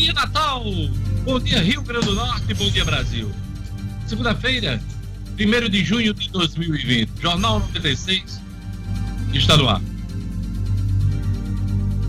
dia, 0.00 0.14
Natal! 0.14 0.64
Bom 1.24 1.38
dia, 1.38 1.62
Rio 1.62 1.82
Grande 1.82 2.06
do 2.06 2.14
Norte, 2.14 2.54
bom 2.54 2.70
dia, 2.70 2.86
Brasil. 2.86 3.30
Segunda-feira, 4.06 4.82
1 5.38 5.68
de 5.68 5.84
junho 5.84 6.14
de 6.14 6.30
2020, 6.30 7.20
Jornal 7.20 7.60
96 7.60 8.40
está 9.34 9.58
no 9.58 9.68
ar. 9.68 9.82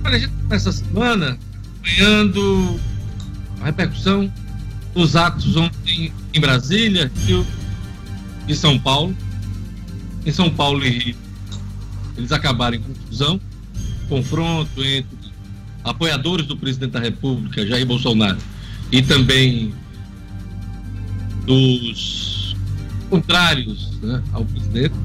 Olha, 0.05 0.15
a 0.15 0.19
gente 0.19 0.31
essa 0.49 0.71
semana 0.71 1.37
acompanhando 1.81 2.79
a 3.59 3.65
repercussão 3.65 4.31
dos 4.93 5.17
atos 5.17 5.57
ontem 5.57 6.13
em 6.33 6.39
Brasília, 6.39 7.11
Rio 7.25 7.45
e 8.47 8.55
São 8.55 8.79
Paulo. 8.79 9.13
Em 10.25 10.31
São 10.31 10.49
Paulo 10.49 10.85
e 10.85 10.89
Rio, 10.89 11.15
eles 12.15 12.31
acabaram 12.31 12.77
em 12.77 12.81
confusão, 12.81 13.41
confronto 14.07 14.81
entre 14.81 15.20
apoiadores 15.83 16.45
do 16.45 16.55
presidente 16.55 16.91
da 16.91 16.99
República, 16.99 17.65
Jair 17.65 17.85
Bolsonaro, 17.85 18.37
e 18.91 19.01
também 19.01 19.73
dos 21.45 22.55
contrários 23.09 23.91
né, 24.01 24.21
ao 24.31 24.45
presidente. 24.45 24.95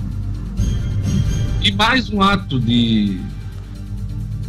E 1.62 1.72
mais 1.72 2.10
um 2.10 2.22
ato 2.22 2.60
de 2.60 3.18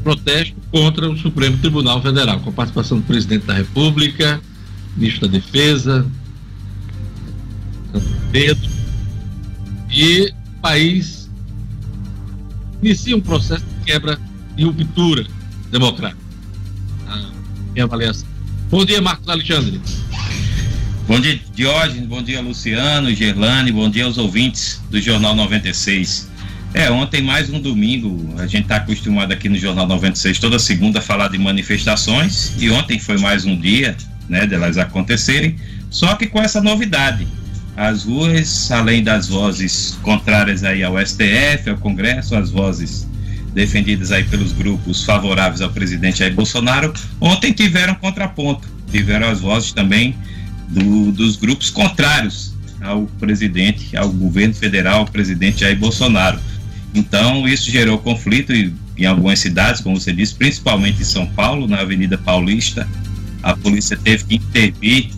protesto 0.03 0.55
contra 0.71 1.09
o 1.09 1.17
Supremo 1.17 1.57
Tribunal 1.57 2.01
Federal, 2.01 2.39
com 2.39 2.49
a 2.49 2.53
participação 2.53 2.99
do 2.99 3.05
presidente 3.05 3.45
da 3.45 3.53
República, 3.53 4.41
ministro 4.95 5.27
da 5.27 5.37
Defesa, 5.37 6.05
Pedro, 8.31 8.69
e 9.89 10.27
o 10.27 10.61
país 10.61 11.29
inicia 12.81 13.15
um 13.15 13.21
processo 13.21 13.65
de 13.65 13.85
quebra 13.85 14.19
e 14.55 14.65
ruptura 14.65 15.25
democrática. 15.71 16.21
A 17.07 17.17
minha 17.73 17.85
avaliação. 17.85 18.27
Bom 18.69 18.83
dia, 18.83 19.01
Marcos 19.01 19.27
Alexandre. 19.29 19.81
Bom 21.07 21.19
dia, 21.19 21.39
Diógenes. 21.55 22.05
Bom 22.05 22.21
dia, 22.21 22.41
Luciano, 22.41 23.13
Gerlane. 23.13 23.71
Bom 23.71 23.89
dia 23.89 24.05
aos 24.05 24.17
ouvintes 24.17 24.81
do 24.89 24.99
Jornal 24.99 25.35
96. 25.35 26.27
É, 26.73 26.91
ontem 26.91 27.21
mais 27.21 27.49
um 27.49 27.59
domingo, 27.59 28.35
a 28.37 28.45
gente 28.45 28.63
está 28.63 28.75
acostumado 28.75 29.31
aqui 29.31 29.47
no 29.47 29.57
Jornal 29.57 29.87
96 29.87 30.37
toda 30.37 30.59
segunda 30.59 30.99
a 30.99 31.01
falar 31.01 31.29
de 31.29 31.37
manifestações 31.37 32.53
e 32.59 32.69
ontem 32.69 32.99
foi 32.99 33.17
mais 33.17 33.45
um 33.45 33.57
dia, 33.57 33.95
né, 34.27 34.45
delas 34.45 34.77
acontecerem, 34.77 35.55
só 35.89 36.13
que 36.15 36.27
com 36.27 36.41
essa 36.41 36.61
novidade. 36.61 37.25
As 37.75 38.03
ruas, 38.03 38.69
além 38.71 39.01
das 39.01 39.27
vozes 39.27 39.97
contrárias 40.01 40.63
aí 40.63 40.83
ao 40.83 40.99
STF, 40.99 41.69
ao 41.69 41.77
Congresso, 41.77 42.35
as 42.35 42.51
vozes 42.51 43.07
defendidas 43.57 44.11
aí 44.11 44.23
pelos 44.23 44.53
grupos 44.53 45.03
favoráveis 45.03 45.61
ao 45.61 45.71
presidente 45.71 46.19
Jair 46.19 46.33
Bolsonaro, 46.35 46.93
ontem 47.19 47.51
tiveram 47.51 47.95
contraponto, 47.95 48.67
tiveram 48.91 49.27
as 49.27 49.41
vozes 49.41 49.73
também 49.73 50.15
do, 50.69 51.11
dos 51.11 51.35
grupos 51.35 51.71
contrários 51.71 52.53
ao 52.79 53.07
presidente, 53.19 53.97
ao 53.97 54.09
governo 54.09 54.53
federal, 54.53 54.99
ao 54.99 55.05
presidente 55.07 55.61
Jair 55.61 55.77
Bolsonaro. 55.77 56.39
Então, 56.93 57.47
isso 57.47 57.71
gerou 57.71 57.97
conflito 57.97 58.53
em, 58.53 59.05
algumas 59.05 59.39
cidades, 59.39 59.81
como 59.81 59.99
você 59.99 60.13
disse, 60.13 60.35
principalmente 60.35 61.01
em 61.01 61.05
São 61.05 61.25
Paulo, 61.25 61.67
na 61.67 61.79
Avenida 61.79 62.17
Paulista. 62.17 62.87
A 63.41 63.55
polícia 63.55 63.97
teve 63.97 64.23
que 64.23 64.35
intervir 64.35 65.09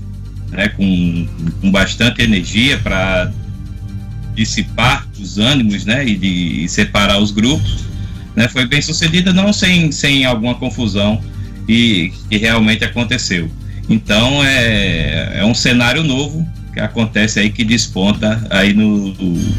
né, 0.50 0.70
com, 0.70 1.28
com 1.60 1.72
bastante 1.72 2.22
energia 2.22 2.78
para 2.78 3.32
dissipar 4.34 5.06
os 5.20 5.38
ânimos 5.38 5.84
né, 5.84 6.08
e, 6.08 6.16
de, 6.16 6.64
e 6.64 6.70
separar 6.70 7.20
os 7.20 7.32
grupos. 7.32 7.90
Né, 8.40 8.48
foi 8.48 8.66
bem 8.66 8.82
sucedida, 8.82 9.34
não 9.34 9.52
sem, 9.52 9.92
sem 9.92 10.24
alguma 10.24 10.56
confusão, 10.56 11.22
e 11.68 12.14
que 12.30 12.38
realmente 12.38 12.86
aconteceu. 12.86 13.52
Então 13.90 14.42
é, 14.46 15.40
é 15.40 15.46
um 15.46 15.54
cenário 15.54 16.06
novo 16.06 16.48
que 16.72 16.80
acontece 16.80 17.42
aí 17.42 17.50
que 17.50 17.66
desponta 17.66 18.42
aí 18.50 18.74
no, 18.74 19.14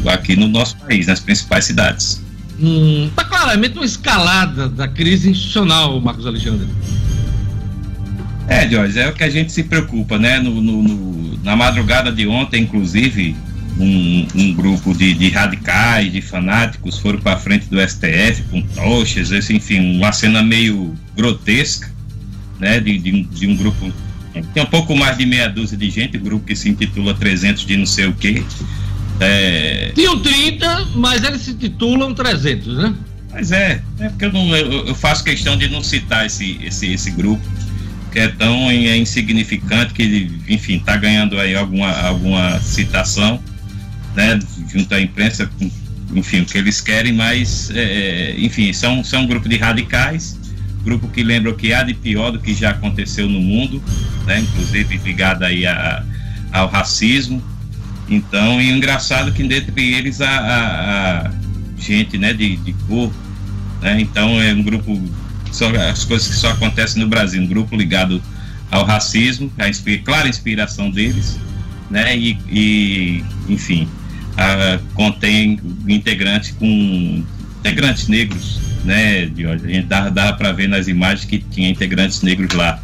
aqui 0.07 0.35
no 0.35 0.47
nosso 0.47 0.77
país, 0.77 1.05
nas 1.05 1.19
principais 1.19 1.65
cidades. 1.65 2.23
Hum, 2.59 3.07
tá 3.15 3.23
claramente 3.23 3.77
uma 3.77 3.85
escalada 3.85 4.67
da 4.67 4.87
crise 4.87 5.29
institucional, 5.29 6.01
Marcos 6.01 6.25
Alexandre. 6.25 6.67
É, 8.47 8.67
Jorge, 8.67 8.97
é 8.97 9.09
o 9.09 9.13
que 9.13 9.23
a 9.23 9.29
gente 9.29 9.51
se 9.51 9.61
preocupa, 9.61 10.17
né? 10.17 10.39
No, 10.39 10.59
no, 10.59 10.81
no 10.81 11.37
na 11.43 11.55
madrugada 11.55 12.11
de 12.11 12.25
ontem, 12.25 12.63
inclusive, 12.63 13.35
um, 13.79 14.27
um 14.33 14.53
grupo 14.55 14.91
de, 14.95 15.13
de, 15.13 15.29
radicais, 15.91 16.11
de 16.11 16.21
fanáticos, 16.21 16.97
foram 16.97 17.19
para 17.19 17.37
frente 17.37 17.67
do 17.67 17.79
STF 17.79 18.43
com 18.49 18.61
tochas, 18.61 19.31
enfim, 19.49 19.97
uma 19.97 20.11
cena 20.11 20.41
meio 20.41 20.95
grotesca, 21.15 21.91
né? 22.59 22.79
De, 22.79 22.97
de, 22.97 23.23
de 23.23 23.47
um 23.47 23.55
grupo 23.55 23.91
tem 24.53 24.63
um 24.63 24.67
pouco 24.67 24.95
mais 24.95 25.17
de 25.17 25.25
meia 25.25 25.49
dúzia 25.49 25.77
de 25.77 25.89
gente, 25.89 26.17
grupo 26.17 26.45
que 26.45 26.55
se 26.55 26.69
intitula 26.69 27.13
300 27.13 27.65
de 27.65 27.75
não 27.75 27.85
sei 27.85 28.07
o 28.07 28.13
quê. 28.13 28.41
É... 29.19 29.91
Tinham 29.93 30.19
30, 30.19 30.87
mas 30.95 31.21
eles 31.23 31.41
se 31.41 31.53
titulam 31.53 32.13
300, 32.13 32.77
né? 32.77 32.95
Mas 33.29 33.51
é, 33.51 33.81
é 33.99 34.09
porque 34.09 34.25
eu, 34.25 34.31
não, 34.31 34.55
eu, 34.55 34.87
eu, 34.87 34.95
faço 34.95 35.23
questão 35.23 35.57
de 35.57 35.67
não 35.67 35.83
citar 35.83 36.25
esse, 36.25 36.57
esse, 36.63 36.93
esse 36.93 37.11
grupo, 37.11 37.41
que 38.11 38.19
é 38.19 38.29
tão 38.29 38.71
é 38.71 38.97
insignificante 38.97 39.93
que, 39.93 40.31
enfim, 40.47 40.77
está 40.77 40.95
ganhando 40.95 41.37
aí 41.37 41.53
alguma, 41.53 41.91
alguma 41.91 42.59
citação, 42.61 43.37
né, 44.15 44.39
junto 44.69 44.93
à 44.95 45.01
imprensa, 45.01 45.49
enfim, 46.13 46.41
o 46.41 46.45
que 46.45 46.57
eles 46.57 46.81
querem, 46.81 47.13
mas, 47.13 47.69
é, 47.71 47.81
é, 47.81 48.39
enfim, 48.39 48.73
são, 48.73 49.03
são 49.03 49.23
um 49.23 49.27
grupo 49.27 49.47
de 49.47 49.57
radicais 49.57 50.39
grupo 50.83 51.07
que 51.07 51.23
lembra 51.23 51.51
o 51.51 51.55
que 51.55 51.73
há 51.73 51.83
de 51.83 51.93
pior 51.93 52.31
do 52.31 52.39
que 52.39 52.53
já 52.53 52.71
aconteceu 52.71 53.27
no 53.29 53.39
mundo, 53.39 53.81
né? 54.25 54.39
inclusive 54.39 54.97
ligado 54.97 55.43
aí 55.43 55.65
a, 55.65 56.03
ao 56.51 56.67
racismo. 56.67 57.41
Então, 58.09 58.59
e 58.59 58.69
engraçado 58.69 59.29
é 59.29 59.33
que 59.33 59.43
dentre 59.43 59.93
eles 59.93 60.21
a, 60.21 60.29
a, 60.29 61.27
a 61.27 61.31
gente 61.77 62.17
né, 62.17 62.33
de, 62.33 62.57
de 62.57 62.73
cor, 62.87 63.11
né? 63.81 64.01
então 64.01 64.41
é 64.41 64.53
um 64.53 64.63
grupo, 64.63 65.01
só, 65.51 65.69
as 65.89 66.03
coisas 66.03 66.27
que 66.27 66.35
só 66.35 66.49
acontecem 66.49 67.01
no 67.01 67.07
Brasil, 67.07 67.41
um 67.41 67.47
grupo 67.47 67.75
ligado 67.75 68.21
ao 68.69 68.85
racismo, 68.85 69.51
a 69.57 69.69
inspira, 69.69 70.01
clara 70.03 70.27
inspiração 70.27 70.89
deles, 70.89 71.39
né? 71.89 72.17
e, 72.17 72.37
e 72.49 73.23
enfim, 73.47 73.87
a, 74.41 74.79
contém 74.93 75.59
integrantes 75.87 76.51
com 76.51 77.23
integrantes 77.59 78.07
negros 78.07 78.59
né, 78.83 79.25
Diógenes? 79.25 79.65
A 79.65 79.73
gente 79.73 79.87
dava, 79.87 80.11
dava 80.11 80.33
para 80.33 80.51
ver 80.51 80.67
nas 80.67 80.87
imagens 80.87 81.25
que 81.25 81.39
tinha 81.39 81.69
integrantes 81.69 82.21
negros 82.21 82.53
lá. 82.53 82.81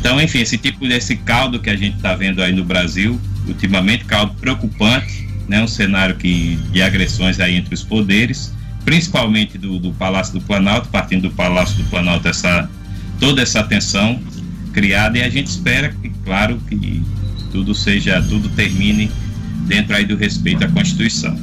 Então, 0.00 0.20
enfim, 0.20 0.40
esse 0.40 0.56
tipo 0.56 0.86
desse 0.86 1.16
caldo 1.16 1.58
que 1.58 1.68
a 1.68 1.76
gente 1.76 1.96
está 1.96 2.14
vendo 2.14 2.42
aí 2.42 2.52
no 2.52 2.64
Brasil, 2.64 3.20
ultimamente, 3.46 4.04
caldo 4.04 4.34
preocupante, 4.34 5.26
né, 5.48 5.62
um 5.62 5.68
cenário 5.68 6.16
que, 6.16 6.56
de 6.72 6.82
agressões 6.82 7.40
aí 7.40 7.56
entre 7.56 7.74
os 7.74 7.82
poderes, 7.82 8.52
principalmente 8.84 9.58
do, 9.58 9.78
do 9.78 9.92
Palácio 9.92 10.34
do 10.34 10.40
Planalto, 10.40 10.88
partindo 10.88 11.22
do 11.22 11.30
Palácio 11.30 11.76
do 11.76 11.84
Planalto, 11.90 12.28
essa, 12.28 12.70
toda 13.18 13.42
essa 13.42 13.62
tensão 13.62 14.20
criada, 14.72 15.18
e 15.18 15.22
a 15.22 15.28
gente 15.28 15.48
espera 15.48 15.88
que, 15.88 16.08
claro, 16.24 16.60
que 16.68 17.02
tudo 17.50 17.74
seja, 17.74 18.22
tudo 18.22 18.48
termine 18.50 19.10
dentro 19.66 19.94
aí 19.94 20.04
do 20.04 20.16
respeito 20.16 20.64
à 20.64 20.68
Constituição. 20.68 21.38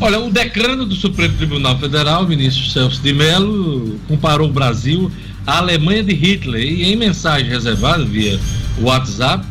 Olha, 0.00 0.18
o 0.18 0.30
decano 0.30 0.84
do 0.84 0.94
Supremo 0.94 1.36
Tribunal 1.36 1.78
Federal, 1.78 2.26
ministro 2.26 2.64
Celso 2.70 3.00
de 3.00 3.12
Mello, 3.12 3.98
comparou 4.08 4.48
o 4.48 4.52
Brasil 4.52 5.10
à 5.46 5.58
Alemanha 5.58 6.02
de 6.02 6.12
Hitler 6.12 6.62
e 6.62 6.92
em 6.92 6.96
mensagem 6.96 7.48
reservada 7.48 8.04
via 8.04 8.38
WhatsApp, 8.80 9.46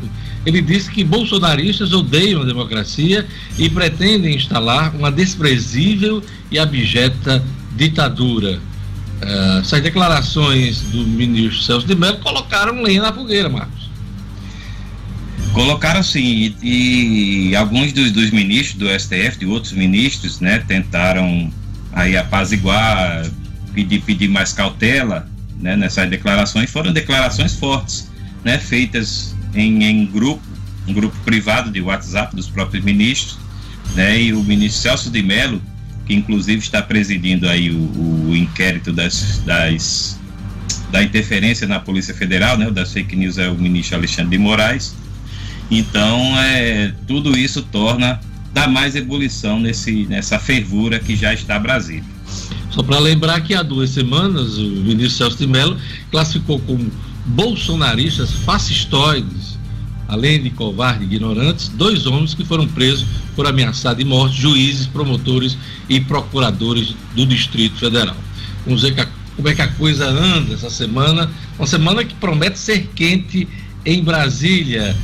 ele 0.45 0.61
disse 0.61 0.89
que 0.89 1.03
bolsonaristas 1.03 1.93
odeiam 1.93 2.41
a 2.41 2.45
democracia 2.45 3.25
e 3.57 3.69
pretendem 3.69 4.35
instalar 4.35 4.95
uma 4.95 5.11
desprezível 5.11 6.23
e 6.49 6.57
abjeta 6.57 7.43
ditadura. 7.75 8.59
Uh, 9.21 9.59
essas 9.59 9.81
declarações 9.81 10.81
do 10.81 11.05
ministro 11.05 11.61
Celso 11.61 11.85
de 11.85 11.95
Mello 11.95 12.17
colocaram 12.17 12.81
lenha 12.81 13.03
na 13.03 13.13
fogueira, 13.13 13.49
Marcos. 13.49 13.80
Colocaram 15.53 16.01
sim, 16.01 16.55
e, 16.61 17.49
e 17.49 17.55
alguns 17.55 17.91
dos, 17.91 18.11
dos, 18.11 18.31
ministros 18.31 18.79
do 18.79 18.99
STF, 18.99 19.37
de 19.37 19.45
outros 19.45 19.73
ministros, 19.73 20.39
né, 20.39 20.63
tentaram 20.65 21.51
aí 21.91 22.15
apaziguar, 22.15 23.29
pedir, 23.73 24.01
pedir 24.01 24.29
mais 24.29 24.53
cautela 24.53 25.27
né, 25.59 25.75
nessas 25.75 26.09
declarações. 26.09 26.69
Foram 26.69 26.93
declarações 26.93 27.53
fortes, 27.53 28.09
né, 28.45 28.57
feitas 28.57 29.35
em, 29.53 29.83
em 29.83 30.05
grupo, 30.05 30.41
um 30.87 30.93
grupo 30.93 31.15
privado 31.25 31.69
de 31.69 31.81
WhatsApp 31.81 32.33
dos 32.33 32.47
próprios 32.47 32.83
ministros, 32.83 33.37
né, 33.93 34.21
e 34.21 34.33
o 34.33 34.41
ministro 34.41 34.81
Celso 34.81 35.11
de 35.11 35.21
Mello, 35.21 35.61
que 36.05 36.13
inclusive 36.13 36.59
está 36.59 36.81
presidindo 36.81 37.47
aí 37.49 37.69
o, 37.69 38.29
o 38.29 38.35
inquérito 38.37 38.93
das, 38.93 39.41
das, 39.45 40.17
da 40.91 41.03
interferência 41.03 41.67
na 41.67 41.79
Polícia 41.81 42.13
Federal, 42.13 42.57
né, 42.57 42.71
das 42.71 42.93
fake 42.93 43.17
news 43.17 43.37
é 43.37 43.49
o 43.49 43.55
ministro 43.55 43.97
Alexandre 43.97 44.31
de 44.31 44.37
Moraes, 44.37 44.95
então, 45.71 46.37
é, 46.37 46.93
tudo 47.07 47.37
isso 47.37 47.61
torna, 47.61 48.19
dá 48.53 48.67
mais 48.67 48.95
ebulição 48.95 49.57
nesse, 49.57 50.05
nessa 50.05 50.37
fervura 50.37 50.99
que 50.99 51.15
já 51.15 51.33
está 51.33 51.57
Brasília. 51.57 52.03
Só 52.69 52.83
para 52.83 52.99
lembrar 52.99 53.41
que 53.41 53.53
há 53.53 53.63
duas 53.63 53.89
semanas 53.89 54.57
o 54.57 54.67
ministro 54.67 55.17
Celso 55.17 55.37
de 55.37 55.47
Mello 55.47 55.77
classificou 56.11 56.59
como 56.59 56.91
bolsonaristas 57.25 58.31
fascistoides, 58.31 59.57
além 60.07 60.41
de 60.41 60.49
covardes 60.49 61.03
e 61.03 61.05
ignorantes, 61.05 61.69
dois 61.69 62.05
homens 62.05 62.33
que 62.33 62.43
foram 62.43 62.67
presos 62.67 63.05
por 63.35 63.47
ameaçar 63.47 63.95
de 63.95 64.03
morte 64.03 64.41
juízes, 64.41 64.87
promotores 64.87 65.57
e 65.87 65.99
procuradores 66.01 66.95
do 67.15 67.25
Distrito 67.25 67.77
Federal. 67.77 68.15
Vamos 68.65 68.81
ver 68.81 69.07
como 69.35 69.47
é 69.47 69.55
que 69.55 69.61
a 69.61 69.67
coisa 69.67 70.05
anda 70.05 70.53
essa 70.53 70.69
semana, 70.69 71.29
uma 71.57 71.67
semana 71.67 72.03
que 72.03 72.13
promete 72.15 72.59
ser 72.59 72.89
quente 72.93 73.47
em 73.85 74.03
Brasília. 74.03 74.95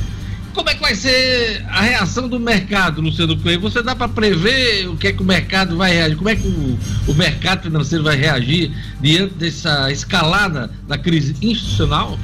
Como 0.58 0.70
é 0.70 0.74
que 0.74 0.80
vai 0.80 0.96
ser 0.96 1.64
a 1.68 1.82
reação 1.82 2.28
do 2.28 2.40
mercado, 2.40 3.00
Luciano 3.00 3.38
Coelho? 3.38 3.60
Você 3.60 3.80
dá 3.80 3.94
para 3.94 4.08
prever 4.08 4.88
o 4.88 4.96
que 4.96 5.06
é 5.06 5.12
que 5.12 5.22
o 5.22 5.24
mercado 5.24 5.76
vai 5.76 5.92
reagir? 5.92 6.16
Como 6.16 6.28
é 6.28 6.34
que 6.34 6.48
o, 6.48 6.78
o 7.06 7.14
mercado 7.14 7.62
financeiro 7.62 8.02
vai 8.02 8.16
reagir 8.16 8.72
diante 9.00 9.34
dessa 9.34 9.88
escalada 9.92 10.68
da 10.88 10.98
crise 10.98 11.36
institucional? 11.40 12.18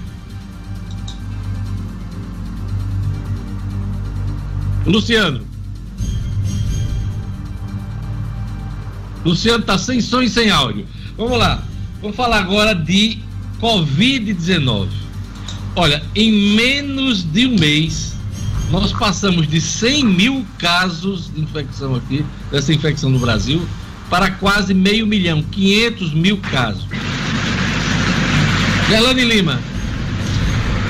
Luciano. 4.84 5.46
Luciano 9.24 9.60
está 9.60 9.78
sem 9.78 10.00
som 10.00 10.22
e 10.22 10.28
sem 10.28 10.50
áudio. 10.50 10.88
Vamos 11.16 11.38
lá. 11.38 11.62
Vamos 12.02 12.16
falar 12.16 12.38
agora 12.38 12.74
de 12.74 13.20
Covid-19. 13.60 14.88
Olha, 15.76 16.02
em 16.16 16.32
menos 16.56 17.22
de 17.22 17.46
um 17.46 17.56
mês, 17.56 18.13
nós 18.70 18.92
passamos 18.92 19.46
de 19.46 19.60
100 19.60 20.04
mil 20.04 20.46
casos 20.58 21.30
de 21.32 21.40
infecção 21.40 21.94
aqui, 21.94 22.24
dessa 22.50 22.72
infecção 22.72 23.10
no 23.10 23.18
Brasil, 23.18 23.66
para 24.10 24.30
quase 24.30 24.74
meio 24.74 25.06
milhão, 25.06 25.42
500 25.42 26.14
mil 26.14 26.38
casos. 26.38 26.86
Gelane 28.88 29.24
Lima. 29.24 29.60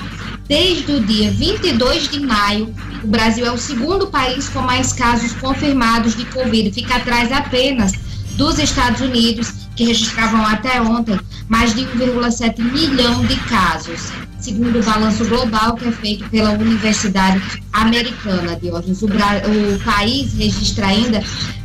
Desde 0.48 0.92
o 0.92 1.00
dia 1.00 1.30
22 1.32 2.08
de 2.08 2.20
maio, 2.20 2.72
o 3.02 3.08
Brasil 3.08 3.44
é 3.44 3.50
o 3.50 3.58
segundo 3.58 4.06
país 4.06 4.48
com 4.48 4.60
mais 4.60 4.92
casos 4.92 5.32
confirmados 5.32 6.16
de 6.16 6.24
Covid, 6.26 6.72
fica 6.72 6.94
atrás 6.96 7.32
apenas 7.32 7.92
dos 8.36 8.58
Estados 8.58 9.00
Unidos, 9.00 9.52
que 9.74 9.84
registravam 9.84 10.46
até 10.46 10.80
ontem 10.80 11.18
mais 11.48 11.74
de 11.74 11.82
1,7 11.82 12.60
milhão 12.60 13.24
de 13.24 13.36
casos, 13.48 14.10
segundo 14.38 14.80
o 14.80 14.82
balanço 14.82 15.24
global 15.26 15.76
que 15.76 15.88
é 15.88 15.92
feito 15.92 16.28
pela 16.28 16.50
Universidade 16.50 17.40
Americana 17.72 18.54
de 18.56 18.70
hoje. 18.70 18.92
O, 19.02 19.06
o 19.06 19.78
país 19.84 20.34
registra 20.34 20.88
ainda 20.88 21.22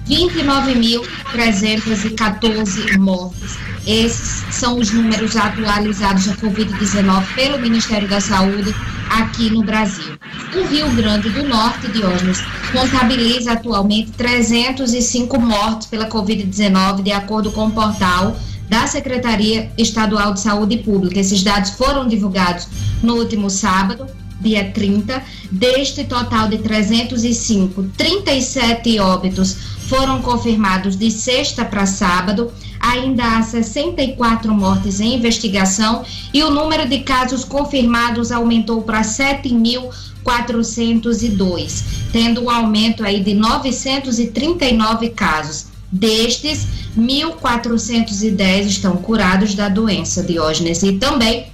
29.314 0.07 2.97
mortes. 2.97 3.57
Esses 3.87 4.43
são 4.53 4.77
os 4.77 4.91
números 4.91 5.35
atualizados 5.35 6.27
da 6.27 6.35
Covid-19 6.35 7.25
pelo 7.33 7.57
Ministério 7.59 8.07
da 8.07 8.21
Saúde 8.21 8.75
aqui 9.09 9.49
no 9.49 9.63
Brasil. 9.63 10.15
O 10.53 10.67
Rio 10.67 10.87
Grande 10.91 11.29
do 11.29 11.47
Norte, 11.47 11.91
Diógenes, 11.91 12.43
contabiliza 12.71 13.53
atualmente 13.53 14.11
305 14.11 15.39
mortes 15.39 15.87
pela 15.87 16.07
Covid-19, 16.07 17.01
de 17.01 17.11
acordo 17.11 17.51
com 17.51 17.65
o 17.67 17.71
portal 17.71 18.37
da 18.71 18.87
Secretaria 18.87 19.71
Estadual 19.77 20.33
de 20.33 20.39
Saúde 20.39 20.77
Pública. 20.77 21.19
Esses 21.19 21.43
dados 21.43 21.71
foram 21.71 22.07
divulgados 22.07 22.69
no 23.03 23.15
último 23.15 23.49
sábado, 23.49 24.07
dia 24.39 24.71
30. 24.71 25.21
Deste 25.51 26.05
total 26.05 26.47
de 26.47 26.59
305, 26.59 27.89
37 27.97 28.97
óbitos 28.99 29.57
foram 29.89 30.21
confirmados 30.21 30.95
de 30.95 31.11
sexta 31.11 31.65
para 31.65 31.85
sábado. 31.85 32.49
Ainda 32.79 33.39
há 33.39 33.43
64 33.43 34.53
mortes 34.53 35.01
em 35.01 35.15
investigação 35.15 36.05
e 36.33 36.41
o 36.41 36.49
número 36.49 36.87
de 36.87 36.99
casos 36.99 37.43
confirmados 37.43 38.31
aumentou 38.31 38.83
para 38.83 39.01
7.402, 39.01 41.83
tendo 42.13 42.45
um 42.45 42.49
aumento 42.49 43.03
aí 43.03 43.21
de 43.21 43.33
939 43.33 45.09
casos. 45.09 45.70
Destes, 45.91 46.67
1.410 46.97 48.65
estão 48.65 48.95
curados 48.97 49.53
da 49.55 49.67
doença, 49.67 50.23
Diógenes, 50.23 50.83
e 50.83 50.93
também 50.93 51.47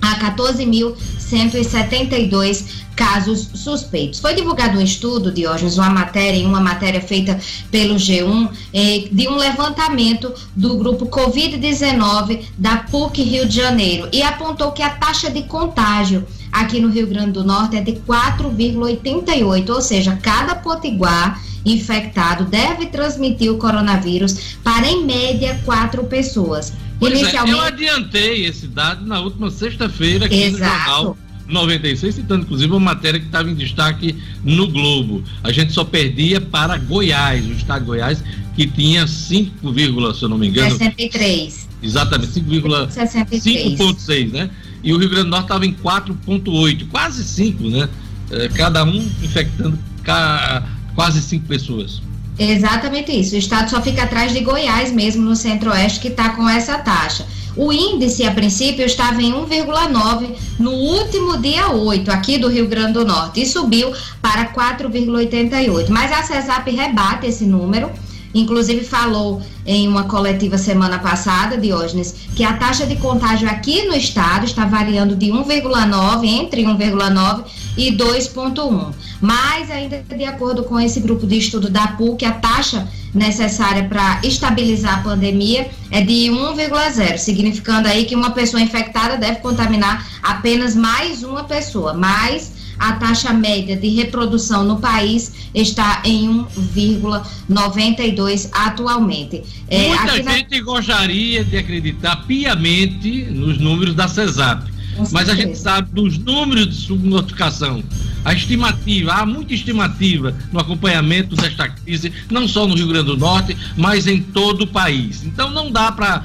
há 0.00 0.34
14.172 0.34 2.84
casos 2.94 3.50
suspeitos. 3.54 4.20
Foi 4.20 4.34
divulgado 4.34 4.78
um 4.78 4.80
estudo, 4.80 5.32
Diógenes, 5.32 5.76
uma 5.76 5.90
matéria, 5.90 6.38
em 6.38 6.46
uma 6.46 6.60
matéria 6.60 7.00
feita 7.00 7.38
pelo 7.70 7.96
G1, 7.96 8.50
eh, 8.72 9.08
de 9.10 9.28
um 9.28 9.36
levantamento 9.36 10.32
do 10.54 10.76
grupo 10.76 11.06
Covid-19 11.06 12.44
da 12.56 12.78
PUC 12.78 13.22
Rio 13.22 13.46
de 13.46 13.56
Janeiro 13.56 14.08
e 14.12 14.22
apontou 14.22 14.72
que 14.72 14.82
a 14.82 14.90
taxa 14.90 15.30
de 15.30 15.42
contágio 15.42 16.26
aqui 16.52 16.80
no 16.80 16.88
Rio 16.88 17.06
Grande 17.06 17.32
do 17.32 17.44
Norte 17.44 17.76
é 17.76 17.80
de 17.80 17.92
4,88, 17.92 19.70
ou 19.70 19.82
seja, 19.82 20.16
cada 20.22 20.54
potiguar 20.54 21.42
infectado 21.64 22.44
deve 22.44 22.86
transmitir 22.86 23.50
o 23.50 23.58
coronavírus 23.58 24.56
para, 24.62 24.86
em 24.86 25.04
média, 25.04 25.60
quatro 25.64 26.04
pessoas. 26.04 26.72
Pois 26.98 27.18
Inicialmente... 27.18 27.56
é, 27.56 27.58
eu 27.58 27.64
adiantei 27.64 28.46
esse 28.46 28.66
dado 28.66 29.06
na 29.06 29.20
última 29.20 29.50
sexta-feira 29.50 30.26
aqui 30.26 30.42
Exato. 30.42 30.62
no 30.62 30.68
jornal 30.68 31.18
96, 31.46 32.14
citando 32.14 32.44
inclusive 32.44 32.72
uma 32.72 32.80
matéria 32.80 33.20
que 33.20 33.26
estava 33.26 33.50
em 33.50 33.54
destaque 33.54 34.16
no 34.42 34.68
Globo. 34.68 35.22
A 35.42 35.52
gente 35.52 35.72
só 35.72 35.84
perdia 35.84 36.40
para 36.40 36.78
Goiás, 36.78 37.46
o 37.46 37.52
estado 37.52 37.80
de 37.80 37.86
Goiás, 37.86 38.22
que 38.54 38.66
tinha 38.66 39.06
5, 39.06 39.74
se 40.14 40.22
eu 40.22 40.28
não 40.28 40.38
me 40.38 40.48
engano. 40.48 40.70
63. 40.70 41.68
Exatamente, 41.82 42.32
5,6, 42.32 44.32
né? 44.32 44.50
E 44.82 44.92
o 44.92 44.98
Rio 44.98 45.08
Grande 45.08 45.24
do 45.24 45.30
Norte 45.30 45.44
estava 45.44 45.66
em 45.66 45.72
4,8, 45.72 46.88
quase 46.88 47.22
5, 47.22 47.68
né? 47.68 47.88
É, 48.30 48.48
cada 48.48 48.84
um 48.84 48.96
infectando 49.22 49.78
quase 50.94 51.20
5 51.22 51.46
pessoas. 51.46 52.02
Exatamente 52.38 53.12
isso. 53.12 53.34
O 53.34 53.38
estado 53.38 53.70
só 53.70 53.80
fica 53.80 54.02
atrás 54.02 54.32
de 54.32 54.40
Goiás, 54.40 54.92
mesmo 54.92 55.22
no 55.22 55.36
centro-oeste, 55.36 56.00
que 56.00 56.08
está 56.08 56.30
com 56.30 56.48
essa 56.48 56.78
taxa. 56.78 57.26
O 57.56 57.72
índice, 57.72 58.24
a 58.24 58.32
princípio, 58.32 58.84
estava 58.84 59.22
em 59.22 59.32
1,9 59.32 60.30
no 60.58 60.72
último 60.72 61.38
dia 61.38 61.68
8, 61.68 62.10
aqui 62.10 62.36
do 62.36 62.48
Rio 62.48 62.66
Grande 62.66 62.94
do 62.94 63.04
Norte, 63.04 63.40
e 63.40 63.46
subiu 63.46 63.92
para 64.20 64.52
4,88. 64.52 65.88
Mas 65.88 66.10
a 66.10 66.22
CESAP 66.22 66.70
rebate 66.72 67.26
esse 67.26 67.44
número 67.44 67.90
inclusive 68.34 68.84
falou 68.84 69.40
em 69.64 69.86
uma 69.86 70.04
coletiva 70.04 70.58
semana 70.58 70.98
passada, 70.98 71.56
Diógenes, 71.56 72.14
que 72.34 72.42
a 72.42 72.54
taxa 72.54 72.84
de 72.84 72.96
contágio 72.96 73.48
aqui 73.48 73.86
no 73.86 73.94
estado 73.94 74.44
está 74.44 74.64
variando 74.66 75.14
de 75.14 75.26
1,9, 75.26 76.26
entre 76.26 76.64
1,9 76.64 77.44
e 77.76 77.92
2,1. 77.92 78.92
Mas, 79.20 79.70
ainda 79.70 80.02
de 80.02 80.24
acordo 80.24 80.64
com 80.64 80.78
esse 80.78 81.00
grupo 81.00 81.26
de 81.26 81.38
estudo 81.38 81.70
da 81.70 81.88
PUC, 81.88 82.24
a 82.24 82.32
taxa 82.32 82.88
necessária 83.14 83.84
para 83.84 84.20
estabilizar 84.24 84.98
a 84.98 85.02
pandemia 85.02 85.68
é 85.90 86.00
de 86.00 86.30
1,0, 86.30 87.16
significando 87.16 87.88
aí 87.88 88.04
que 88.04 88.16
uma 88.16 88.30
pessoa 88.32 88.60
infectada 88.60 89.16
deve 89.16 89.38
contaminar 89.40 90.06
apenas 90.22 90.74
mais 90.74 91.22
uma 91.22 91.44
pessoa, 91.44 91.94
mas 91.94 92.52
a 92.78 92.92
taxa 92.94 93.32
média 93.32 93.76
de 93.76 93.88
reprodução 93.88 94.64
no 94.64 94.78
país 94.78 95.32
está 95.54 96.02
em 96.04 96.44
1,92 96.74 98.48
atualmente. 98.52 99.44
É, 99.68 99.88
Muita 99.88 100.16
gente 100.16 100.58
na... 100.58 100.64
gostaria 100.64 101.44
de 101.44 101.56
acreditar 101.56 102.16
piamente 102.26 103.24
nos 103.30 103.58
números 103.58 103.94
da 103.94 104.08
CESAP, 104.08 104.73
mas 105.12 105.28
a 105.28 105.34
gente 105.34 105.56
sabe 105.56 105.90
dos 105.92 106.18
números 106.18 106.68
de 106.68 106.74
subnotificação. 106.74 107.82
A 108.24 108.32
estimativa, 108.32 109.12
há 109.12 109.26
muita 109.26 109.54
estimativa 109.54 110.34
no 110.52 110.60
acompanhamento 110.60 111.36
desta 111.36 111.68
crise, 111.68 112.12
não 112.30 112.48
só 112.48 112.66
no 112.66 112.74
Rio 112.74 112.88
Grande 112.88 113.06
do 113.06 113.16
Norte, 113.16 113.56
mas 113.76 114.06
em 114.06 114.20
todo 114.20 114.62
o 114.62 114.66
país. 114.66 115.24
Então 115.24 115.50
não 115.50 115.70
dá 115.70 115.92
para 115.92 116.24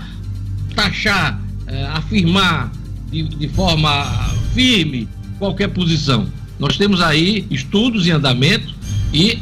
taxar, 0.75 1.41
é, 1.67 1.85
afirmar 1.87 2.71
de, 3.11 3.23
de 3.23 3.47
forma 3.49 4.05
firme 4.53 5.07
qualquer 5.37 5.69
posição. 5.69 6.27
Nós 6.57 6.77
temos 6.77 7.01
aí 7.01 7.45
estudos 7.49 8.07
em 8.07 8.11
andamento 8.11 8.73
e 9.13 9.39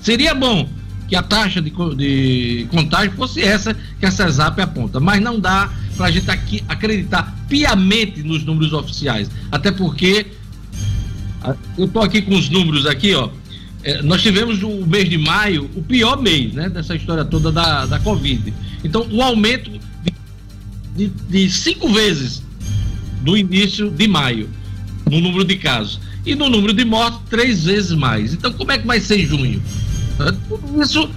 seria 0.00 0.34
bom 0.34 0.68
que 1.08 1.16
a 1.16 1.22
taxa 1.22 1.60
de, 1.60 1.70
de 1.70 2.66
contágio 2.70 3.12
fosse 3.12 3.42
essa 3.42 3.76
que 4.00 4.06
a 4.06 4.10
CESAP 4.10 4.60
aponta, 4.60 4.98
mas 4.98 5.20
não 5.20 5.38
dá 5.38 5.70
para 5.96 6.06
a 6.06 6.10
gente 6.10 6.30
aqui 6.30 6.62
acreditar 6.68 7.36
piamente 7.48 8.22
nos 8.22 8.44
números 8.44 8.72
oficiais, 8.72 9.30
até 9.50 9.70
porque 9.70 10.26
Eu 11.76 11.86
estou 11.86 12.02
aqui 12.02 12.22
com 12.22 12.36
os 12.36 12.48
números 12.48 12.86
aqui, 12.86 13.14
ó. 13.14 13.28
É, 13.82 14.00
nós 14.02 14.22
tivemos 14.22 14.62
o 14.62 14.86
mês 14.86 15.08
de 15.10 15.18
maio, 15.18 15.68
o 15.74 15.82
pior 15.82 16.20
mês, 16.20 16.52
né, 16.52 16.68
dessa 16.68 16.94
história 16.94 17.24
toda 17.24 17.50
da, 17.50 17.84
da 17.84 17.98
Covid. 17.98 18.54
Então, 18.84 19.06
o 19.10 19.20
aumento 19.20 19.70
de, 19.70 20.12
de, 20.96 21.12
de 21.28 21.50
cinco 21.50 21.88
vezes 21.92 22.44
do 23.22 23.36
início 23.36 23.90
de 23.90 24.06
maio 24.06 24.48
no 25.10 25.20
número 25.20 25.44
de 25.44 25.56
casos. 25.56 26.00
E 26.24 26.36
no 26.36 26.48
número 26.48 26.72
de 26.72 26.84
mortes, 26.84 27.18
três 27.28 27.64
vezes 27.64 27.90
mais. 27.92 28.32
Então, 28.32 28.52
como 28.52 28.70
é 28.70 28.78
que 28.78 28.86
vai 28.86 29.00
ser 29.00 29.26
junho? 29.26 29.60
Tudo 30.48 30.80
isso 30.80 31.10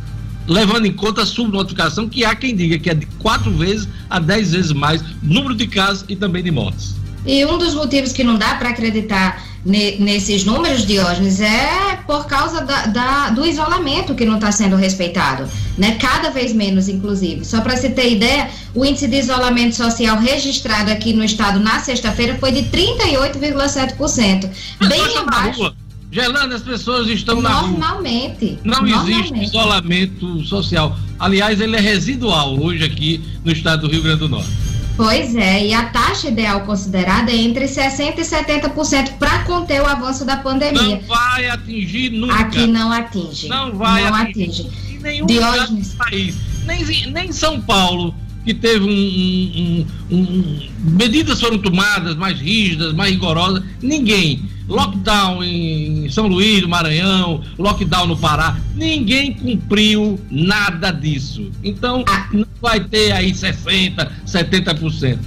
levando 0.48 0.86
em 0.86 0.94
conta 0.94 1.24
a 1.24 1.26
subnotificação, 1.26 2.08
que 2.08 2.24
há 2.24 2.36
quem 2.36 2.56
diga 2.56 2.78
que 2.78 2.90
é 2.90 2.94
de 2.94 3.06
quatro 3.20 3.52
vezes 3.52 3.88
a 4.10 4.20
dez 4.20 4.52
vezes 4.52 4.72
mais 4.72 5.04
número 5.22 5.56
de 5.56 5.68
casos 5.68 6.06
e 6.08 6.16
também 6.16 6.44
de 6.44 6.52
mortes. 6.52 6.96
E 7.26 7.44
um 7.46 7.58
dos 7.58 7.74
motivos 7.74 8.12
que 8.12 8.24
não 8.24 8.38
dá 8.38 8.56
para 8.56 8.70
acreditar 8.70 9.44
ne, 9.66 9.98
nesses 9.98 10.46
números, 10.46 10.86
Diógenes, 10.86 11.42
é 11.42 11.98
por 12.06 12.28
causa 12.28 12.62
da, 12.62 12.86
da 12.86 13.30
do 13.30 13.44
isolamento 13.44 14.14
que 14.14 14.26
não 14.26 14.36
está 14.36 14.52
sendo 14.52 14.76
respeitado, 14.76 15.50
né? 15.76 15.98
Cada 16.00 16.30
vez 16.30 16.54
menos, 16.54 16.88
inclusive. 16.88 17.44
Só 17.44 17.62
para 17.62 17.76
você 17.76 17.90
ter 17.90 18.12
ideia, 18.12 18.52
o 18.76 18.86
índice 18.86 19.08
de 19.08 19.18
isolamento 19.18 19.76
social 19.76 20.20
registrado 20.20 20.92
aqui 20.92 21.14
no 21.14 21.24
estado 21.24 21.60
na 21.60 21.80
sexta-feira 21.80 22.38
foi 22.40 22.52
de 22.52 22.64
38,7%, 22.70 24.50
bem 24.88 25.18
abaixo. 25.18 25.76
Gelando, 26.16 26.56
as 26.56 26.62
pessoas 26.62 27.10
estão 27.10 27.42
normalmente, 27.42 28.58
na 28.64 28.78
rua. 28.78 28.88
Não 28.88 28.88
normalmente. 28.88 29.34
existe 29.34 29.44
isolamento 29.44 30.46
social. 30.46 30.98
Aliás, 31.20 31.60
ele 31.60 31.76
é 31.76 31.80
residual 31.82 32.58
hoje 32.58 32.86
aqui 32.86 33.22
no 33.44 33.52
estado 33.52 33.82
do 33.82 33.92
Rio 33.92 34.02
Grande 34.02 34.20
do 34.20 34.30
Norte. 34.30 34.50
Pois 34.96 35.36
é, 35.36 35.68
e 35.68 35.74
a 35.74 35.88
taxa 35.90 36.30
ideal 36.30 36.62
considerada 36.62 37.30
é 37.30 37.36
entre 37.36 37.66
60% 37.66 38.18
e 38.18 38.22
70% 38.22 39.18
para 39.18 39.44
conter 39.44 39.82
o 39.82 39.86
avanço 39.86 40.24
da 40.24 40.38
pandemia. 40.38 40.82
Não 40.82 41.02
vai 41.02 41.50
atingir 41.50 42.12
nunca. 42.12 42.36
Aqui 42.36 42.66
não 42.66 42.94
atinge. 42.94 43.50
Não 43.50 43.74
vai 43.74 44.06
não 44.06 44.16
atingir. 44.16 44.68
atinge. 44.68 44.96
Em 44.96 45.00
nenhum 45.00 45.26
Diógenes... 45.26 45.96
país. 45.96 46.38
Nem, 46.66 47.12
nem 47.12 47.32
São 47.34 47.60
Paulo, 47.60 48.16
que 48.46 48.54
teve 48.54 48.86
um, 48.86 49.86
um, 50.10 50.16
um, 50.16 50.70
medidas 50.98 51.42
foram 51.42 51.58
tomadas 51.58 52.16
mais 52.16 52.40
rígidas, 52.40 52.94
mais 52.94 53.12
rigorosas. 53.12 53.62
Ninguém 53.82 54.55
lockdown 54.68 55.44
em 55.44 56.10
São 56.10 56.28
Luís, 56.28 56.62
no 56.62 56.70
Maranhão, 56.70 57.44
lockdown 57.58 58.08
no 58.08 58.18
Pará, 58.18 58.58
ninguém 58.76 59.34
cumpriu 59.34 60.20
nada 60.30 60.92
disso. 60.92 61.52
Então, 61.64 62.04
não 62.32 62.46
vai 62.62 62.80
ter 62.80 63.12
aí 63.12 63.32
60%, 63.32 64.10
70%. 64.26 65.20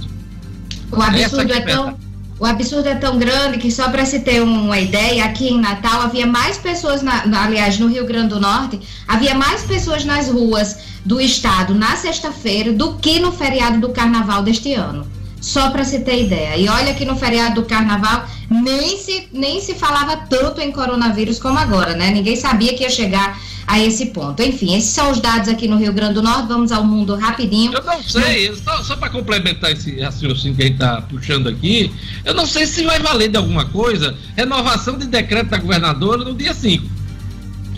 O 0.91 1.01
absurdo, 1.01 1.53
é 1.53 1.61
tão, 1.61 1.97
o 2.39 2.45
absurdo 2.45 2.87
é 2.87 2.95
tão 2.95 3.17
grande 3.19 3.57
que, 3.57 3.71
só 3.71 3.89
para 3.89 4.05
se 4.05 4.21
ter 4.21 4.41
uma 4.41 4.79
ideia, 4.79 5.25
aqui 5.25 5.49
em 5.49 5.59
Natal 5.59 6.01
havia 6.01 6.25
mais 6.25 6.57
pessoas, 6.57 7.01
na, 7.01 7.23
aliás, 7.43 7.77
no 7.77 7.87
Rio 7.87 8.05
Grande 8.05 8.29
do 8.29 8.39
Norte, 8.39 8.79
havia 9.07 9.35
mais 9.35 9.63
pessoas 9.63 10.03
nas 10.03 10.29
ruas 10.29 10.77
do 11.05 11.21
estado 11.21 11.73
na 11.73 11.95
sexta-feira 11.95 12.73
do 12.73 12.95
que 12.95 13.19
no 13.19 13.31
feriado 13.31 13.79
do 13.79 13.89
carnaval 13.89 14.43
deste 14.43 14.73
ano. 14.73 15.18
Só 15.41 15.69
para 15.69 15.83
se 15.83 15.99
ter 15.99 16.23
ideia. 16.23 16.57
E 16.57 16.67
olha 16.67 16.93
que 16.93 17.05
no 17.05 17.15
feriado 17.15 17.61
do 17.61 17.67
carnaval 17.67 18.27
nem 18.49 18.97
se, 18.97 19.27
nem 19.31 19.61
se 19.61 19.73
falava 19.75 20.17
tanto 20.17 20.59
em 20.59 20.71
coronavírus 20.71 21.39
como 21.39 21.57
agora, 21.57 21.95
né? 21.95 22.11
Ninguém 22.11 22.35
sabia 22.35 22.73
que 22.73 22.83
ia 22.83 22.89
chegar 22.89 23.39
a 23.69 23.79
esse 23.79 24.07
ponto. 24.07 24.41
Enfim, 24.41 24.75
esses 24.75 24.89
são 24.89 25.11
os 25.11 25.21
dados 25.21 25.47
aqui 25.47 25.67
no 25.67 25.77
Rio 25.77 25.93
Grande 25.93 26.15
do 26.15 26.23
Norte. 26.23 26.47
Vamos 26.47 26.71
ao 26.71 26.83
mundo 26.83 27.15
rapidinho. 27.15 27.71
Eu 27.71 27.83
não 27.83 28.01
sei, 28.01 28.55
só, 28.55 28.83
só 28.83 28.95
para 28.95 29.11
complementar 29.11 29.71
esse 29.71 30.01
raciocínio 30.01 30.57
que 30.57 30.63
a 30.63 30.65
gente 30.65 30.73
está 30.73 31.01
puxando 31.03 31.47
aqui, 31.47 31.91
eu 32.25 32.33
não 32.33 32.47
sei 32.47 32.65
se 32.65 32.83
vai 32.83 32.99
valer 32.99 33.29
de 33.29 33.37
alguma 33.37 33.65
coisa 33.65 34.17
renovação 34.35 34.97
de 34.97 35.05
decreto 35.05 35.49
da 35.49 35.57
governadora 35.57 36.23
no 36.23 36.33
dia 36.33 36.53
5. 36.53 36.83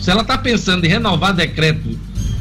Se 0.00 0.10
ela 0.10 0.22
está 0.22 0.38
pensando 0.38 0.84
em 0.84 0.88
renovar 0.88 1.34
decreto 1.34 1.98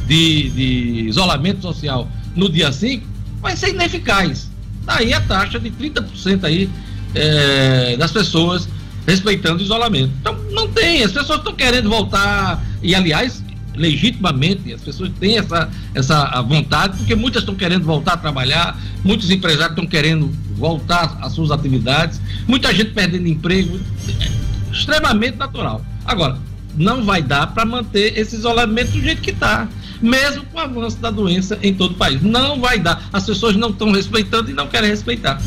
de, 0.08 0.50
de 0.50 1.10
isolamento 1.10 1.62
social 1.62 2.08
no 2.36 2.50
dia 2.50 2.72
5, 2.72 3.06
vai 3.42 3.58
ser 3.58 3.72
ineficaz. 3.72 4.51
Daí 4.84 5.14
a 5.14 5.22
taxa 5.22 5.60
de 5.60 5.70
30% 5.72 6.44
aí 6.44 6.70
é, 7.14 7.96
das 7.98 8.12
pessoas 8.12 8.68
respeitando 9.06 9.60
o 9.60 9.64
isolamento. 9.64 10.12
Então 10.22 10.36
não 10.52 10.68
tem, 10.68 11.04
as 11.04 11.12
pessoas 11.12 11.40
estão 11.40 11.54
querendo 11.54 11.90
voltar, 11.90 12.64
e 12.82 12.94
aliás, 12.94 13.44
legitimamente, 13.76 14.74
as 14.74 14.82
pessoas 14.82 15.12
têm 15.20 15.38
essa, 15.38 15.70
essa 15.94 16.42
vontade, 16.42 16.98
porque 16.98 17.16
muitas 17.16 17.42
estão 17.42 17.56
querendo 17.56 17.84
voltar 17.84 18.14
a 18.14 18.18
trabalhar, 18.18 18.80
muitos 19.04 19.30
empresários 19.30 19.72
estão 19.72 19.88
querendo 19.88 20.32
voltar 20.56 21.18
às 21.22 21.34
suas 21.34 21.52
atividades, 21.52 22.22
muita 22.48 22.74
gente 22.74 22.92
perdendo 22.92 23.28
emprego, 23.28 23.80
é 24.20 24.32
extremamente 24.72 25.38
natural. 25.38 25.84
Agora, 26.06 26.38
não 26.76 27.04
vai 27.04 27.22
dar 27.22 27.48
para 27.48 27.66
manter 27.66 28.18
esse 28.18 28.36
isolamento 28.36 28.92
do 28.92 29.02
jeito 29.02 29.22
que 29.22 29.32
está 29.32 29.68
mesmo 30.02 30.44
com 30.46 30.58
o 30.58 30.62
avanço 30.62 30.98
da 30.98 31.12
doença 31.12 31.58
em 31.62 31.74
todo 31.74 31.92
o 31.92 31.96
país. 31.96 32.22
Não 32.22 32.60
vai 32.60 32.80
dar. 32.80 33.04
As 33.14 33.26
pessoas 33.26 33.56
não 33.56 33.70
estão 33.70 33.92
respeitando 33.92 34.50
e 34.50 34.54
não 34.54 34.68
querem 34.68 34.90
respeitar. 34.90 35.42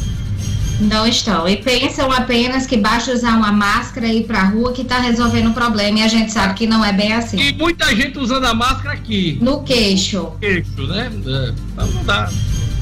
Não 0.80 1.06
estão. 1.06 1.48
E 1.48 1.56
pensam 1.56 2.10
apenas 2.10 2.66
que 2.66 2.76
basta 2.76 3.12
usar 3.12 3.36
uma 3.36 3.52
máscara 3.52 4.06
e 4.06 4.20
ir 4.20 4.24
para 4.24 4.40
a 4.40 4.44
rua 4.44 4.72
que 4.72 4.82
está 4.82 4.98
resolvendo 4.98 5.50
o 5.50 5.52
problema. 5.52 6.00
E 6.00 6.02
a 6.02 6.08
gente 6.08 6.32
sabe 6.32 6.54
que 6.54 6.66
não 6.66 6.84
é 6.84 6.92
bem 6.92 7.12
assim. 7.12 7.38
E 7.38 7.52
muita 7.52 7.94
gente 7.94 8.18
usando 8.18 8.44
a 8.44 8.54
máscara 8.54 8.92
aqui. 8.92 9.38
No 9.40 9.62
queixo. 9.62 10.22
No 10.22 10.38
queixo, 10.38 10.86
né? 10.86 11.10
É, 11.26 11.52
então 11.72 11.86
não 11.86 12.04
dá. 12.04 12.28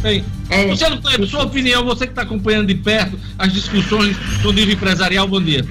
Bem, 0.00 0.24
é, 0.50 0.64
Luciano 0.64 1.00
Kleber, 1.00 1.28
sua 1.28 1.44
opinião, 1.44 1.84
você 1.84 2.06
que 2.06 2.12
está 2.12 2.22
acompanhando 2.22 2.66
de 2.66 2.74
perto 2.74 3.16
as 3.38 3.52
discussões 3.52 4.16
do 4.42 4.52
nível 4.52 4.74
empresarial, 4.74 5.28
bom 5.28 5.40
dia. 5.40 5.64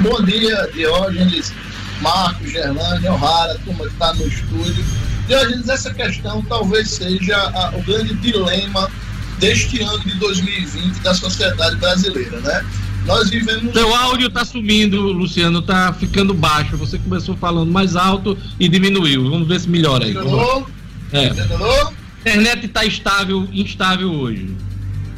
Bom 0.00 0.20
dia, 0.24 0.68
Diógenes. 0.74 1.52
Marcos, 2.00 2.50
Gerlane, 2.50 3.08
O'Hara, 3.08 3.58
turma 3.64 3.86
que 3.86 3.92
está 3.92 4.14
no 4.14 4.26
estúdio. 4.26 4.84
Diogenes, 5.26 5.68
essa 5.68 5.92
questão 5.94 6.42
talvez 6.42 6.90
seja 6.90 7.36
a, 7.36 7.76
o 7.76 7.82
grande 7.82 8.14
dilema 8.14 8.90
deste 9.38 9.82
ano 9.82 9.98
de 10.00 10.14
2020 10.18 11.00
da 11.00 11.14
sociedade 11.14 11.76
brasileira, 11.76 12.40
né? 12.40 12.64
Nós 13.06 13.30
vivemos. 13.30 13.72
Seu 13.72 13.94
áudio 13.94 14.28
está 14.28 14.44
sumindo, 14.44 15.00
Luciano, 15.00 15.60
está 15.60 15.92
ficando 15.92 16.34
baixo. 16.34 16.76
Você 16.76 16.98
começou 16.98 17.36
falando 17.36 17.70
mais 17.70 17.96
alto 17.96 18.36
e 18.58 18.68
diminuiu. 18.68 19.30
Vamos 19.30 19.48
ver 19.48 19.60
se 19.60 19.68
melhora 19.68 20.04
aí. 20.04 20.12
Melhorou? 20.14 20.66
É. 21.12 21.32
Melhorou? 21.32 21.86
A 21.86 21.92
internet 22.20 22.66
está 22.66 22.84
estável, 22.84 23.48
instável 23.52 24.12
hoje. 24.12 24.54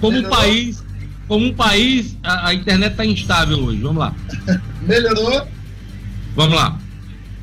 Como 0.01 0.12
Melhorou? 0.12 0.33
um 0.33 0.41
país, 0.41 0.85
como 1.27 1.47
um 1.47 1.55
país, 1.55 2.17
a, 2.23 2.49
a 2.49 2.55
internet 2.55 2.93
está 2.93 3.05
instável 3.05 3.59
hoje. 3.65 3.83
Vamos 3.83 3.99
lá. 3.99 4.15
Melhorou? 4.83 5.49
Vamos 6.35 6.57
lá. 6.57 6.79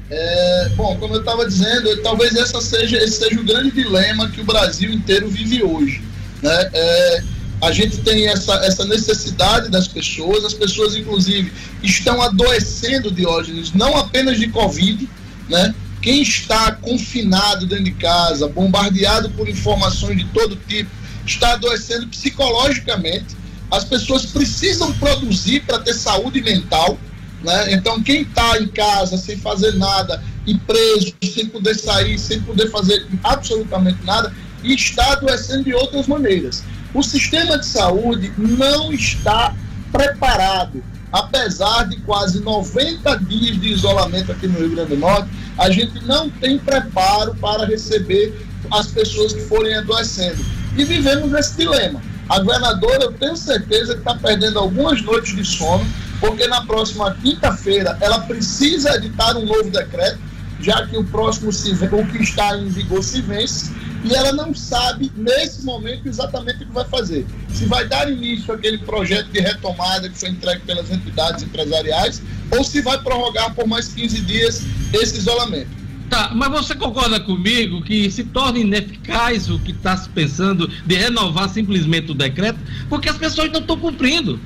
É, 0.10 0.70
bom, 0.76 0.98
como 0.98 1.14
eu 1.14 1.20
estava 1.20 1.46
dizendo, 1.46 2.02
talvez 2.02 2.36
essa 2.36 2.60
seja, 2.60 2.98
esse 2.98 3.20
seja 3.20 3.40
o 3.40 3.44
grande 3.44 3.72
dilema 3.72 4.30
que 4.30 4.42
o 4.42 4.44
Brasil 4.44 4.92
inteiro 4.92 5.30
vive 5.30 5.64
hoje. 5.64 6.02
Né? 6.42 6.70
É, 6.74 7.24
a 7.62 7.72
gente 7.72 7.98
tem 7.98 8.28
essa, 8.28 8.54
essa 8.66 8.86
necessidade 8.86 9.70
das 9.70 9.88
pessoas, 9.88 10.46
as 10.46 10.54
pessoas, 10.54 10.96
inclusive, 10.96 11.52
estão 11.84 12.22
adoecendo, 12.22 13.12
Diógenes, 13.12 13.74
não 13.74 13.96
apenas 13.98 14.40
de 14.40 14.48
Covid, 14.48 15.08
né? 15.50 15.76
Quem 16.02 16.22
está 16.22 16.72
confinado 16.72 17.66
dentro 17.66 17.84
de 17.84 17.92
casa, 17.92 18.48
bombardeado 18.48 19.30
por 19.32 19.50
informações 19.50 20.18
de 20.18 20.24
todo 20.26 20.56
tipo, 20.56 20.90
está 21.26 21.54
adoecendo 21.54 22.08
psicologicamente. 22.08 23.36
As 23.70 23.84
pessoas 23.84 24.26
precisam 24.26 24.94
produzir 24.94 25.60
para 25.62 25.80
ter 25.80 25.94
saúde 25.94 26.42
mental, 26.42 26.98
né? 27.44 27.74
Então, 27.74 28.02
quem 28.02 28.22
está 28.22 28.60
em 28.60 28.68
casa 28.68 29.18
sem 29.18 29.38
fazer 29.38 29.76
nada 29.76 30.22
e 30.46 30.56
preso, 30.56 31.14
sem 31.24 31.46
poder 31.48 31.76
sair, 31.76 32.18
sem 32.18 32.42
poder 32.42 32.70
fazer 32.70 33.06
absolutamente 33.24 34.04
nada, 34.04 34.34
está 34.64 35.14
adoecendo 35.14 35.64
de 35.64 35.74
outras 35.74 36.08
maneiras. 36.08 36.64
O 36.94 37.04
sistema 37.04 37.58
de 37.58 37.66
saúde 37.66 38.34
não 38.38 38.92
está 38.92 39.56
preparado. 39.92 40.84
Apesar 41.12 41.88
de 41.90 41.98
quase 42.02 42.40
90 42.42 43.16
dias 43.20 43.60
de 43.60 43.70
isolamento 43.70 44.32
aqui 44.32 44.48
no 44.48 44.60
Rio 44.60 44.70
Grande 44.72 44.90
do 44.90 44.98
Norte, 44.98 45.30
a 45.58 45.70
gente 45.72 46.04
não 46.06 46.30
tem 46.30 46.60
preparo 46.60 47.34
para 47.36 47.66
receber 47.66 48.46
as 48.72 48.88
pessoas 48.88 49.34
que 49.34 49.42
forem 49.42 49.76
adoecendo. 49.76 50.44
E 50.78 50.84
vivemos 50.84 51.34
esse 51.34 51.58
dilema. 51.58 52.02
A 52.28 52.40
governadora, 52.40 53.06
eu 53.06 53.12
tenho 53.14 53.36
certeza 53.36 53.94
que 53.94 54.00
está 54.00 54.14
perdendo 54.14 54.60
algumas 54.60 55.02
noites 55.02 55.36
de 55.36 55.44
sono, 55.44 55.84
porque 56.20 56.48
na 56.48 56.62
próxima 56.62 57.14
quinta-feira 57.16 57.98
ela 58.02 58.20
precisa 58.22 58.96
editar 58.96 59.38
um 59.38 59.46
novo 59.46 59.70
decreto, 59.70 60.20
já 60.60 60.86
que 60.86 60.98
o 60.98 61.04
próximo 61.06 61.54
se, 61.54 61.72
o 61.72 62.08
que 62.08 62.22
está 62.22 62.58
em 62.58 62.68
vigor 62.68 63.02
se 63.02 63.22
vence, 63.22 63.72
e 64.04 64.14
ela 64.14 64.32
não 64.32 64.54
sabe 64.54 65.12
nesse 65.16 65.64
momento 65.64 66.08
exatamente 66.08 66.64
o 66.64 66.68
que 66.68 66.74
vai 66.74 66.86
fazer. 66.86 67.26
Se 67.50 67.66
vai 67.66 67.88
dar 67.88 68.12
início 68.12 68.54
àquele 68.54 68.78
projeto 68.78 69.28
de 69.28 69.40
retomada 69.40 70.10
que 70.10 70.18
foi 70.18 70.30
entregue 70.30 70.62
pelas 70.62 70.90
entidades 70.90 71.44
empresariais, 71.44 72.22
ou 72.52 72.64
se 72.64 72.82
vai 72.82 72.98
prorrogar 73.02 73.54
por 73.54 73.68
mais 73.68 73.88
15 73.90 74.22
dias 74.22 74.64
esse 74.94 75.18
isolamento. 75.18 75.80
Tá, 76.10 76.32
mas 76.34 76.50
você 76.50 76.74
concorda 76.74 77.20
comigo 77.20 77.84
que 77.84 78.10
se 78.10 78.24
torna 78.24 78.58
ineficaz 78.58 79.48
o 79.48 79.60
que 79.60 79.72
está 79.72 79.96
se 79.96 80.10
pensando 80.10 80.68
de 80.68 80.96
renovar 80.96 81.48
simplesmente 81.50 82.12
o 82.12 82.16
decreto, 82.16 82.60
porque 82.90 83.10
as 83.10 83.18
pessoas 83.18 83.52
não 83.52 83.60
estão 83.60 83.78
cumprindo. 83.78 84.40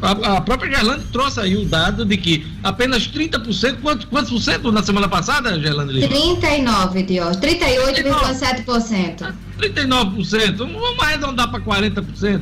A, 0.00 0.36
a 0.36 0.40
própria 0.40 0.76
Gerlande 0.76 1.04
trouxe 1.12 1.40
aí 1.40 1.56
o 1.56 1.64
dado 1.64 2.04
de 2.04 2.16
que 2.16 2.46
apenas 2.62 3.08
30%, 3.08 3.80
quantos, 3.80 4.04
quantos 4.04 4.30
por 4.30 4.40
cento 4.40 4.70
na 4.70 4.82
semana 4.82 5.08
passada, 5.08 5.58
Gerlande 5.60 5.94
Lima? 5.94 6.08
39, 6.08 7.02
Dios, 7.02 7.36
38,7%. 7.38 9.34
39%, 9.58 10.56
vamos 10.56 11.00
arredondar 11.00 11.50
para 11.50 11.60
40%. 11.60 12.40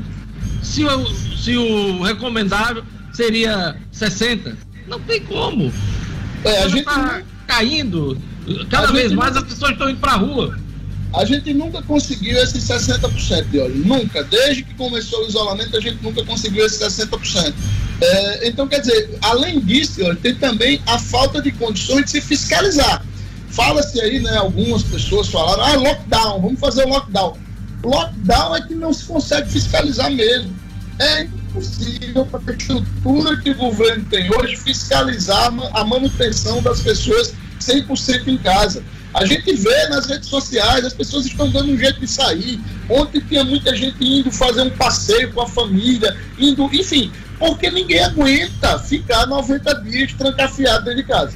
Se 0.62 0.84
o, 0.84 1.06
se 1.36 1.56
o 1.56 2.02
recomendável 2.02 2.84
seria 3.12 3.76
60%, 3.94 4.54
não 4.86 5.00
tem 5.00 5.20
como. 5.22 5.72
É, 6.44 6.62
a 6.62 6.68
gente 6.68 6.80
está 6.80 7.22
caindo, 7.46 8.18
cada 8.70 8.92
vez 8.92 9.12
mais 9.12 9.36
as 9.36 9.44
pessoas 9.44 9.72
estão 9.72 9.88
indo 9.88 9.98
para 9.98 10.12
a 10.12 10.16
rua. 10.16 10.58
A 11.16 11.24
gente 11.24 11.54
nunca 11.54 11.80
conseguiu 11.80 12.36
esses 12.36 12.62
60% 12.64 13.48
de 13.48 13.58
óleo, 13.58 13.74
nunca. 13.86 14.22
Desde 14.22 14.62
que 14.62 14.74
começou 14.74 15.24
o 15.24 15.26
isolamento, 15.26 15.74
a 15.74 15.80
gente 15.80 16.02
nunca 16.02 16.22
conseguiu 16.22 16.66
esses 16.66 16.78
60%. 16.78 17.54
É, 18.02 18.48
então, 18.48 18.68
quer 18.68 18.80
dizer, 18.80 19.16
além 19.22 19.58
disso, 19.58 20.02
tem 20.16 20.34
também 20.34 20.78
a 20.86 20.98
falta 20.98 21.40
de 21.40 21.50
condições 21.52 22.04
de 22.04 22.10
se 22.10 22.20
fiscalizar. 22.20 23.02
Fala-se 23.48 23.98
aí, 23.98 24.20
né? 24.20 24.36
Algumas 24.36 24.82
pessoas 24.82 25.28
falaram, 25.28 25.64
ah, 25.64 25.76
lockdown, 25.76 26.42
vamos 26.42 26.60
fazer 26.60 26.84
o 26.84 26.88
lockdown. 26.90 27.38
Lockdown 27.82 28.56
é 28.56 28.60
que 28.60 28.74
não 28.74 28.92
se 28.92 29.06
consegue 29.06 29.50
fiscalizar 29.50 30.10
mesmo. 30.10 30.54
É 30.98 31.22
impossível 31.22 32.26
para 32.26 32.42
a 32.46 32.54
estrutura 32.54 33.40
que 33.40 33.50
o 33.52 33.54
governo 33.54 34.04
tem 34.10 34.30
hoje 34.34 34.56
fiscalizar 34.56 35.50
a 35.72 35.82
manutenção 35.82 36.60
das 36.60 36.82
pessoas 36.82 37.32
100% 37.58 38.28
em 38.28 38.36
casa. 38.36 38.84
A 39.16 39.24
gente 39.24 39.50
vê 39.54 39.88
nas 39.88 40.06
redes 40.06 40.28
sociais, 40.28 40.84
as 40.84 40.92
pessoas 40.92 41.24
estão 41.24 41.50
dando 41.50 41.72
um 41.72 41.78
jeito 41.78 41.98
de 41.98 42.06
sair. 42.06 42.60
Ontem 42.86 43.18
tinha 43.26 43.42
muita 43.42 43.74
gente 43.74 43.96
indo 44.04 44.30
fazer 44.30 44.60
um 44.60 44.68
passeio 44.68 45.32
com 45.32 45.40
a 45.40 45.48
família, 45.48 46.14
indo, 46.38 46.68
enfim, 46.70 47.10
porque 47.38 47.70
ninguém 47.70 48.04
aguenta 48.04 48.78
ficar 48.78 49.26
90 49.26 49.74
dias 49.84 50.12
trancafiado 50.12 50.84
dentro 50.84 50.98
de 50.98 51.04
casa. 51.04 51.34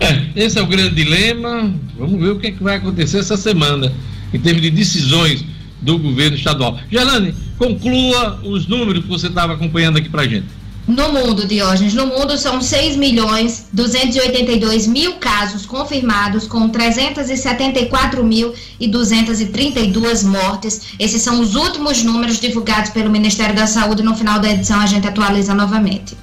É, 0.00 0.44
esse 0.44 0.58
é 0.58 0.62
o 0.62 0.66
grande 0.66 0.96
dilema. 0.96 1.72
Vamos 1.96 2.20
ver 2.20 2.30
o 2.30 2.38
que, 2.40 2.48
é 2.48 2.50
que 2.50 2.62
vai 2.62 2.78
acontecer 2.78 3.20
essa 3.20 3.36
semana 3.36 3.92
em 4.34 4.40
termos 4.40 4.60
de 4.60 4.70
decisões 4.72 5.44
do 5.80 5.96
governo 6.00 6.36
estadual. 6.36 6.80
Gelane, 6.90 7.32
conclua 7.56 8.40
os 8.42 8.66
números 8.66 9.04
que 9.04 9.08
você 9.08 9.28
estava 9.28 9.52
acompanhando 9.52 9.98
aqui 9.98 10.08
para 10.08 10.26
gente. 10.26 10.48
No 10.86 11.12
mundo, 11.12 11.44
Diógenes, 11.46 11.94
no 11.94 12.06
mundo 12.06 12.38
são 12.38 12.62
6 12.62 12.96
milhões 12.96 13.66
282 13.72 14.86
mil 14.86 15.14
casos 15.14 15.66
confirmados, 15.66 16.46
com 16.46 16.68
374 16.68 18.22
mil 18.22 18.54
e 18.78 18.86
232 18.86 20.22
mortes. 20.22 20.94
Esses 20.96 21.20
são 21.22 21.40
os 21.40 21.56
últimos 21.56 22.04
números 22.04 22.38
divulgados 22.38 22.90
pelo 22.90 23.10
Ministério 23.10 23.54
da 23.54 23.66
Saúde. 23.66 24.04
No 24.04 24.14
final 24.14 24.38
da 24.38 24.48
edição, 24.48 24.80
a 24.80 24.86
gente 24.86 25.08
atualiza 25.08 25.52
novamente. 25.54 26.16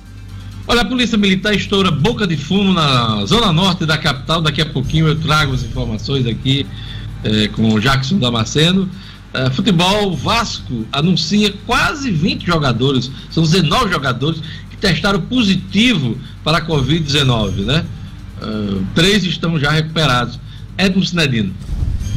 Olha, 0.66 0.82
a 0.82 0.86
Polícia 0.86 1.18
Militar 1.18 1.54
estoura 1.54 1.92
boca 1.92 2.26
de 2.26 2.38
fumo 2.38 2.72
na 2.72 3.26
zona 3.26 3.52
norte 3.52 3.86
da 3.86 3.98
capital. 3.98 4.42
Daqui 4.42 4.62
a 4.62 4.66
pouquinho 4.66 5.08
eu 5.08 5.20
trago 5.20 5.54
as 5.54 5.62
informações 5.62 6.26
aqui 6.26 6.66
eh, 7.26 7.50
com 7.50 7.74
o 7.74 7.82
Jackson 7.82 8.18
Damasceno. 8.18 8.90
Uh, 9.34 9.52
futebol, 9.52 10.16
Vasco 10.16 10.86
anuncia 10.92 11.52
quase 11.66 12.12
20 12.12 12.46
jogadores, 12.46 13.10
são 13.32 13.44
19 13.44 13.92
jogadores 13.92 14.42
que 14.70 14.78
testaram 14.78 15.20
positivo 15.22 16.16
para 16.44 16.60
a 16.60 16.62
Covid-19, 16.62 17.66
né? 17.66 17.84
Uh, 18.40 18.86
três 18.94 19.24
estão 19.24 19.58
já 19.60 19.72
recuperados. 19.72 20.40
Edmo 20.78 21.04
Sinedino. 21.04 21.54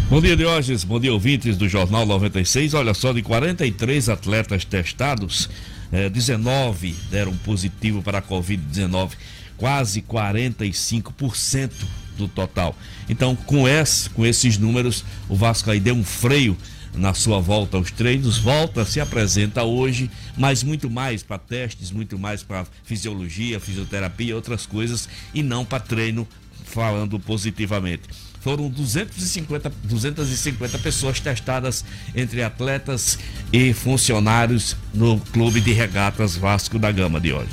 Bom 0.08 0.20
dia, 0.20 0.36
Diógenes. 0.36 0.84
Bom 0.84 1.00
dia, 1.00 1.12
ouvintes 1.12 1.56
do 1.56 1.68
Jornal 1.68 2.06
96. 2.06 2.74
Olha 2.74 2.94
só, 2.94 3.12
de 3.12 3.22
43 3.22 4.08
atletas 4.08 4.64
testados, 4.64 5.50
eh, 5.90 6.08
19 6.08 6.94
deram 7.10 7.36
positivo 7.38 8.02
para 8.02 8.18
a 8.18 8.22
Covid-19, 8.22 9.10
quase 9.56 10.00
45% 10.02 11.72
do 12.16 12.28
total. 12.28 12.76
Então, 13.08 13.34
com, 13.34 13.68
esse, 13.68 14.08
com 14.10 14.24
esses 14.24 14.56
números, 14.56 15.04
o 15.28 15.34
Vasco 15.34 15.70
aí 15.70 15.80
deu 15.80 15.94
um 15.94 16.04
freio 16.04 16.56
na 16.96 17.14
sua 17.14 17.40
volta 17.40 17.76
aos 17.76 17.90
treinos, 17.90 18.38
volta, 18.38 18.84
se 18.84 19.00
apresenta 19.00 19.62
hoje, 19.62 20.10
mas 20.36 20.62
muito 20.62 20.90
mais 20.90 21.22
para 21.22 21.38
testes, 21.38 21.90
muito 21.90 22.18
mais 22.18 22.42
para 22.42 22.66
fisiologia, 22.84 23.60
fisioterapia, 23.60 24.34
outras 24.34 24.66
coisas, 24.66 25.08
e 25.34 25.42
não 25.42 25.64
para 25.64 25.80
treino 25.80 26.26
falando 26.64 27.18
positivamente. 27.20 28.02
Foram 28.40 28.68
250, 28.68 29.72
250 29.84 30.78
pessoas 30.78 31.18
testadas 31.18 31.84
entre 32.14 32.42
atletas 32.42 33.18
e 33.52 33.72
funcionários 33.72 34.76
no 34.94 35.18
Clube 35.18 35.60
de 35.60 35.72
Regatas 35.72 36.36
Vasco 36.36 36.78
da 36.78 36.92
Gama 36.92 37.20
de 37.20 37.32
hoje. 37.32 37.50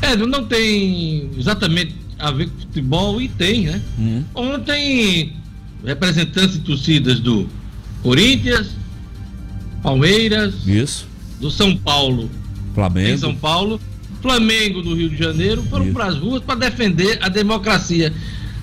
É, 0.00 0.16
não 0.16 0.46
tem 0.46 1.28
exatamente 1.36 1.94
a 2.18 2.30
ver 2.30 2.48
com 2.50 2.60
futebol 2.60 3.20
e 3.20 3.28
tem, 3.28 3.66
né? 3.66 3.82
Hum. 3.98 4.24
Ontem 4.34 5.39
representantes 5.84 6.54
de 6.54 6.60
torcidas 6.60 7.20
do 7.20 7.48
Corinthians, 8.02 8.68
Palmeiras, 9.82 10.54
Isso. 10.66 11.06
do 11.40 11.50
São 11.50 11.76
Paulo, 11.76 12.30
Flamengo, 12.74 13.08
em 13.08 13.18
São 13.18 13.34
Paulo, 13.34 13.80
Flamengo 14.20 14.82
do 14.82 14.94
Rio 14.94 15.08
de 15.08 15.16
Janeiro 15.16 15.62
foram 15.64 15.92
para 15.92 16.06
as 16.06 16.16
ruas 16.16 16.42
para 16.42 16.54
defender 16.56 17.18
a 17.22 17.28
democracia. 17.28 18.12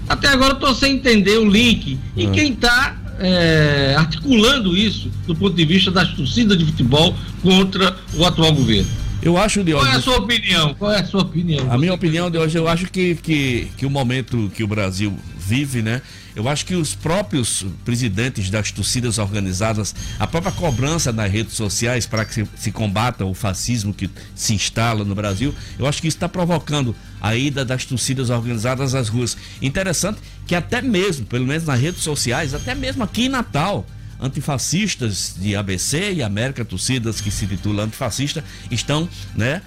Até 0.07 0.29
agora 0.29 0.53
estou 0.53 0.73
sem 0.73 0.95
entender 0.95 1.37
o 1.37 1.49
link 1.49 1.97
e 2.15 2.25
ah. 2.25 2.31
quem 2.31 2.53
está 2.53 2.95
é, 3.19 3.95
articulando 3.97 4.77
isso 4.77 5.11
do 5.25 5.35
ponto 5.35 5.55
de 5.55 5.65
vista 5.65 5.91
das 5.91 6.13
torcidas 6.13 6.57
de 6.57 6.65
futebol 6.65 7.15
contra 7.41 7.95
o 8.13 8.25
atual 8.25 8.53
governo. 8.53 8.89
Eu 9.21 9.35
acho, 9.35 9.63
de 9.63 9.73
Qual 9.73 9.85
é 9.85 9.95
a 9.95 10.01
sua 10.01 10.17
opinião? 10.17 10.75
Qual 10.75 10.91
é 10.91 10.99
a 10.99 11.05
sua 11.05 11.21
opinião? 11.21 11.71
A 11.71 11.77
minha 11.77 11.93
opinião 11.93 12.29
de 12.29 12.37
hoje, 12.37 12.57
eu 12.57 12.67
acho 12.67 12.85
que, 12.85 13.15
que, 13.15 13.67
que 13.75 13.85
o 13.85 13.89
momento 13.89 14.49
que 14.55 14.63
o 14.63 14.67
Brasil 14.67 15.17
vive, 15.47 15.81
né? 15.81 16.01
Eu 16.35 16.47
acho 16.49 16.65
que 16.65 16.75
os 16.75 16.93
próprios 16.93 17.65
presidentes 17.85 18.49
das 18.49 18.71
torcidas 18.71 19.17
organizadas, 19.17 19.95
a 20.19 20.27
própria 20.27 20.51
cobrança 20.51 21.11
nas 21.13 21.31
redes 21.31 21.53
sociais 21.53 22.05
para 22.05 22.25
que 22.25 22.33
se, 22.33 22.47
se, 22.57 22.71
combata 22.71 23.25
o 23.25 23.33
fascismo 23.33 23.93
que 23.93 24.09
se 24.35 24.53
instala 24.53 25.05
no 25.05 25.15
Brasil, 25.15 25.55
eu 25.79 25.87
acho 25.87 26.01
que 26.01 26.07
isso 26.07 26.17
está 26.17 26.27
provocando 26.27 26.95
a 27.21 27.35
ida 27.35 27.63
das 27.63 27.85
torcidas 27.85 28.29
organizadas 28.29 28.93
às 28.93 29.07
ruas. 29.07 29.37
Interessante 29.61 30.19
que 30.45 30.53
até 30.53 30.81
mesmo, 30.81 31.25
pelo 31.25 31.45
menos 31.45 31.63
nas 31.65 31.79
redes 31.79 32.03
sociais, 32.03 32.53
até 32.53 32.75
mesmo 32.75 33.03
aqui 33.03 33.25
em 33.25 33.29
Natal, 33.29 33.85
antifascistas 34.19 35.35
de 35.39 35.55
ABC 35.55 36.13
e 36.13 36.23
América, 36.23 36.65
torcidas 36.65 37.21
que 37.21 37.31
se 37.31 37.47
titulam 37.47 37.85
antifascista, 37.85 38.43
estão, 38.69 39.07
né, 39.35 39.61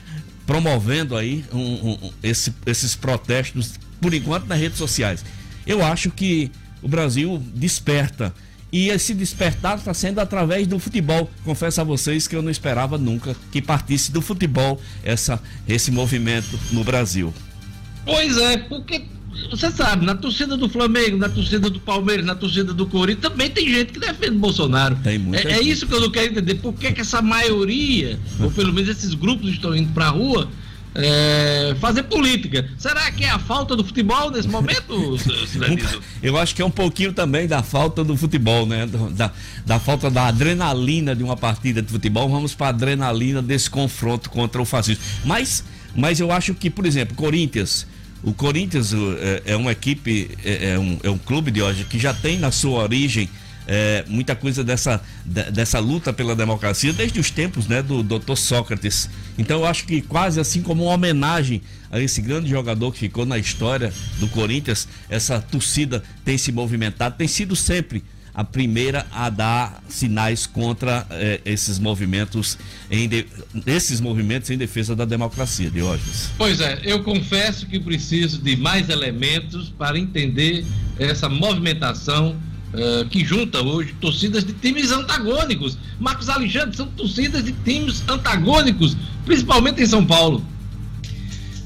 promovendo 0.47 1.17
aí 1.17 1.45
um, 1.53 1.91
um, 1.91 2.13
esse, 2.23 2.53
esses 2.67 2.95
protestos, 2.95 3.75
por 4.01 4.13
enquanto, 4.13 4.47
nas 4.47 4.59
redes 4.59 4.79
sociais. 4.79 5.25
Eu 5.67 5.85
acho 5.85 6.11
que 6.11 6.51
o 6.83 6.89
Brasil 6.89 7.43
desperta. 7.55 8.35
E 8.73 8.89
esse 8.89 9.15
despertar 9.15 9.79
está 9.79 9.93
sendo 9.93 10.21
através 10.21 10.67
do 10.67 10.79
futebol. 10.79 11.29
Confesso 11.45 11.81
a 11.81 11.85
vocês 11.85 12.29
que 12.29 12.37
eu 12.37 12.43
não 12.43 12.51
esperava 12.51 12.97
nunca 12.97 13.35
que 13.51 13.61
partisse 13.61 14.13
do 14.13 14.23
futebol 14.23 14.81
essa, 15.03 15.43
esse 15.67 15.91
movimento 15.91 16.59
no 16.71 16.85
Brasil. 16.85 17.35
Pois 18.05 18.37
é, 18.39 18.59
porque 18.59 19.05
você 19.51 19.71
sabe, 19.71 20.05
na 20.05 20.15
torcida 20.15 20.57
do 20.57 20.69
Flamengo, 20.69 21.17
na 21.17 21.29
torcida 21.29 21.71
do 21.71 21.81
Palmeiras, 21.81 22.25
na 22.25 22.35
torcida 22.35 22.73
do 22.73 22.87
Corinthians, 22.87 23.33
também 23.33 23.51
tem 23.51 23.69
gente 23.69 23.93
que 23.93 24.01
defende 24.01 24.37
Bolsonaro. 24.37 24.97
É, 25.05 25.53
é 25.53 25.61
isso 25.61 25.87
que 25.87 25.95
eu 25.95 26.01
não 26.01 26.11
quero 26.11 26.31
entender. 26.31 26.57
Por 26.57 26.73
que, 26.75 26.93
que 26.93 27.01
essa 27.01 27.21
maioria, 27.21 28.19
ou 28.39 28.51
pelo 28.51 28.73
menos 28.73 28.91
esses 28.91 29.15
grupos 29.15 29.51
estão 29.51 29.75
indo 29.75 29.93
para 29.93 30.07
a 30.07 30.11
rua 30.11 30.49
é, 30.95 31.75
fazer 31.81 32.05
política. 32.05 32.69
Será 32.77 33.11
que 33.11 33.25
é 33.25 33.31
a 33.31 33.39
falta 33.39 33.77
do 33.77 33.85
futebol 33.85 34.31
nesse 34.31 34.49
momento, 34.49 35.17
Eu 36.23 36.37
acho 36.37 36.55
que 36.55 36.63
é 36.63 36.65
um 36.65 36.71
pouquinho 36.71 37.13
também 37.13 37.47
da 37.47 37.63
falta 37.63 38.03
do 38.03 38.17
futebol, 38.17 38.67
né? 38.67 38.87
Da, 38.87 39.31
da 39.65 39.79
falta 39.79 40.11
da 40.11 40.27
adrenalina 40.27 41.15
de 41.15 41.23
uma 41.23 41.37
partida 41.37 41.81
de 41.81 41.91
futebol. 41.91 42.29
Vamos 42.29 42.55
para 42.55 42.69
a 42.69 42.71
adrenalina 42.71 43.41
desse 43.41 43.71
confronto 43.71 44.31
contra 44.31 44.61
o 44.61 44.65
fascismo. 44.65 45.03
Mas, 45.25 45.65
mas 45.95 46.21
eu 46.21 46.33
acho 46.33 46.55
que, 46.55 46.69
por 46.69 46.87
exemplo, 46.87 47.15
Corinthians. 47.15 47.87
O 48.23 48.35
Corinthians 48.35 48.93
é, 48.93 49.43
é 49.53 49.57
uma 49.57 49.73
equipe, 49.73 50.31
é, 50.45 50.73
é, 50.73 50.79
um, 50.79 50.99
é 51.03 51.09
um 51.09 51.17
clube 51.17 51.51
de 51.51 51.63
hoje 51.63 51.85
que 51.85 51.99
já 51.99 52.13
tem 52.13 52.39
na 52.39 52.51
sua 52.51 52.83
origem 52.83 53.31
é, 53.67 54.05
muita 54.09 54.35
coisa 54.35 54.65
dessa, 54.65 55.01
dessa 55.25 55.79
luta 55.79 56.13
pela 56.13 56.35
democracia 56.35 56.93
desde 56.93 57.21
os 57.21 57.31
tempos 57.31 57.67
né, 57.67 57.83
do 57.83 58.03
Dr. 58.03 58.37
Sócrates. 58.37 59.09
Então 59.39 59.61
eu 59.61 59.67
acho 59.67 59.85
que 59.85 60.03
quase 60.03 60.41
assim 60.41 60.63
como 60.63 60.85
uma 60.85 60.95
homenagem 60.95 61.63
a 61.91 62.01
esse 62.01 62.21
grande 62.21 62.49
jogador 62.49 62.93
que 62.93 62.99
ficou 62.99 63.27
na 63.27 63.39
história 63.39 63.93
do 64.19 64.29
Corinthians, 64.29 64.89
essa 65.09 65.41
torcida 65.41 66.03
tem 66.25 66.39
se 66.39 66.53
movimentado, 66.53 67.17
tem 67.17 67.29
sido 67.29 67.57
sempre 67.57 68.03
a 68.33 68.45
primeira 68.45 69.07
a 69.13 69.29
dar 69.29 69.83
sinais 69.89 70.47
contra 70.47 71.07
eh, 71.11 71.41
esses 71.45 71.79
movimentos 71.79 72.57
em 72.91 73.09
de, 73.09 73.27
esses 73.67 74.01
movimentos 74.01 74.51
em 74.51 74.57
defesa 74.57 74.95
da 74.95 75.05
democracia, 75.05 75.71
Diógenes. 75.71 76.31
Pois 76.39 76.61
é, 76.61 76.81
eu 76.85 77.03
confesso 77.03 77.67
que 77.67 77.81
preciso 77.81 78.41
de 78.41 78.57
mais 78.57 78.89
elementos 78.89 79.69
para 79.71 79.99
entender 79.99 80.65
essa 80.99 81.29
movimentação 81.29 82.37
uh, 82.75 83.05
que 83.09 83.25
junta 83.25 83.63
hoje 83.63 83.95
torcidas 84.01 84.45
de 84.45 84.53
times 84.53 84.91
antagônicos. 84.91 85.79
Marcos 85.99 86.29
Alexandre, 86.29 86.77
são 86.77 86.87
torcidas 86.89 87.45
de 87.45 87.53
times 87.65 88.03
antagônicos, 88.09 88.97
principalmente 89.25 89.83
em 89.83 89.87
São 89.87 90.05
Paulo. 90.05 90.45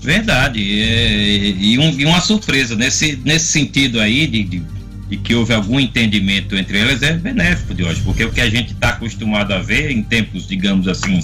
Verdade, 0.01 0.61
é, 0.61 1.49
e, 1.59 1.79
um, 1.79 1.99
e, 1.99 2.05
uma 2.05 2.21
surpresa 2.21 2.77
nesse, 2.77 3.17
nesse 3.25 3.47
sentido 3.47 3.99
aí 3.99 4.27
de, 4.27 4.45
de, 4.45 4.63
de, 5.09 5.17
que 5.17 5.35
houve 5.35 5.55
algum 5.55 5.81
entendimento 5.81 6.55
entre 6.57 6.79
elas 6.79 7.03
é 7.03 7.15
benéfico 7.15 7.73
de 7.75 7.85
hoje, 7.85 8.03
porque 8.03 8.23
o 8.23 8.31
que 8.31 8.43
a 8.43 8.51
gente 8.51 8.73
está 8.73 8.91
acostumado 8.91 9.55
a 9.55 9.61
ver 9.61 9.91
em 9.91 10.03
tempos, 10.03 10.47
digamos 10.47 10.89
assim, 10.89 11.21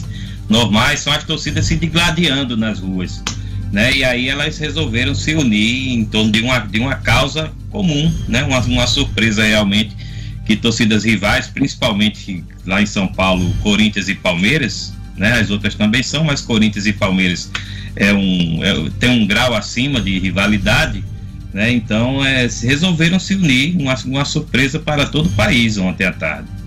normais, 0.49 1.01
são 1.01 1.13
as 1.13 1.25
torcidas 1.25 1.67
se 1.67 1.77
digladiando 1.77 2.57
nas 2.57 2.79
ruas 2.79 3.23
né? 3.73 3.95
E 3.95 4.05
aí 4.05 4.29
elas 4.29 4.59
resolveram 4.59 5.15
se 5.15 5.35
unir 5.35 5.93
em 5.93 6.05
torno 6.05 6.31
de 6.31 6.41
uma, 6.41 6.59
de 6.59 6.81
uma 6.81 6.97
causa 6.97 7.53
comum, 7.71 8.13
né? 8.29 8.43
Uma, 8.45 8.61
uma 8.61 8.87
surpresa 8.87 9.45
realmente 9.45 9.97
que 10.45 10.57
torcidas 10.57 11.05
rivais, 11.05 11.47
principalmente 11.47 12.45
lá 12.67 12.83
em 12.83 12.87
São 12.87 13.07
Paulo, 13.07 13.55
Corinthians 13.63 14.09
e 14.09 14.15
Palmeiras, 14.15 14.93
né? 15.17 15.35
As 15.41 15.51
outras 15.51 15.75
também 15.75 16.03
são, 16.03 16.25
mas 16.25 16.41
Corinthians 16.41 16.87
e 16.87 16.93
Palmeiras 16.93 17.51
é 17.95 18.13
um, 18.13 18.65
é, 18.65 18.91
tem 18.99 19.11
um 19.11 19.27
grau 19.27 19.55
acima 19.55 20.01
de 20.01 20.19
rivalidade, 20.19 21.05
né? 21.53 21.71
Então 21.73 22.25
é, 22.25 22.49
resolveram 22.63 23.19
se 23.21 23.35
unir, 23.35 23.77
uma, 23.77 23.95
uma 24.05 24.25
surpresa 24.25 24.79
para 24.79 25.07
todo 25.07 25.27
o 25.27 25.33
país 25.33 25.79
ontem 25.79 26.05
à 26.05 26.13
tarde. 26.13 26.60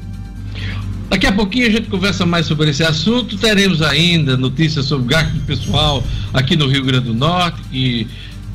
Daqui 1.13 1.27
a 1.27 1.31
pouquinho 1.31 1.67
a 1.67 1.69
gente 1.69 1.89
conversa 1.89 2.25
mais 2.25 2.47
sobre 2.47 2.71
esse 2.71 2.83
assunto. 2.83 3.37
Teremos 3.37 3.83
ainda 3.83 4.35
notícias 4.35 4.87
sobre 4.87 5.13
gasto 5.13 5.39
pessoal 5.41 6.03
aqui 6.33 6.55
no 6.55 6.67
Rio 6.67 6.83
Grande 6.83 7.05
do 7.05 7.13
Norte, 7.13 7.61
que 7.69 8.07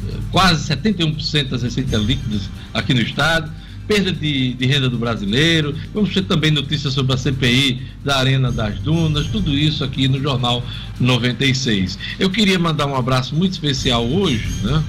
eh, 0.09 0.17
quase 0.33 0.69
71% 0.75 1.51
das 1.51 1.63
receitas 1.63 2.03
líquidas 2.03 2.51
aqui 2.75 2.93
no 2.93 3.01
estado, 3.01 3.49
perda 3.87 4.11
de, 4.11 4.55
de, 4.55 4.67
renda 4.67 4.91
do 4.91 4.99
brasileiro. 4.99 5.73
Vamos 5.95 6.13
ter 6.13 6.23
também 6.23 6.51
notícias 6.51 6.95
sobre 6.95 7.15
a 7.15 7.17
CPI 7.17 7.81
da 8.05 8.17
Arena 8.17 8.51
das 8.51 8.81
Dunas, 8.81 9.29
tudo 9.29 9.55
isso 9.55 9.85
aqui 9.85 10.09
no 10.09 10.21
Jornal 10.21 10.61
96. 10.99 11.97
Eu 12.19 12.29
queria 12.29 12.59
mandar 12.59 12.87
um 12.87 12.97
abraço 12.97 13.37
muito 13.37 13.53
especial 13.53 14.05
hoje, 14.05 14.49
né, 14.65 14.83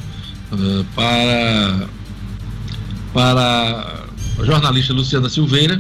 uh, 0.54 0.86
para, 0.96 1.88
para 3.14 4.06
a 4.40 4.44
jornalista 4.44 4.92
Luciana 4.92 5.30
Silveira 5.30 5.80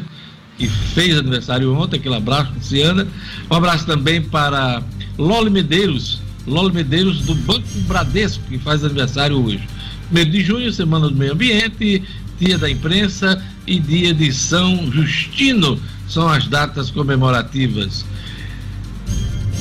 que 0.59 0.67
fez 0.67 1.17
aniversário 1.17 1.73
ontem, 1.73 1.97
aquele 1.97 2.15
abraço, 2.15 2.51
Luciana. 2.53 3.07
Um 3.49 3.55
abraço 3.55 3.85
também 3.85 4.21
para 4.21 4.83
Loli 5.17 5.49
Medeiros, 5.49 6.21
Loli 6.45 6.73
Medeiros 6.73 7.21
do 7.21 7.33
Banco 7.33 7.65
Bradesco, 7.87 8.43
que 8.49 8.59
faz 8.59 8.83
aniversário 8.83 9.41
hoje. 9.41 9.65
Primeiro 10.07 10.31
de 10.31 10.41
junho, 10.41 10.73
Semana 10.73 11.07
do 11.07 11.15
Meio 11.15 11.31
Ambiente, 11.31 12.03
Dia 12.37 12.57
da 12.57 12.69
Imprensa 12.69 13.41
e 13.65 13.79
Dia 13.79 14.13
de 14.13 14.33
São 14.33 14.91
Justino 14.91 15.79
são 16.07 16.27
as 16.27 16.45
datas 16.47 16.91
comemorativas. 16.91 18.05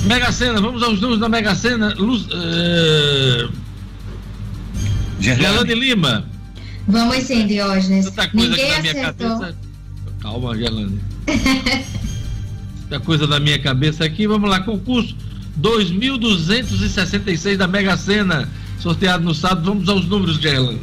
Mega 0.04 0.32
Sena, 0.32 0.61
vamos 0.61 0.82
aos 0.82 1.00
números 1.00 1.20
da 1.20 1.28
Mega 1.28 1.54
Sena. 1.54 1.94
Luz, 1.94 2.22
uh... 2.26 3.52
Gerlane 5.20 5.74
Lima. 5.74 6.24
Vamos 6.88 7.24
sim, 7.24 7.46
Diógenes. 7.46 8.06
Outra 8.06 8.28
coisa 8.28 8.48
Ninguém 8.48 8.66
que 8.66 8.72
na 8.72 8.80
minha 8.80 8.92
acertou. 8.92 9.38
cabeça 9.38 9.67
Calma, 10.29 10.55
Gerlane. 10.55 11.01
a 12.91 13.01
coisa 13.01 13.27
da 13.27 13.41
minha 13.41 13.59
cabeça 13.59 14.05
aqui. 14.05 14.27
Vamos 14.27 14.51
lá, 14.51 14.61
concurso 14.61 15.17
2.266 15.59 17.57
da 17.57 17.67
Mega 17.67 17.97
Sena, 17.97 18.47
sorteado 18.79 19.25
no 19.25 19.35
sábado. 19.35 19.64
Vamos 19.64 19.88
aos 19.88 20.05
números, 20.05 20.37
Gerlane. 20.37 20.83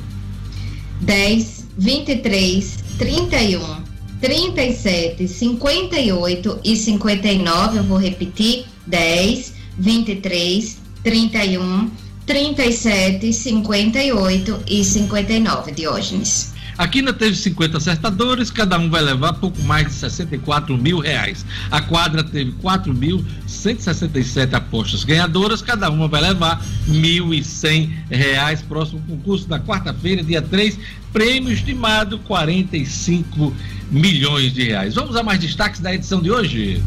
10, 1.02 1.68
23, 1.78 2.84
31, 2.98 3.84
37, 4.20 5.28
58 5.28 6.60
e 6.64 6.76
59. 6.76 7.78
Eu 7.78 7.84
vou 7.84 8.00
repetir: 8.00 8.66
10, 8.88 9.54
23, 9.78 10.82
31, 11.04 11.92
37, 12.26 13.32
58 13.32 14.60
e 14.68 14.84
59. 14.84 15.72
Diógenes. 15.72 16.55
A 16.78 16.88
Quina 16.88 17.14
teve 17.14 17.36
50 17.36 17.78
acertadores, 17.78 18.52
cada 18.52 18.78
um 18.78 18.90
vai 18.90 19.02
levar 19.02 19.34
pouco 19.34 19.62
mais 19.64 19.88
de 19.88 19.94
64 19.94 20.78
mil 20.78 21.00
reais. 21.00 21.46
A 21.72 21.82
quadra 21.82 22.22
teve 22.24 22.52
4.167 22.62 24.54
apostas 24.54 25.06
ganhadoras, 25.06 25.62
cada 25.62 25.90
uma 25.90 26.08
vai 26.08 26.22
levar 26.22 26.62
1.100 26.90 27.90
reais. 28.10 28.62
Próximo 28.62 29.02
concurso 29.08 29.48
da 29.48 29.60
quarta-feira, 29.60 30.22
dia 30.22 30.42
3, 30.42 30.78
prêmio 31.14 31.54
estimado 31.54 32.20
45 32.20 33.56
milhões 33.90 34.54
de 34.54 34.64
reais. 34.64 34.96
Vamos 34.96 35.16
a 35.16 35.24
mais 35.24 35.40
destaques 35.40 35.80
da 35.80 35.94
edição 35.94 36.22
de 36.22 36.30
hoje. 36.30 36.84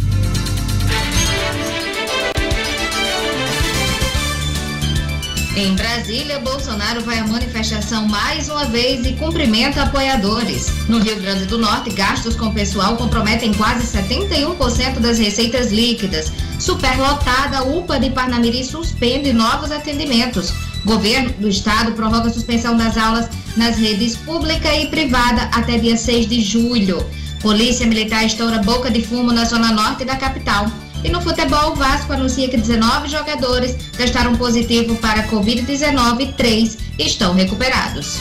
Em 5.56 5.74
Brasília, 5.74 6.38
Bolsonaro 6.38 7.00
vai 7.00 7.18
à 7.18 7.26
manifestação 7.26 8.06
mais 8.06 8.48
uma 8.48 8.66
vez 8.66 9.04
e 9.04 9.14
cumprimenta 9.14 9.82
apoiadores. 9.82 10.68
No 10.88 10.98
Rio 10.98 11.16
Grande 11.20 11.46
do 11.46 11.58
Norte, 11.58 11.90
gastos 11.90 12.36
com 12.36 12.52
pessoal 12.52 12.96
comprometem 12.96 13.52
quase 13.54 13.84
71% 13.86 15.00
das 15.00 15.18
receitas 15.18 15.72
líquidas. 15.72 16.32
Superlotada, 16.58 17.64
UPA 17.64 17.98
de 17.98 18.10
Parnamirim 18.10 18.62
suspende 18.62 19.32
novos 19.32 19.72
atendimentos. 19.72 20.52
Governo 20.84 21.30
do 21.38 21.48
Estado 21.48 21.92
prorroga 21.92 22.28
a 22.28 22.32
suspensão 22.32 22.76
das 22.76 22.96
aulas 22.96 23.28
nas 23.56 23.76
redes 23.76 24.16
pública 24.16 24.72
e 24.74 24.86
privada 24.86 25.42
até 25.52 25.76
dia 25.76 25.96
6 25.96 26.28
de 26.28 26.40
julho. 26.40 27.04
Polícia 27.40 27.86
Militar 27.86 28.24
estoura 28.24 28.58
boca 28.58 28.90
de 28.90 29.02
fumo 29.02 29.32
na 29.32 29.44
zona 29.44 29.72
norte 29.72 30.04
da 30.04 30.16
capital. 30.16 30.66
E 31.04 31.08
no 31.08 31.20
futebol, 31.20 31.72
o 31.72 31.76
Vasco 31.76 32.12
anuncia 32.12 32.48
que 32.48 32.56
19 32.56 33.08
jogadores 33.08 33.76
testaram 33.96 34.36
positivo 34.36 34.96
para 34.96 35.20
a 35.20 35.28
Covid-19 35.28 36.20
e 36.20 36.32
3 36.32 36.78
estão 36.98 37.34
recuperados. 37.34 38.20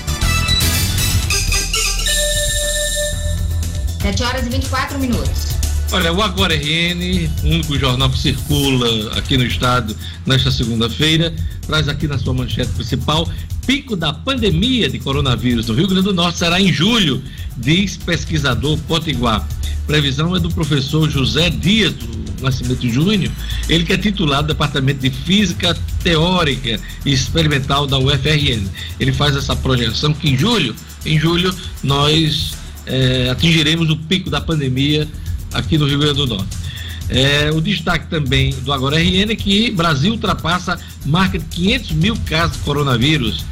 7 4.02 4.24
horas 4.24 4.46
e 4.46 4.50
24 4.50 5.00
minutos. 5.00 5.57
Olha, 5.90 6.12
o 6.12 6.22
Agora 6.22 6.54
RN, 6.54 7.30
o 7.44 7.48
único 7.48 7.80
jornal 7.80 8.10
que 8.10 8.20
circula 8.20 9.18
aqui 9.18 9.38
no 9.38 9.46
estado 9.46 9.96
nesta 10.26 10.52
segunda-feira, 10.52 11.34
traz 11.66 11.88
aqui 11.88 12.08
na 12.08 12.18
sua 12.18 12.34
manchete 12.34 12.74
principal: 12.74 13.28
pico 13.66 13.96
da 13.96 14.12
pandemia 14.12 14.90
de 14.90 15.00
coronavírus 15.00 15.68
no 15.68 15.74
Rio 15.74 15.88
Grande 15.88 16.04
do 16.04 16.14
Norte 16.14 16.40
será 16.40 16.60
em 16.60 16.74
julho, 16.74 17.24
diz 17.56 17.96
pesquisador 17.96 18.78
Potiguar. 18.80 19.48
Previsão 19.88 20.36
é 20.36 20.40
do 20.42 20.50
professor 20.50 21.10
José 21.10 21.50
Dias, 21.50 21.94
do 21.94 22.44
Nascimento 22.44 22.88
Júnior, 22.90 23.32
ele 23.70 23.86
que 23.86 23.94
é 23.94 23.98
titular 23.98 24.42
do 24.42 24.50
Departamento 24.50 25.00
de 25.00 25.10
Física 25.10 25.76
Teórica 26.04 26.78
e 27.06 27.14
Experimental 27.14 27.88
da 27.88 27.98
UFRN. 27.98 28.68
Ele 29.00 29.14
faz 29.14 29.38
essa 29.38 29.56
projeção 29.56 30.14
que 30.14 30.30
em 30.30 30.38
julho, 30.38 30.76
em 31.06 31.18
julho, 31.18 31.56
nós 31.82 32.52
é, 32.86 33.30
atingiremos 33.30 33.90
o 33.90 33.96
pico 33.96 34.30
da 34.30 34.42
pandemia 34.42 35.08
aqui 35.54 35.78
no 35.78 35.86
Rio 35.86 36.00
Grande 36.00 36.16
do 36.16 36.28
Norte. 36.28 36.58
É, 37.10 37.50
o 37.52 37.62
destaque 37.62 38.08
também 38.08 38.54
do 38.62 38.74
Agora 38.74 38.98
RN 38.98 39.32
é 39.32 39.36
que 39.36 39.72
Brasil 39.72 40.14
ultrapassa 40.14 40.78
marca 41.06 41.40
de 41.40 41.46
500 41.46 41.92
mil 41.92 42.18
casos 42.26 42.58
de 42.58 42.64
coronavírus. 42.64 43.46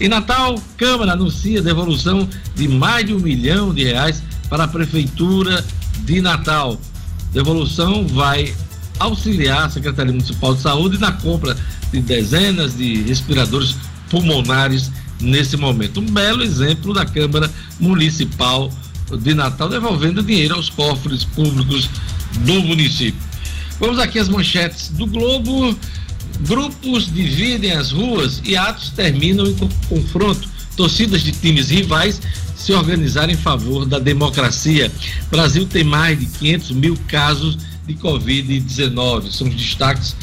Em 0.00 0.08
Natal, 0.08 0.60
Câmara 0.76 1.12
anuncia 1.12 1.60
devolução 1.60 2.28
de 2.54 2.66
mais 2.66 3.06
de 3.06 3.14
um 3.14 3.18
milhão 3.18 3.72
de 3.72 3.84
reais 3.84 4.22
para 4.48 4.64
a 4.64 4.68
Prefeitura 4.68 5.64
de 6.04 6.20
Natal. 6.20 6.80
Devolução 7.32 8.06
vai 8.06 8.54
auxiliar 8.98 9.66
a 9.66 9.70
Secretaria 9.70 10.12
Municipal 10.12 10.54
de 10.54 10.62
Saúde 10.62 10.98
na 10.98 11.12
compra 11.12 11.56
de 11.92 12.00
dezenas 12.00 12.76
de 12.76 13.02
respiradores 13.02 13.76
pulmonares 14.10 14.90
nesse 15.20 15.56
momento. 15.56 16.00
Um 16.00 16.06
belo 16.06 16.42
exemplo 16.42 16.92
da 16.92 17.04
Câmara 17.04 17.50
Municipal 17.78 18.68
de 18.68 18.91
Natal 19.34 19.68
devolvendo 19.68 20.22
dinheiro 20.22 20.54
aos 20.54 20.70
cofres 20.70 21.24
públicos 21.24 21.88
do 22.40 22.62
município. 22.62 23.20
Vamos 23.78 23.98
aqui 23.98 24.18
às 24.18 24.28
manchetes 24.28 24.88
do 24.90 25.06
Globo. 25.06 25.76
Grupos 26.40 27.12
dividem 27.12 27.72
as 27.72 27.90
ruas 27.90 28.40
e 28.44 28.56
atos 28.56 28.90
terminam 28.90 29.46
em 29.46 29.56
confronto. 29.88 30.48
Torcidas 30.76 31.22
de 31.22 31.32
times 31.32 31.68
rivais 31.68 32.20
se 32.56 32.72
organizar 32.72 33.28
em 33.28 33.36
favor 33.36 33.84
da 33.84 33.98
democracia. 33.98 34.90
Brasil 35.30 35.66
tem 35.66 35.84
mais 35.84 36.18
de 36.18 36.26
500 36.26 36.70
mil 36.72 36.96
casos 37.08 37.58
de 37.86 37.94
Covid-19. 37.94 39.30
São 39.30 39.48
os 39.48 39.54
destaques 39.54 40.14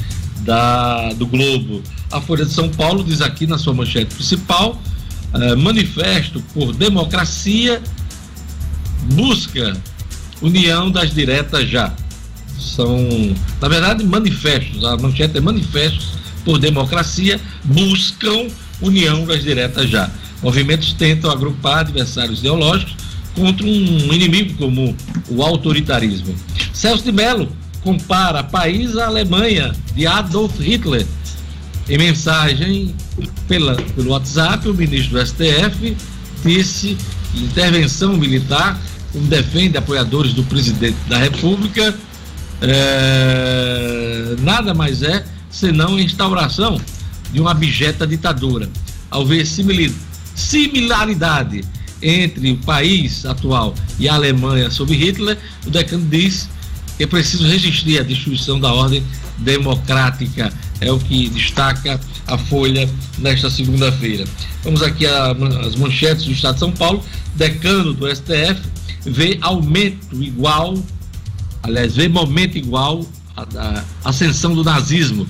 da, 0.41 1.13
do 1.13 1.27
Globo. 1.27 1.83
A 2.11 2.21
Folha 2.21 2.45
de 2.45 2.53
São 2.53 2.69
Paulo 2.69 3.03
diz 3.03 3.21
aqui 3.21 3.45
na 3.45 3.57
sua 3.57 3.73
manchete 3.73 4.15
principal: 4.15 4.81
uh, 5.33 5.57
manifesto 5.57 6.41
por 6.53 6.73
democracia 6.73 7.81
busca 9.03 9.75
união 10.41 10.89
das 10.91 11.13
diretas 11.13 11.69
já. 11.69 11.93
São, 12.57 13.07
na 13.61 13.67
verdade, 13.67 14.03
manifestos. 14.03 14.83
A 14.83 14.97
manchete 14.97 15.37
é 15.37 15.41
manifestos 15.41 16.09
por 16.43 16.57
democracia 16.57 17.39
buscam 17.63 18.47
união 18.81 19.25
das 19.25 19.43
diretas 19.43 19.89
já. 19.89 20.09
Movimentos 20.41 20.93
tentam 20.93 21.29
agrupar 21.29 21.79
adversários 21.79 22.39
ideológicos 22.39 22.95
contra 23.35 23.65
um 23.65 24.13
inimigo 24.13 24.53
comum, 24.55 24.95
o 25.29 25.43
autoritarismo. 25.43 26.33
Celso 26.73 27.03
de 27.03 27.11
Mello 27.11 27.49
compara 27.81 28.43
país 28.43 28.97
à 28.97 29.07
Alemanha 29.07 29.73
de 29.95 30.05
Adolf 30.07 30.59
Hitler. 30.59 31.05
Em 31.87 31.97
mensagem 31.97 32.93
pela, 33.47 33.75
pelo 33.75 34.11
WhatsApp, 34.11 34.67
o 34.69 34.73
ministro 34.73 35.17
do 35.17 35.25
STF 35.25 35.95
disse 36.43 36.97
intervenção 37.35 38.15
militar, 38.15 38.79
como 39.11 39.25
defende 39.27 39.77
apoiadores 39.77 40.33
do 40.33 40.43
presidente 40.43 40.97
da 41.07 41.17
República, 41.17 41.95
é, 42.61 44.35
nada 44.39 44.73
mais 44.73 45.01
é 45.01 45.25
senão 45.49 45.95
a 45.95 46.01
instauração 46.01 46.79
de 47.31 47.39
uma 47.39 47.51
abjeta 47.51 48.05
ditadura. 48.05 48.69
Ao 49.09 49.25
ver 49.25 49.45
similaridade 50.35 51.63
entre 52.01 52.51
o 52.51 52.57
país 52.57 53.25
atual 53.25 53.73
e 53.97 54.07
a 54.07 54.13
Alemanha 54.13 54.69
sob 54.69 54.93
Hitler, 54.95 55.37
o 55.65 55.69
decano 55.69 56.05
diz 56.09 56.47
que 56.97 57.03
é 57.03 57.07
preciso 57.07 57.47
resistir 57.47 57.99
à 57.99 58.03
destruição 58.03 58.59
da 58.59 58.71
ordem 58.71 59.03
democrática. 59.37 60.53
É 60.81 60.91
o 60.91 60.99
que 60.99 61.29
destaca 61.29 61.99
a 62.27 62.37
Folha 62.37 62.89
nesta 63.17 63.49
segunda-feira. 63.49 64.25
Vamos 64.63 64.81
aqui 64.81 65.05
às 65.05 65.75
manchetes 65.75 66.25
do 66.25 66.31
Estado 66.31 66.53
de 66.53 66.59
São 66.59 66.71
Paulo. 66.71 67.03
Decano 67.35 67.93
do 67.93 68.07
STF 68.13 68.61
vê 69.05 69.37
aumento 69.41 70.21
igual, 70.21 70.77
aliás, 71.63 71.95
vê 71.95 72.07
momento 72.07 72.57
igual 72.57 73.05
à 73.35 73.83
ascensão 74.03 74.53
do 74.53 74.63
nazismo. 74.63 75.27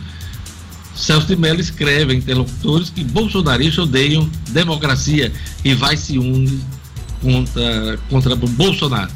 Celso 0.95 1.27
de 1.27 1.35
Mello 1.35 1.61
escreve 1.61 2.13
a 2.13 2.15
interlocutores 2.15 2.89
que 2.89 3.03
bolsonaristas 3.03 3.85
odeiam 3.85 4.29
democracia 4.49 5.31
e 5.63 5.73
vai 5.73 5.95
se 5.95 6.17
unir 6.17 6.59
contra, 7.21 7.99
contra 8.09 8.35
Bolsonaro. 8.35 9.11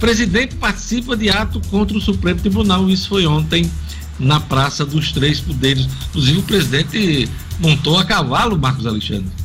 Presidente 0.00 0.54
participa 0.54 1.16
de 1.16 1.28
ato 1.28 1.60
contra 1.68 1.96
o 1.96 2.00
Supremo 2.00 2.40
Tribunal. 2.40 2.88
Isso 2.88 3.08
foi 3.08 3.26
ontem 3.26 3.70
na 4.18 4.40
Praça 4.40 4.86
dos 4.86 5.12
Três 5.12 5.40
Poderes. 5.40 5.88
Inclusive, 6.08 6.38
o 6.38 6.42
presidente 6.42 7.28
montou 7.60 7.98
a 7.98 8.04
cavalo, 8.04 8.58
Marcos 8.58 8.86
Alexandre. 8.86 9.37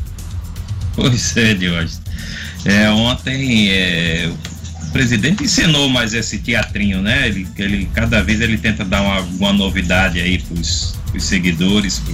Pois 0.96 1.36
é, 1.38 1.54
Diógenes. 1.54 2.02
É, 2.66 2.90
ontem 2.90 3.70
é, 3.70 4.32
o 4.82 4.92
presidente 4.92 5.44
ensinou 5.44 5.90
mais 5.90 6.14
esse 6.14 6.38
teatrinho, 6.38 7.02
né? 7.02 7.28
Ele, 7.28 7.48
ele, 7.58 7.90
cada 7.94 8.22
vez 8.22 8.40
ele 8.40 8.58
tenta 8.58 8.86
dar 8.86 9.02
uma, 9.02 9.20
uma 9.22 9.54
novidade 9.54 10.20
aí 10.20 10.38
para 10.38 10.54
os 10.54 10.96
seguidores. 11.20 12.00
Pro, 12.00 12.14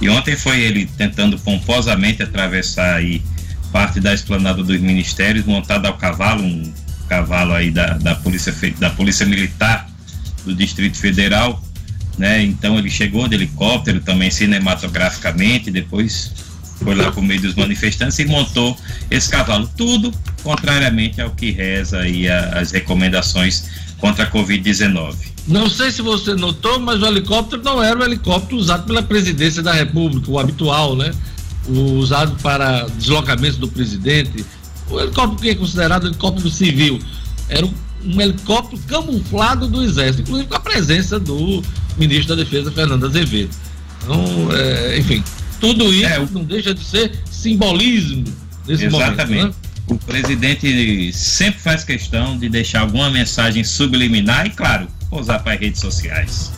e 0.00 0.08
ontem 0.08 0.36
foi 0.36 0.60
ele 0.60 0.86
tentando 0.86 1.38
pomposamente 1.38 2.22
atravessar 2.22 2.96
aí 2.96 3.22
parte 3.70 4.00
da 4.00 4.14
esplanada 4.14 4.62
dos 4.62 4.80
ministérios, 4.80 5.44
montado 5.44 5.86
ao 5.86 5.96
cavalo, 5.96 6.42
um 6.42 6.72
cavalo 7.08 7.52
aí 7.52 7.70
da, 7.70 7.98
da, 7.98 8.14
polícia, 8.14 8.54
da 8.78 8.90
polícia 8.90 9.26
Militar 9.26 9.88
do 10.44 10.54
Distrito 10.54 10.96
Federal, 10.96 11.62
né? 12.16 12.42
Então 12.42 12.78
ele 12.78 12.90
chegou 12.90 13.28
de 13.28 13.34
helicóptero 13.34 14.00
também 14.00 14.30
cinematograficamente, 14.30 15.70
depois 15.70 16.32
foi 16.82 16.94
lá 16.94 17.10
por 17.10 17.22
meio 17.22 17.40
dos 17.40 17.54
manifestantes 17.54 18.18
e 18.18 18.24
montou 18.24 18.76
esse 19.10 19.28
cavalo. 19.28 19.68
Tudo 19.76 20.12
contrariamente 20.42 21.20
ao 21.20 21.30
que 21.30 21.50
reza 21.50 22.00
aí 22.00 22.28
as 22.28 22.72
recomendações 22.72 23.64
contra 23.98 24.24
a 24.24 24.30
Covid-19. 24.30 25.14
Não 25.46 25.68
sei 25.68 25.90
se 25.90 26.00
você 26.00 26.34
notou, 26.34 26.78
mas 26.80 27.02
o 27.02 27.06
helicóptero 27.06 27.62
não 27.62 27.82
era 27.82 27.98
o 27.98 28.02
helicóptero 28.02 28.56
usado 28.56 28.86
pela 28.86 29.02
presidência 29.02 29.62
da 29.62 29.72
República, 29.72 30.30
o 30.30 30.38
habitual, 30.38 30.96
né? 30.96 31.12
O 31.66 31.92
usado 31.94 32.34
para 32.42 32.86
deslocamentos 32.98 33.58
do 33.58 33.68
presidente. 33.68 34.44
O 34.90 35.00
helicóptero 35.00 35.40
que 35.40 35.50
é 35.50 35.54
considerado 35.54 36.06
helicóptero 36.06 36.50
civil 36.50 36.98
era 37.48 37.64
um, 37.64 37.72
um 38.04 38.20
helicóptero 38.20 38.80
camuflado 38.86 39.68
do 39.68 39.82
Exército, 39.82 40.22
inclusive 40.22 40.48
com 40.48 40.56
a 40.56 40.60
presença 40.60 41.20
do 41.20 41.62
ministro 41.98 42.34
da 42.34 42.42
Defesa, 42.42 42.70
Fernando 42.70 43.06
Azevedo. 43.06 43.50
Então, 44.02 44.24
é, 44.52 44.98
enfim, 44.98 45.22
tudo 45.60 45.92
isso 45.92 46.06
é, 46.06 46.26
não 46.30 46.44
deixa 46.44 46.74
de 46.74 46.84
ser 46.84 47.18
simbolismo 47.30 48.24
nesse 48.66 48.86
Exatamente. 48.86 49.30
momento. 49.30 49.46
Né? 49.46 49.64
O 49.86 49.98
presidente 49.98 51.12
sempre 51.12 51.60
faz 51.60 51.84
questão 51.84 52.38
de 52.38 52.48
deixar 52.48 52.80
alguma 52.80 53.10
mensagem 53.10 53.62
subliminar 53.62 54.46
e, 54.46 54.50
claro, 54.50 54.88
usar 55.10 55.40
para 55.40 55.52
as 55.54 55.60
redes 55.60 55.80
sociais. 55.80 56.52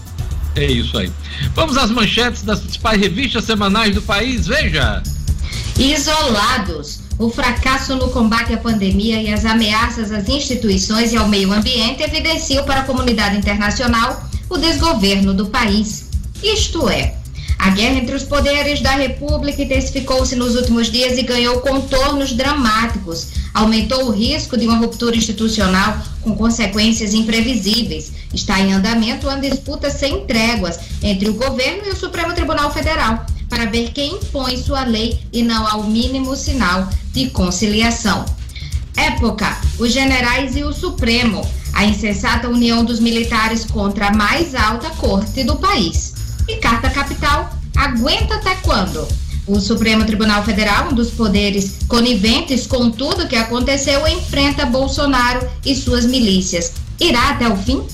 É 0.55 0.65
isso 0.65 0.97
aí. 0.97 1.13
Vamos 1.55 1.77
às 1.77 1.91
manchetes 1.91 2.43
das 2.43 2.61
principais 2.61 3.01
revistas 3.01 3.45
semanais 3.45 3.95
do 3.95 4.01
país. 4.01 4.47
Veja. 4.47 5.03
Isolados. 5.79 7.01
O 7.19 7.31
fracasso 7.31 7.97
no 7.97 8.11
combate 8.11 8.53
à 8.53 8.59
pandemia 8.59 9.21
e 9.21 9.33
as 9.33 9.45
ameaças 9.45 10.13
às 10.13 10.29
instituições 10.29 11.13
e 11.13 11.17
ao 11.17 11.29
meio 11.29 11.53
ambiente 11.53 12.03
evidenciam 12.03 12.65
para 12.65 12.81
a 12.81 12.85
comunidade 12.85 13.37
internacional 13.37 14.29
o 14.49 14.57
desgoverno 14.57 15.35
do 15.35 15.47
país. 15.47 16.09
Isto 16.43 16.89
é, 16.89 17.15
a 17.59 17.71
guerra 17.71 17.99
entre 17.99 18.15
os 18.15 18.23
poderes 18.23 18.81
da 18.81 18.93
República 18.93 19.63
intensificou-se 19.63 20.37
nos 20.37 20.55
últimos 20.55 20.91
dias 20.91 21.19
e 21.19 21.23
ganhou 21.23 21.61
contornos 21.61 22.33
dramáticos. 22.33 23.29
Aumentou 23.55 24.05
o 24.05 24.11
risco 24.11 24.57
de 24.57 24.67
uma 24.67 24.77
ruptura 24.77 25.17
institucional 25.17 25.99
com 26.23 26.37
consequências 26.37 27.15
imprevisíveis. 27.15 28.13
Está 28.33 28.61
em 28.61 28.73
andamento 28.73 29.27
uma 29.27 29.41
disputa 29.41 29.91
sem 29.91 30.27
tréguas 30.27 30.79
entre 31.03 31.29
o 31.29 31.35
governo 31.35 31.87
e 31.87 31.91
o 31.91 31.97
Supremo 31.97 32.35
Tribunal 32.35 32.71
Federal 32.71 33.25
para 33.49 33.67
ver 33.67 33.93
quem 33.93 34.15
impõe 34.15 34.57
sua 34.57 34.85
lei 34.85 35.19
e 35.33 35.43
não 35.43 35.67
há 35.67 35.77
o 35.77 35.89
mínimo 35.89 36.37
sinal 36.37 36.89
de 37.13 37.31
conciliação. 37.31 38.25
Época: 38.97 39.57
os 39.79 39.93
generais 39.93 40.57
e 40.57 40.63
o 40.63 40.73
Supremo. 40.73 41.49
A 41.73 41.85
insensata 41.85 42.49
união 42.49 42.83
dos 42.83 43.01
militares 43.01 43.67
contra 43.67 44.09
a 44.09 44.15
mais 44.15 44.55
alta 44.55 44.89
corte 44.91 45.45
do 45.45 45.57
país. 45.57 46.15
E 46.49 46.57
Carta 46.59 46.89
Capital 46.91 47.51
aguenta 47.77 48.37
até 48.37 48.55
quando? 48.57 49.07
O 49.47 49.59
Supremo 49.61 50.05
Tribunal 50.05 50.45
Federal, 50.45 50.91
um 50.91 50.95
dos 50.95 51.11
poderes 51.11 51.79
coniventes 51.89 52.67
com 52.67 52.91
tudo 52.91 53.29
que 53.29 53.37
aconteceu, 53.37 54.07
enfrenta 54.07 54.67
Bolsonaro 54.67 55.49
e 55.65 55.75
suas 55.75 56.07
milícias. 56.07 56.73
Irá 57.01 57.31
até 57.31 57.49
o 57.49 57.57
fim? 57.57 57.85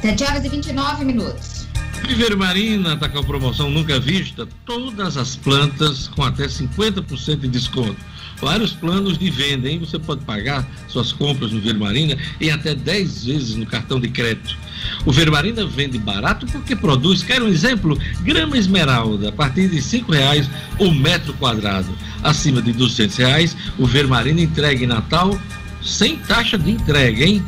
Sete 0.00 0.24
horas 0.24 0.44
e 0.44 0.48
29 0.48 1.04
minutos. 1.04 1.66
Viver 2.06 2.36
Marina 2.36 2.94
está 2.94 3.08
com 3.08 3.18
a 3.18 3.24
promoção 3.24 3.68
nunca 3.68 3.98
vista, 4.00 4.48
todas 4.64 5.16
as 5.16 5.36
plantas 5.36 6.08
com 6.08 6.22
até 6.22 6.46
50% 6.46 7.40
de 7.40 7.48
desconto 7.48 8.17
vários 8.40 8.72
planos 8.72 9.18
de 9.18 9.30
venda, 9.30 9.68
hein? 9.68 9.78
Você 9.80 9.98
pode 9.98 10.24
pagar 10.24 10.66
suas 10.88 11.12
compras 11.12 11.52
no 11.52 11.60
Vermarina 11.60 12.16
em 12.40 12.50
até 12.50 12.74
10 12.74 13.24
vezes 13.24 13.56
no 13.56 13.66
cartão 13.66 14.00
de 14.00 14.08
crédito. 14.08 14.56
O 15.04 15.12
Vermarina 15.12 15.66
vende 15.66 15.98
barato 15.98 16.46
porque 16.46 16.76
produz, 16.76 17.22
quer 17.22 17.42
um 17.42 17.48
exemplo? 17.48 17.98
Grama 18.20 18.56
esmeralda, 18.56 19.28
a 19.28 19.32
partir 19.32 19.68
de 19.68 19.82
cinco 19.82 20.12
reais 20.12 20.48
o 20.78 20.90
metro 20.92 21.32
quadrado. 21.34 21.88
Acima 22.22 22.62
de 22.62 22.72
duzentos 22.72 23.16
reais, 23.16 23.56
o 23.78 23.86
Vermarina 23.86 24.40
entrega 24.40 24.82
em 24.82 24.86
Natal 24.86 25.38
sem 25.82 26.16
taxa 26.16 26.58
de 26.58 26.70
entrega, 26.70 27.24
hein? 27.24 27.42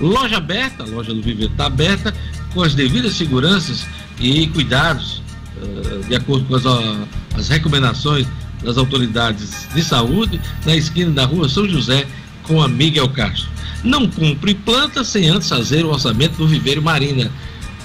Loja 0.00 0.36
aberta, 0.36 0.82
a 0.82 0.86
loja 0.86 1.14
do 1.14 1.22
Viver 1.22 1.50
está 1.50 1.66
aberta, 1.66 2.14
com 2.52 2.62
as 2.62 2.74
devidas 2.74 3.14
seguranças 3.14 3.86
e 4.20 4.46
cuidados, 4.48 5.22
uh, 5.56 6.04
de 6.06 6.14
acordo 6.14 6.44
com 6.46 6.54
as, 6.54 6.64
as 7.34 7.48
recomendações 7.48 8.26
das 8.66 8.76
autoridades 8.76 9.68
de 9.72 9.82
saúde 9.82 10.40
na 10.66 10.76
esquina 10.76 11.12
da 11.12 11.24
rua 11.24 11.48
São 11.48 11.68
José 11.68 12.04
com 12.42 12.60
a 12.60 12.68
Miguel 12.68 13.08
Castro. 13.08 13.48
Não 13.84 14.08
cumpre 14.08 14.54
planta 14.54 15.04
sem 15.04 15.28
antes 15.28 15.48
fazer 15.48 15.84
o 15.84 15.90
orçamento 15.90 16.36
do 16.36 16.48
Viveiro 16.48 16.82
Marina. 16.82 17.30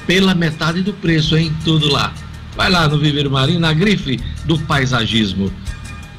Pela 0.07 0.33
metade 0.33 0.81
do 0.81 0.91
preço, 0.91 1.37
hein? 1.37 1.53
Tudo 1.63 1.87
lá. 1.91 2.11
Vai 2.55 2.69
lá 2.71 2.87
no 2.87 2.97
Viveiro 2.97 3.29
Marina, 3.29 3.69
a 3.69 3.73
grife 3.73 4.19
do 4.45 4.57
paisagismo. 4.57 5.53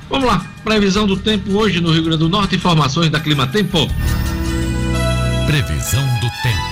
Vamos 0.09 0.29
lá, 0.29 0.47
previsão 0.63 1.07
do 1.07 1.17
tempo 1.17 1.53
hoje 1.53 1.81
no 1.81 1.93
Rio 1.93 2.05
Grande 2.05 2.19
do 2.19 2.29
Norte, 2.29 2.55
informações 2.55 3.11
da 3.11 3.19
Clima 3.19 3.47
Tempo. 3.47 3.91
Previsão 5.47 6.05
do 6.21 6.29
tempo. 6.43 6.72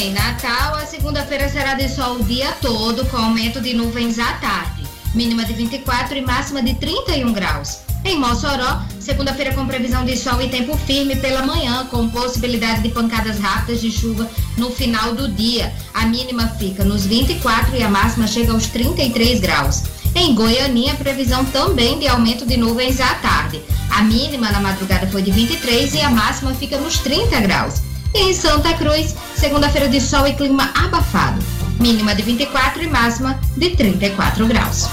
Em 0.00 0.12
Natal, 0.12 0.76
a 0.76 0.86
segunda-feira 0.86 1.48
será 1.48 1.74
de 1.74 1.88
sol 1.88 2.20
o 2.20 2.22
dia 2.22 2.52
todo, 2.62 3.04
com 3.06 3.16
aumento 3.16 3.60
de 3.60 3.74
nuvens 3.74 4.16
à 4.20 4.34
tarde. 4.34 4.84
Mínima 5.12 5.44
de 5.44 5.52
24 5.54 6.16
e 6.16 6.20
máxima 6.20 6.62
de 6.62 6.72
31 6.74 7.32
graus. 7.32 7.80
Em 8.04 8.16
Mossoró, 8.16 8.80
segunda-feira 9.00 9.52
com 9.54 9.66
previsão 9.66 10.04
de 10.04 10.16
sol 10.16 10.40
e 10.40 10.48
tempo 10.48 10.76
firme 10.76 11.16
pela 11.16 11.44
manhã, 11.44 11.84
com 11.90 12.08
possibilidade 12.10 12.82
de 12.82 12.90
pancadas 12.90 13.40
rápidas 13.40 13.80
de 13.80 13.90
chuva 13.90 14.30
no 14.56 14.70
final 14.70 15.16
do 15.16 15.26
dia. 15.26 15.74
A 15.92 16.06
mínima 16.06 16.46
fica 16.46 16.84
nos 16.84 17.04
24 17.04 17.74
e 17.74 17.82
a 17.82 17.88
máxima 17.88 18.28
chega 18.28 18.52
aos 18.52 18.68
33 18.68 19.40
graus. 19.40 19.82
Em 20.14 20.32
Goianinha, 20.32 20.94
previsão 20.94 21.44
também 21.46 21.98
de 21.98 22.06
aumento 22.06 22.46
de 22.46 22.56
nuvens 22.56 23.00
à 23.00 23.16
tarde. 23.16 23.60
A 23.90 24.02
mínima 24.02 24.52
na 24.52 24.60
madrugada 24.60 25.08
foi 25.08 25.22
de 25.22 25.32
23 25.32 25.94
e 25.94 26.00
a 26.02 26.10
máxima 26.10 26.54
fica 26.54 26.78
nos 26.78 26.98
30 26.98 27.40
graus. 27.40 27.87
E 28.14 28.30
em 28.30 28.34
Santa 28.34 28.74
Cruz, 28.74 29.14
segunda-feira 29.36 29.88
de 29.88 30.00
sol 30.00 30.26
e 30.26 30.32
clima 30.34 30.70
abafado. 30.74 31.40
Mínima 31.78 32.14
de 32.14 32.22
24 32.22 32.82
e 32.82 32.86
máxima 32.86 33.38
de 33.56 33.70
34 33.70 34.46
graus. 34.46 34.88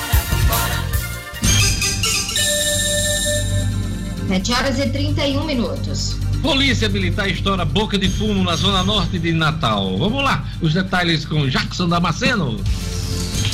7 4.27 4.53
horas 4.53 4.79
e 4.79 4.89
31 4.89 5.43
minutos. 5.43 6.17
Polícia 6.41 6.89
Militar 6.89 7.29
estoura 7.29 7.65
boca 7.65 7.97
de 7.97 8.09
fumo 8.09 8.43
na 8.43 8.55
zona 8.55 8.83
norte 8.83 9.17
de 9.17 9.31
Natal. 9.31 9.97
Vamos 9.97 10.23
lá, 10.23 10.45
os 10.61 10.73
detalhes 10.73 11.25
com 11.25 11.47
Jackson 11.47 11.87
Damasceno. 11.87 12.59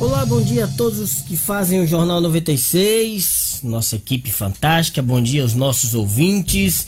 Olá, 0.00 0.26
bom 0.26 0.42
dia 0.42 0.64
a 0.64 0.68
todos 0.68 0.98
os 0.98 1.22
que 1.22 1.36
fazem 1.36 1.80
o 1.80 1.86
Jornal 1.86 2.20
96, 2.20 3.60
nossa 3.62 3.94
equipe 3.94 4.30
fantástica, 4.30 5.00
bom 5.00 5.22
dia 5.22 5.42
aos 5.42 5.54
nossos 5.54 5.94
ouvintes. 5.94 6.86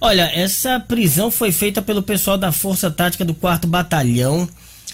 Olha, 0.00 0.22
essa 0.34 0.80
prisão 0.80 1.30
foi 1.30 1.52
feita 1.52 1.82
pelo 1.82 2.02
pessoal 2.02 2.38
da 2.38 2.50
Força 2.50 2.90
Tática 2.90 3.24
do 3.24 3.34
4 3.34 3.68
Batalhão, 3.68 4.48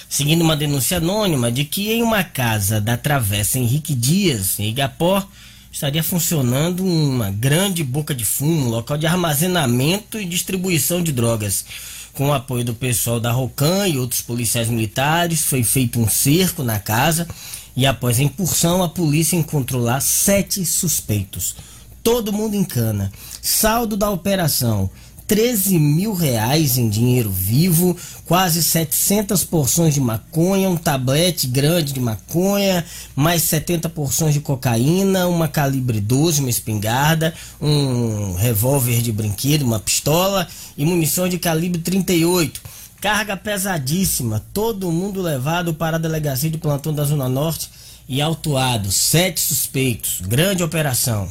seguindo 0.09 0.43
uma 0.43 0.57
denúncia 0.57 0.99
anônima 0.99 1.53
de 1.53 1.65
que 1.65 1.93
em 1.93 2.03
uma 2.03 2.25
casa 2.25 2.81
da 2.81 2.97
Travessa 2.97 3.59
Henrique 3.59 3.95
Dias, 3.95 4.59
em 4.59 4.69
Igapó, 4.69 5.27
estaria 5.71 6.03
funcionando 6.03 6.85
uma 6.85 7.31
grande 7.31 7.83
boca 7.85 8.15
de 8.15 8.25
fumo, 8.25 8.69
local 8.69 8.99
de 8.99 9.07
armazenamento 9.07 10.21
e 10.21 10.27
distribuição 10.27 11.03
de 11.03 11.13
drogas. 11.13 11.65
Com 12.13 12.29
o 12.29 12.33
apoio 12.35 12.65
do 12.65 12.75
pessoal 12.75 13.19
da 13.19 13.33
Rocan 13.33 13.89
e 13.89 13.99
outros 13.99 14.21
policiais 14.21 14.69
militares, 14.69 15.43
foi 15.43 15.63
feito 15.63 15.99
um 15.99 16.09
cerco 16.09 16.63
na 16.63 16.79
casa 16.79 17.27
e 17.75 17.87
após 17.87 18.19
a 18.19 18.23
incursão, 18.23 18.83
a 18.83 18.89
polícia 18.89 19.37
encontrou 19.37 19.81
lá 19.81 19.99
sete 19.99 20.65
suspeitos. 20.65 21.57
Todo 22.03 22.33
mundo 22.33 22.55
em 22.55 22.65
cana. 22.65 23.11
Saldo 23.41 23.97
da 23.97 24.11
operação: 24.11 24.91
13 25.33 25.79
mil 25.79 26.13
reais 26.13 26.77
em 26.77 26.91
dinheiro 26.91 27.31
vivo, 27.31 27.97
quase 28.27 28.63
700 28.63 29.43
porções 29.45 29.95
de 29.95 30.01
maconha, 30.01 30.69
um 30.69 30.77
tablete 30.77 31.47
grande 31.47 31.95
de 31.95 32.01
maconha, 32.01 32.85
mais 33.17 33.41
70 33.45 33.89
porções 33.89 34.35
de 34.35 34.41
cocaína, 34.41 35.27
uma 35.29 35.49
calibre 35.49 36.03
12, 36.03 36.41
uma 36.41 36.51
espingarda, 36.51 37.33
um 37.59 38.35
revólver 38.35 39.01
de 39.01 39.11
brinquedo, 39.11 39.63
uma 39.63 39.81
pistola 39.81 40.47
e 40.77 40.85
munição 40.85 41.27
de 41.27 41.39
calibre 41.39 41.81
38. 41.81 42.61
Carga 43.01 43.35
pesadíssima, 43.35 44.45
todo 44.53 44.93
mundo 44.93 45.23
levado 45.23 45.73
para 45.73 45.97
a 45.97 45.99
delegacia 45.99 46.51
de 46.51 46.59
plantão 46.59 46.93
da 46.93 47.05
Zona 47.05 47.27
Norte 47.27 47.71
e 48.07 48.21
autuado. 48.21 48.93
Sete 48.93 49.41
suspeitos. 49.41 50.21
Grande 50.21 50.63
operação. 50.63 51.27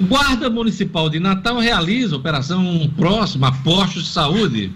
Guarda 0.00 0.48
Municipal 0.48 1.10
de 1.10 1.18
Natal 1.18 1.58
realiza 1.58 2.14
operação 2.14 2.88
próxima 2.96 3.48
a 3.48 3.52
postos 3.52 4.04
de 4.04 4.10
saúde. 4.10 4.72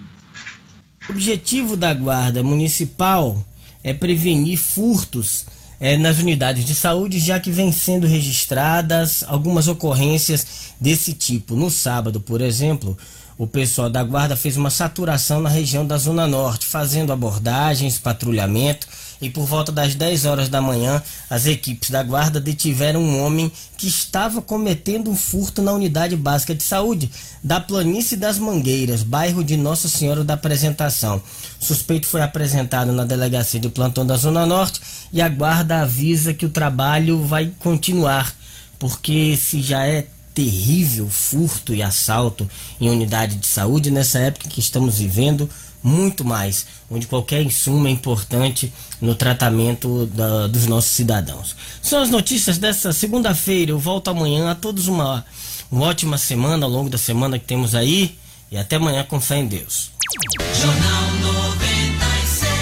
O 1.09 1.13
objetivo 1.13 1.77
da 1.77 1.95
Guarda 1.95 2.43
Municipal 2.43 3.45
é 3.85 3.95
prevenir 3.95 4.59
furtos 4.59 5.47
é, 5.79 5.97
nas 5.97 6.19
unidades 6.19 6.65
de 6.65 6.75
saúde, 6.75 7.21
já 7.21 7.39
que 7.39 7.53
vem 7.53 7.71
sendo 7.71 8.07
registradas 8.07 9.25
algumas 9.29 9.69
ocorrências 9.69 10.75
desse 10.81 11.13
tipo. 11.13 11.55
No 11.55 11.71
sábado, 11.71 12.21
por 12.21 12.41
exemplo, 12.41 12.99
o 13.39 13.47
pessoal 13.47 13.89
da 13.89 14.03
Guarda 14.03 14.37
fez 14.37 14.57
uma 14.57 14.71
saturação 14.71 15.41
na 15.41 15.49
região 15.49 15.87
da 15.87 15.99
Zona 15.99 16.27
Norte, 16.27 16.67
fazendo 16.67 17.13
abordagens, 17.13 17.97
patrulhamento 17.97 18.89
e 19.23 19.31
por 19.31 19.47
volta 19.47 19.71
das 19.71 19.95
10 19.95 20.25
horas 20.27 20.49
da 20.49 20.61
manhã, 20.61 21.01
as 21.31 21.47
equipes 21.47 21.91
da 21.91 22.03
guarda 22.03 22.41
detiveram 22.41 23.01
um 23.01 23.25
homem 23.25 23.51
que 23.79 23.87
estava 23.87 24.43
cometendo 24.43 25.09
um 25.09 25.17
furto 25.17 25.63
na 25.63 25.73
unidade 25.73 26.17
básica 26.17 26.53
de 26.53 26.65
saúde 26.65 27.09
da 27.43 27.61
Planície 27.61 28.17
das 28.17 28.37
Mangueiras, 28.37 29.05
bairro 29.05 29.45
de 29.45 29.57
Nossa 29.57 29.89
Senhora 29.89 30.25
da 30.25 30.35
Apresentação. 30.35 31.23
O 31.61 31.65
suspeito 31.65 32.09
foi 32.09 32.21
apresentado 32.21 32.93
na 32.93 33.05
delegacia 33.05 33.61
de 33.61 33.69
plantão 33.69 34.05
da 34.05 34.17
Zona 34.17 34.45
Norte 34.45 34.81
e 35.13 35.23
a 35.23 35.29
guarda 35.29 35.83
avisa 35.83 36.35
que 36.35 36.45
o 36.45 36.51
trabalho 36.51 37.23
vai 37.23 37.53
continuar, 37.61 38.35
porque 38.77 39.37
se 39.37 39.63
já 39.63 39.87
é 39.87 40.05
terrível 40.35 41.09
furto 41.09 41.75
e 41.75 41.83
assalto 41.83 42.49
em 42.81 42.91
unidade 42.91 43.37
de 43.37 43.47
saúde 43.47 43.91
nessa 43.91 44.19
época 44.19 44.49
que 44.49 44.61
estamos 44.61 44.99
vivendo, 44.99 45.49
muito 45.83 46.25
mais, 46.25 46.67
onde 46.91 47.07
qualquer 47.07 47.43
insumo 47.43 47.89
é 47.89 47.91
importante 47.91 48.73
no 49.01 49.15
tratamento 49.15 50.07
da, 50.07 50.47
dos 50.47 50.67
nossos 50.67 50.93
cidadãos. 50.93 51.57
São 51.83 52.01
as 52.01 52.11
notícias 52.11 52.59
dessa 52.59 52.93
segunda-feira. 52.93 53.73
Eu 53.73 53.79
volto 53.79 54.09
amanhã. 54.09 54.51
A 54.51 54.55
todos 54.55 54.87
uma, 54.87 55.25
uma 55.71 55.87
ótima 55.87 56.17
semana 56.17 56.67
ao 56.67 56.71
longo 56.71 56.89
da 56.89 56.99
semana 56.99 57.39
que 57.39 57.47
temos 57.47 57.75
aí. 57.75 58.17
E 58.51 58.57
até 58.57 58.77
amanhã 58.77 59.03
com 59.03 59.21
fé 59.21 59.39
em 59.39 59.47
Deus. 59.47 59.91
Jornal 60.61 61.11
96. 61.51 62.53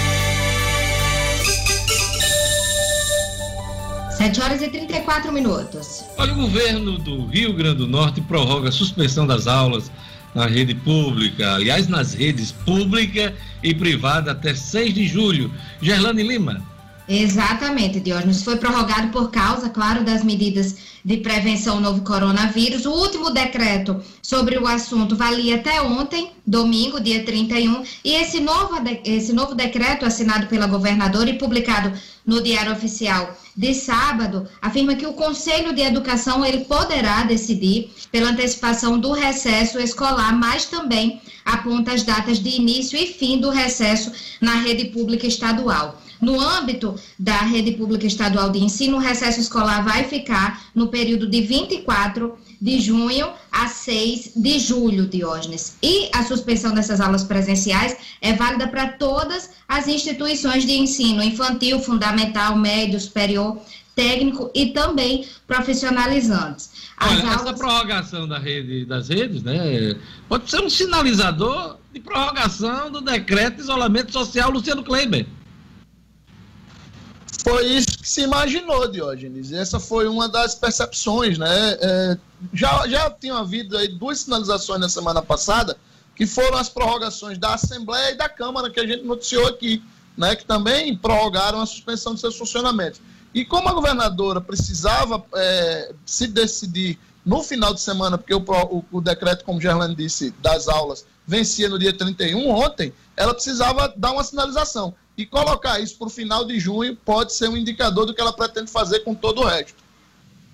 7 4.21 4.41
horas 4.41 4.61
e 4.61 4.69
34 4.69 5.31
minutos. 5.31 6.05
Olha, 6.17 6.31
o 6.31 6.35
governo 6.35 6.97
do 6.97 7.25
Rio 7.25 7.53
Grande 7.53 7.77
do 7.77 7.87
Norte 7.87 8.21
prorroga 8.21 8.69
a 8.69 8.71
suspensão 8.71 9.27
das 9.27 9.47
aulas 9.47 9.91
na 10.33 10.45
rede 10.45 10.73
pública, 10.73 11.55
aliás, 11.55 11.87
nas 11.87 12.13
redes 12.13 12.51
pública 12.51 13.33
e 13.63 13.73
privada 13.73 14.31
até 14.31 14.53
6 14.53 14.93
de 14.93 15.07
julho. 15.07 15.51
Gerlane 15.81 16.23
Lima. 16.23 16.70
Exatamente, 17.13 17.99
Diógenes. 17.99 18.41
Foi 18.41 18.55
prorrogado 18.55 19.09
por 19.09 19.31
causa, 19.31 19.67
claro, 19.67 20.01
das 20.01 20.23
medidas 20.23 20.77
de 21.03 21.17
prevenção 21.17 21.75
ao 21.75 21.81
novo 21.81 22.03
coronavírus. 22.03 22.85
O 22.85 22.91
último 22.91 23.31
decreto 23.31 24.01
sobre 24.21 24.57
o 24.57 24.65
assunto 24.65 25.13
valia 25.13 25.57
até 25.57 25.81
ontem, 25.81 26.31
domingo, 26.47 27.01
dia 27.01 27.25
31, 27.25 27.83
e 28.05 28.13
esse 28.13 28.39
novo, 28.39 28.75
esse 29.03 29.33
novo 29.33 29.53
decreto 29.53 30.05
assinado 30.05 30.47
pela 30.47 30.67
governadora 30.67 31.29
e 31.29 31.37
publicado 31.37 31.91
no 32.25 32.41
Diário 32.41 32.71
Oficial 32.71 33.37
de 33.57 33.73
sábado 33.73 34.47
afirma 34.61 34.95
que 34.95 35.05
o 35.05 35.11
Conselho 35.11 35.73
de 35.73 35.81
Educação 35.81 36.45
ele 36.45 36.63
poderá 36.63 37.23
decidir 37.23 37.91
pela 38.09 38.29
antecipação 38.29 38.97
do 38.97 39.11
recesso 39.11 39.79
escolar, 39.79 40.33
mas 40.37 40.63
também 40.63 41.21
aponta 41.43 41.91
as 41.91 42.03
datas 42.03 42.39
de 42.39 42.51
início 42.51 42.97
e 42.97 43.07
fim 43.07 43.37
do 43.37 43.49
recesso 43.49 44.13
na 44.39 44.55
rede 44.55 44.85
pública 44.85 45.27
estadual. 45.27 45.99
No 46.21 46.39
âmbito 46.39 46.95
da 47.17 47.37
rede 47.37 47.71
pública 47.71 48.05
estadual 48.05 48.51
de 48.51 48.59
ensino, 48.59 48.97
o 48.97 48.99
recesso 48.99 49.39
escolar 49.39 49.83
vai 49.83 50.03
ficar 50.03 50.65
no 50.75 50.87
período 50.87 51.27
de 51.27 51.41
24 51.41 52.37
de 52.61 52.79
junho 52.79 53.27
a 53.51 53.67
6 53.67 54.33
de 54.35 54.59
julho, 54.59 55.07
Diógenes. 55.07 55.77
E 55.81 56.09
a 56.13 56.23
suspensão 56.23 56.75
dessas 56.75 57.01
aulas 57.01 57.23
presenciais 57.23 57.97
é 58.21 58.33
válida 58.33 58.67
para 58.67 58.89
todas 58.89 59.49
as 59.67 59.87
instituições 59.87 60.63
de 60.63 60.73
ensino 60.73 61.23
infantil, 61.23 61.79
fundamental, 61.79 62.55
médio, 62.55 62.99
superior, 62.99 63.57
técnico 63.95 64.51
e 64.53 64.67
também 64.67 65.25
profissionalizantes. 65.47 66.69
As 66.97 67.11
Olha, 67.11 67.21
aulas... 67.21 67.41
essa 67.41 67.53
prorrogação 67.53 68.27
da 68.27 68.37
rede, 68.37 68.85
das 68.85 69.09
redes, 69.09 69.41
né, 69.41 69.95
pode 70.29 70.49
ser 70.49 70.61
um 70.61 70.69
sinalizador 70.69 71.77
de 71.91 71.99
prorrogação 71.99 72.91
do 72.91 73.01
decreto 73.01 73.55
de 73.55 73.61
isolamento 73.61 74.13
social 74.13 74.51
Luciano 74.51 74.83
Kleiber. 74.83 75.25
Foi 77.43 77.65
isso 77.65 77.97
que 77.97 78.07
se 78.07 78.21
imaginou, 78.21 78.87
Diógenes. 78.87 79.51
Essa 79.51 79.79
foi 79.79 80.07
uma 80.07 80.29
das 80.29 80.53
percepções, 80.53 81.39
né? 81.39 81.77
É, 81.81 82.17
já, 82.53 82.87
já 82.87 83.09
tinham 83.09 83.37
havido 83.37 83.75
aí 83.77 83.87
duas 83.87 84.19
sinalizações 84.19 84.79
na 84.79 84.87
semana 84.87 85.21
passada, 85.23 85.75
que 86.15 86.27
foram 86.27 86.57
as 86.57 86.69
prorrogações 86.69 87.39
da 87.39 87.55
Assembleia 87.55 88.11
e 88.11 88.17
da 88.17 88.29
Câmara, 88.29 88.69
que 88.69 88.79
a 88.79 88.85
gente 88.85 89.03
noticiou 89.03 89.47
aqui, 89.47 89.83
né? 90.15 90.35
Que 90.35 90.45
também 90.45 90.95
prorrogaram 90.95 91.59
a 91.59 91.65
suspensão 91.65 92.13
de 92.13 92.19
seus 92.19 92.37
funcionamentos. 92.37 93.01
E 93.33 93.43
como 93.43 93.69
a 93.69 93.73
governadora 93.73 94.39
precisava 94.39 95.23
é, 95.33 95.93
se 96.05 96.27
decidir 96.27 96.99
no 97.25 97.41
final 97.41 97.73
de 97.73 97.81
semana, 97.81 98.17
porque 98.17 98.35
o, 98.35 98.43
o, 98.69 98.85
o 98.91 99.01
decreto, 99.01 99.45
como 99.45 99.61
Gerlane 99.61 99.95
disse, 99.95 100.31
das 100.41 100.67
aulas 100.67 101.05
vencia 101.25 101.69
no 101.69 101.79
dia 101.79 101.93
31, 101.93 102.49
ontem, 102.49 102.93
ela 103.15 103.33
precisava 103.33 103.91
dar 103.95 104.11
uma 104.11 104.23
sinalização. 104.23 104.93
E 105.21 105.25
colocar 105.27 105.79
isso 105.79 105.99
para 105.99 106.07
o 106.07 106.09
final 106.09 106.43
de 106.43 106.59
junho 106.59 106.95
pode 106.95 107.31
ser 107.33 107.47
um 107.47 107.55
indicador 107.55 108.07
do 108.07 108.13
que 108.13 108.19
ela 108.19 108.33
pretende 108.33 108.71
fazer 108.71 109.01
com 109.01 109.13
todo 109.13 109.41
o 109.41 109.45
resto. 109.45 109.75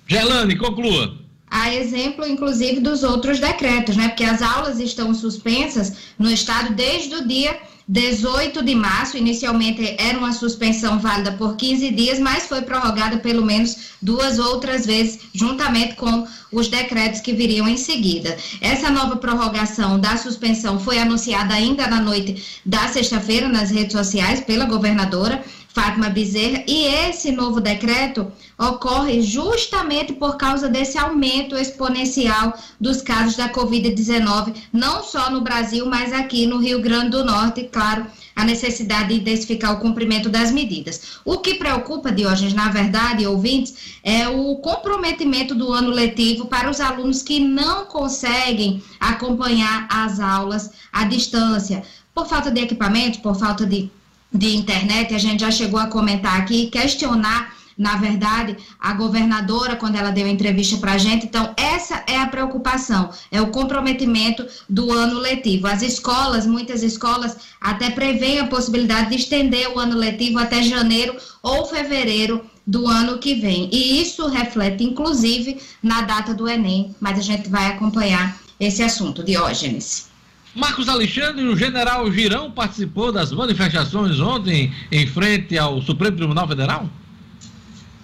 Gelane, 0.05 0.57
conclua. 0.57 1.17
A 1.49 1.73
exemplo, 1.73 2.27
inclusive, 2.27 2.81
dos 2.81 3.01
outros 3.01 3.39
decretos, 3.39 3.95
né? 3.95 4.09
Porque 4.09 4.25
as 4.25 4.41
aulas 4.41 4.77
estão 4.81 5.13
suspensas 5.13 5.95
no 6.19 6.29
estado 6.29 6.75
desde 6.75 7.15
o 7.15 7.25
dia 7.25 7.57
18 7.87 8.63
de 8.63 8.75
março. 8.75 9.17
Inicialmente 9.17 9.95
era 9.97 10.17
uma 10.17 10.33
suspensão 10.33 10.99
válida 10.99 11.31
por 11.31 11.55
15 11.55 11.91
dias, 11.91 12.19
mas 12.19 12.47
foi 12.47 12.61
prorrogada 12.61 13.17
pelo 13.17 13.45
menos 13.45 13.77
duas 14.01 14.39
outras 14.39 14.85
vezes, 14.85 15.19
juntamente 15.33 15.95
com 15.95 16.27
os 16.51 16.67
decretos 16.67 17.21
que 17.21 17.33
viriam 17.33 17.67
em 17.67 17.77
seguida. 17.77 18.37
Essa 18.61 18.89
nova 18.89 19.15
prorrogação 19.17 19.99
da 19.99 20.17
suspensão 20.17 20.79
foi 20.79 20.99
anunciada 20.99 21.53
ainda 21.53 21.87
na 21.87 21.99
noite 21.99 22.61
da 22.65 22.87
sexta-feira 22.87 23.47
nas 23.47 23.69
redes 23.69 23.93
sociais 23.93 24.41
pela 24.41 24.65
governadora. 24.65 25.43
Fátima 25.77 26.09
Bezerra, 26.09 26.63
e 26.67 26.85
esse 26.87 27.31
novo 27.31 27.61
decreto 27.61 28.31
ocorre 28.57 29.21
justamente 29.21 30.11
por 30.11 30.35
causa 30.35 30.67
desse 30.67 30.97
aumento 30.97 31.55
exponencial 31.55 32.57
dos 32.81 33.03
casos 33.03 33.35
da 33.35 33.47
Covid-19, 33.47 34.55
não 34.73 35.03
só 35.03 35.29
no 35.29 35.41
Brasil, 35.41 35.85
mas 35.85 36.11
aqui 36.11 36.47
no 36.47 36.57
Rio 36.57 36.81
Grande 36.81 37.11
do 37.11 37.23
Norte, 37.23 37.69
claro, 37.71 38.07
a 38.35 38.43
necessidade 38.43 39.09
de 39.09 39.21
intensificar 39.21 39.71
o 39.75 39.79
cumprimento 39.79 40.29
das 40.29 40.51
medidas. 40.51 41.19
O 41.23 41.37
que 41.37 41.53
preocupa, 41.53 42.11
Diógenes, 42.11 42.55
na 42.55 42.69
verdade, 42.69 43.27
ouvintes, 43.27 43.99
é 44.03 44.27
o 44.27 44.55
comprometimento 44.55 45.53
do 45.53 45.71
ano 45.71 45.91
letivo 45.91 46.47
para 46.47 46.71
os 46.71 46.81
alunos 46.81 47.21
que 47.21 47.39
não 47.39 47.85
conseguem 47.85 48.81
acompanhar 48.99 49.87
as 49.91 50.19
aulas 50.19 50.71
à 50.91 51.03
distância, 51.03 51.83
por 52.15 52.25
falta 52.25 52.49
de 52.49 52.61
equipamento, 52.61 53.19
por 53.19 53.35
falta 53.35 53.63
de 53.63 53.91
de 54.33 54.55
internet, 54.55 55.13
a 55.13 55.17
gente 55.17 55.41
já 55.41 55.51
chegou 55.51 55.79
a 55.79 55.87
comentar 55.87 56.39
aqui, 56.39 56.67
questionar, 56.67 57.55
na 57.77 57.95
verdade, 57.95 58.57
a 58.79 58.93
governadora 58.93 59.75
quando 59.75 59.95
ela 59.95 60.09
deu 60.09 60.27
entrevista 60.27 60.77
para 60.77 60.93
a 60.93 60.97
gente. 60.97 61.27
Então, 61.27 61.53
essa 61.55 62.03
é 62.07 62.17
a 62.17 62.25
preocupação, 62.25 63.11
é 63.31 63.39
o 63.39 63.51
comprometimento 63.51 64.45
do 64.67 64.91
ano 64.91 65.19
letivo. 65.19 65.67
As 65.67 65.81
escolas, 65.83 66.47
muitas 66.47 66.81
escolas, 66.81 67.37
até 67.61 67.91
prevêem 67.91 68.39
a 68.39 68.47
possibilidade 68.47 69.09
de 69.11 69.17
estender 69.17 69.71
o 69.71 69.79
ano 69.79 69.95
letivo 69.95 70.39
até 70.39 70.63
janeiro 70.63 71.15
ou 71.43 71.65
fevereiro 71.65 72.43
do 72.65 72.87
ano 72.87 73.19
que 73.19 73.35
vem. 73.35 73.69
E 73.71 74.01
isso 74.01 74.27
reflete, 74.27 74.83
inclusive, 74.83 75.61
na 75.81 76.01
data 76.01 76.33
do 76.33 76.49
Enem, 76.49 76.95
mas 76.99 77.17
a 77.17 77.21
gente 77.21 77.47
vai 77.47 77.67
acompanhar 77.67 78.37
esse 78.59 78.81
assunto. 78.81 79.23
Diógenes. 79.23 80.09
Marcos 80.57 80.89
Alexandre, 80.89 81.43
o 81.43 81.55
general 81.55 82.11
Girão 82.11 82.49
participou 82.49 83.11
das 83.11 83.31
manifestações 83.31 84.19
ontem 84.19 84.73
em 84.91 85.05
frente 85.05 85.55
ao 85.55 85.79
Supremo 85.83 86.17
Tribunal 86.17 86.47
Federal? 86.47 86.89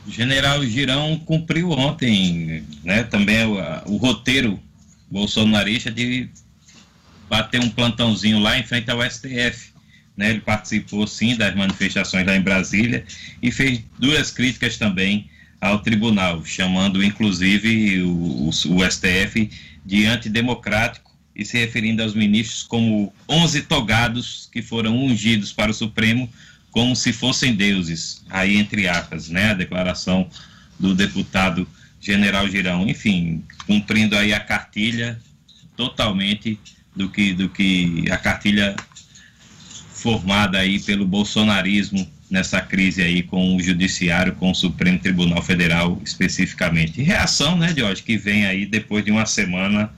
O 0.05 0.11
general 0.11 0.63
Girão 0.63 1.17
cumpriu 1.25 1.71
ontem, 1.71 2.63
né, 2.83 3.03
também 3.05 3.43
o, 3.43 3.57
o 3.87 3.97
roteiro 3.97 4.59
bolsonarista 5.09 5.89
de 5.89 6.29
bater 7.27 7.59
um 7.59 7.69
plantãozinho 7.71 8.37
lá 8.37 8.55
em 8.59 8.63
frente 8.63 8.91
ao 8.91 9.01
STF. 9.01 9.73
Né, 10.15 10.29
ele 10.29 10.41
participou 10.41 11.07
sim 11.07 11.35
das 11.35 11.55
manifestações 11.55 12.23
lá 12.23 12.35
em 12.35 12.41
Brasília 12.41 13.03
e 13.41 13.51
fez 13.51 13.81
duas 13.97 14.29
críticas 14.29 14.77
também 14.77 15.27
ao 15.59 15.79
tribunal, 15.79 16.45
chamando 16.45 17.03
inclusive 17.03 18.03
o, 18.03 18.11
o, 18.11 18.49
o 18.49 18.91
STF 18.91 19.49
de 19.83 20.05
antidemocrático 20.05 21.02
e 21.35 21.43
se 21.43 21.57
referindo 21.57 22.03
aos 22.03 22.13
ministros 22.13 22.63
como 22.63 23.13
onze 23.27 23.61
togados 23.61 24.49
que 24.51 24.61
foram 24.61 24.95
ungidos 24.97 25.51
para 25.51 25.71
o 25.71 25.73
Supremo 25.73 26.29
como 26.71 26.95
se 26.95 27.13
fossem 27.13 27.53
deuses, 27.53 28.23
aí 28.29 28.57
entre 28.57 28.87
aspas, 28.87 29.29
né, 29.29 29.51
a 29.51 29.53
declaração 29.53 30.27
do 30.79 30.95
deputado 30.95 31.67
General 32.01 32.49
Girão, 32.49 32.87
enfim, 32.89 33.43
cumprindo 33.67 34.17
aí 34.17 34.33
a 34.33 34.39
cartilha 34.39 35.19
totalmente 35.77 36.59
do 36.95 37.09
que 37.09 37.33
do 37.33 37.47
que 37.47 38.05
a 38.11 38.17
cartilha 38.17 38.75
formada 39.93 40.57
aí 40.57 40.79
pelo 40.79 41.05
bolsonarismo 41.05 42.07
nessa 42.29 42.59
crise 42.59 43.03
aí 43.03 43.21
com 43.21 43.55
o 43.55 43.61
judiciário, 43.61 44.33
com 44.33 44.49
o 44.49 44.55
Supremo 44.55 44.97
Tribunal 44.97 45.41
Federal 45.43 46.01
especificamente. 46.03 47.01
Reação, 47.01 47.55
né, 47.55 47.73
Jorge, 47.77 48.01
que 48.01 48.17
vem 48.17 48.47
aí 48.47 48.65
depois 48.65 49.05
de 49.05 49.11
uma 49.11 49.27
semana 49.27 49.93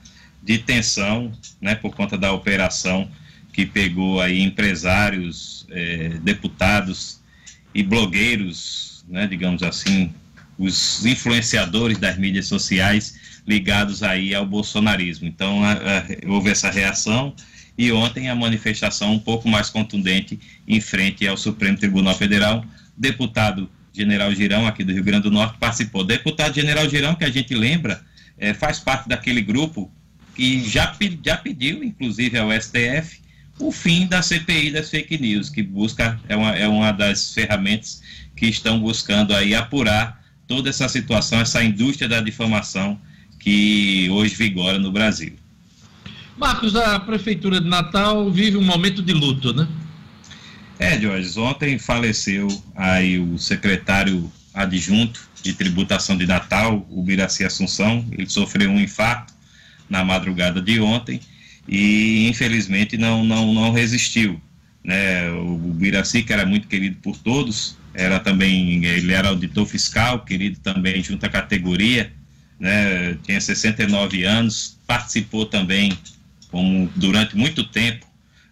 de 0.46 0.58
tensão, 0.58 1.32
né, 1.60 1.74
por 1.74 1.92
conta 1.96 2.16
da 2.16 2.32
operação 2.32 3.10
que 3.52 3.66
pegou 3.66 4.20
aí 4.20 4.40
empresários, 4.40 5.66
é, 5.70 6.10
deputados 6.22 7.20
e 7.74 7.82
blogueiros, 7.82 9.04
né, 9.08 9.26
digamos 9.26 9.64
assim, 9.64 10.14
os 10.56 11.04
influenciadores 11.04 11.98
das 11.98 12.16
mídias 12.16 12.46
sociais 12.46 13.18
ligados 13.44 14.04
aí 14.04 14.32
ao 14.34 14.46
bolsonarismo. 14.46 15.26
Então 15.26 15.64
a, 15.64 15.72
a, 15.72 16.04
houve 16.28 16.50
essa 16.50 16.70
reação 16.70 17.34
e 17.76 17.90
ontem 17.90 18.30
a 18.30 18.34
manifestação 18.34 19.14
um 19.14 19.18
pouco 19.18 19.48
mais 19.48 19.68
contundente 19.68 20.38
em 20.66 20.80
frente 20.80 21.26
ao 21.26 21.36
Supremo 21.36 21.76
Tribunal 21.76 22.14
Federal. 22.14 22.64
Deputado 22.96 23.68
General 23.92 24.32
Girão 24.32 24.64
aqui 24.64 24.84
do 24.84 24.92
Rio 24.92 25.02
Grande 25.02 25.24
do 25.24 25.30
Norte 25.32 25.58
participou. 25.58 26.04
Deputado 26.04 26.54
General 26.54 26.88
Girão 26.88 27.16
que 27.16 27.24
a 27.24 27.30
gente 27.30 27.52
lembra 27.52 28.00
é, 28.38 28.54
faz 28.54 28.78
parte 28.78 29.08
daquele 29.08 29.42
grupo 29.42 29.90
que 30.36 30.62
já, 30.68 30.94
já 31.24 31.36
pediu, 31.38 31.82
inclusive 31.82 32.36
ao 32.38 32.52
STF, 32.52 33.20
o 33.58 33.72
fim 33.72 34.06
da 34.06 34.20
CPI 34.20 34.70
das 34.70 34.90
fake 34.90 35.16
news, 35.16 35.48
que 35.48 35.62
busca, 35.62 36.20
é 36.28 36.36
uma, 36.36 36.50
é 36.54 36.68
uma 36.68 36.92
das 36.92 37.32
ferramentas 37.32 38.02
que 38.36 38.46
estão 38.46 38.78
buscando 38.78 39.34
aí 39.34 39.54
apurar 39.54 40.22
toda 40.46 40.68
essa 40.68 40.88
situação, 40.90 41.40
essa 41.40 41.64
indústria 41.64 42.06
da 42.06 42.20
difamação 42.20 43.00
que 43.40 44.08
hoje 44.10 44.34
vigora 44.34 44.78
no 44.78 44.92
Brasil. 44.92 45.32
Marcos, 46.36 46.76
a 46.76 47.00
Prefeitura 47.00 47.58
de 47.58 47.68
Natal 47.68 48.30
vive 48.30 48.58
um 48.58 48.64
momento 48.64 49.00
de 49.00 49.14
luto, 49.14 49.54
né? 49.54 49.66
É, 50.78 51.00
Jorge, 51.00 51.38
ontem 51.40 51.78
faleceu 51.78 52.46
aí 52.74 53.18
o 53.18 53.38
secretário 53.38 54.30
adjunto 54.52 55.18
de 55.42 55.54
tributação 55.54 56.14
de 56.18 56.26
Natal, 56.26 56.86
o 56.90 57.02
Biraci 57.02 57.42
Assunção, 57.42 58.04
ele 58.12 58.28
sofreu 58.28 58.68
um 58.68 58.78
infarto 58.78 59.32
na 59.88 60.04
madrugada 60.04 60.60
de 60.60 60.80
ontem 60.80 61.20
e 61.68 62.28
infelizmente 62.28 62.96
não, 62.96 63.24
não, 63.24 63.52
não 63.52 63.72
resistiu. 63.72 64.40
Né? 64.84 65.30
O 65.32 65.56
Biraci, 65.56 66.22
que 66.22 66.32
era 66.32 66.46
muito 66.46 66.68
querido 66.68 66.96
por 67.02 67.16
todos, 67.18 67.76
era 67.92 68.20
também, 68.20 68.84
ele 68.84 69.12
era 69.12 69.28
auditor 69.28 69.66
fiscal, 69.66 70.24
querido 70.24 70.58
também 70.60 71.02
junto 71.02 71.24
à 71.26 71.28
categoria, 71.28 72.12
né? 72.58 73.16
tinha 73.24 73.40
69 73.40 74.24
anos, 74.24 74.78
participou 74.86 75.46
também 75.46 75.96
como 76.50 76.90
durante 76.94 77.36
muito 77.36 77.64
tempo, 77.64 78.06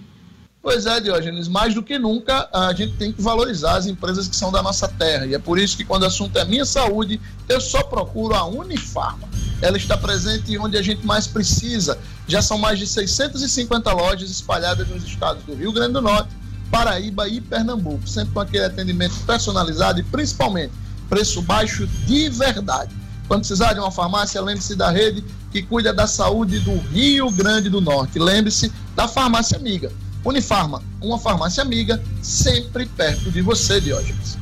Pois 0.63 0.85
é, 0.85 1.01
Diógenes, 1.01 1.49
mais 1.49 1.73
do 1.73 1.83
que 1.83 1.99
nunca 1.99 2.47
a 2.53 2.73
gente 2.73 2.93
tem 2.93 3.11
que 3.11 3.21
valorizar 3.21 3.75
as 3.75 3.85
empresas 3.85 4.29
que 4.29 4.35
são 4.35 4.49
da 4.49 4.63
nossa 4.63 4.87
terra. 4.87 5.25
E 5.25 5.33
é 5.33 5.39
por 5.39 5.59
isso 5.59 5.75
que 5.75 5.83
quando 5.83 6.03
o 6.03 6.05
assunto 6.05 6.39
é 6.39 6.45
minha 6.45 6.63
saúde, 6.63 7.19
eu 7.49 7.59
só 7.59 7.83
procuro 7.83 8.33
a 8.33 8.45
Unifarma. 8.45 9.27
Ela 9.61 9.75
está 9.75 9.97
presente 9.97 10.57
onde 10.57 10.77
a 10.77 10.81
gente 10.81 11.05
mais 11.05 11.27
precisa. 11.27 11.99
Já 12.27 12.41
são 12.41 12.57
mais 12.57 12.79
de 12.79 12.87
650 12.87 13.91
lojas 13.91 14.31
espalhadas 14.31 14.87
nos 14.87 15.03
estados 15.03 15.43
do 15.43 15.53
Rio 15.53 15.73
Grande 15.73 15.93
do 15.93 16.01
Norte, 16.01 16.29
Paraíba 16.73 17.29
e 17.29 17.39
Pernambuco, 17.39 18.09
sempre 18.09 18.33
com 18.33 18.39
aquele 18.39 18.65
atendimento 18.65 19.13
personalizado 19.27 19.99
e 19.99 20.03
principalmente 20.03 20.73
preço 21.07 21.39
baixo 21.43 21.85
de 22.07 22.29
verdade. 22.29 22.95
Quando 23.27 23.41
precisar 23.41 23.73
de 23.73 23.79
uma 23.79 23.91
farmácia, 23.91 24.41
lembre-se 24.41 24.75
da 24.75 24.89
rede 24.89 25.23
que 25.51 25.61
cuida 25.61 25.93
da 25.93 26.07
saúde 26.07 26.59
do 26.61 26.75
Rio 26.91 27.29
Grande 27.29 27.69
do 27.69 27.79
Norte. 27.79 28.17
Lembre-se 28.17 28.73
da 28.95 29.07
farmácia 29.07 29.55
amiga. 29.55 29.91
Unifarma, 30.25 30.81
uma 30.99 31.19
farmácia 31.19 31.61
amiga, 31.61 32.01
sempre 32.23 32.87
perto 32.87 33.29
de 33.29 33.39
você, 33.43 33.79
Diógenes. 33.79 34.35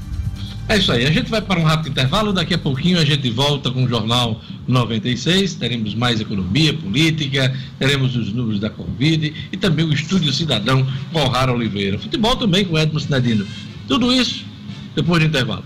É 0.70 0.78
isso 0.78 0.90
aí, 0.94 1.06
a 1.06 1.12
gente 1.12 1.30
vai 1.30 1.42
para 1.42 1.60
um 1.60 1.64
rápido 1.64 1.90
intervalo, 1.90 2.32
daqui 2.32 2.54
a 2.54 2.58
pouquinho 2.58 2.98
a 2.98 3.04
gente 3.04 3.30
volta 3.30 3.70
com 3.70 3.84
o 3.84 3.90
Jornal 3.90 4.40
96, 4.68 5.55
teremos 5.55 5.95
mais 5.95 6.22
economia, 6.22 6.74
política, 6.74 7.55
teremos 7.80 8.16
os 8.16 8.32
números 8.32 8.59
da 8.59 8.70
Covid 8.70 9.34
e 9.51 9.57
também 9.57 9.86
o 9.86 9.93
Estúdio 9.93 10.32
Cidadão 10.32 10.86
com 11.12 11.28
Rara 11.28 11.53
Oliveira. 11.53 11.97
Futebol 11.97 12.36
também 12.36 12.66
com 12.66 12.78
Edmo 12.78 12.99
Sinadino. 12.99 13.45
Tudo 13.88 14.12
isso 14.14 14.45
depois 14.95 15.22
do 15.22 15.28
intervalo. 15.28 15.64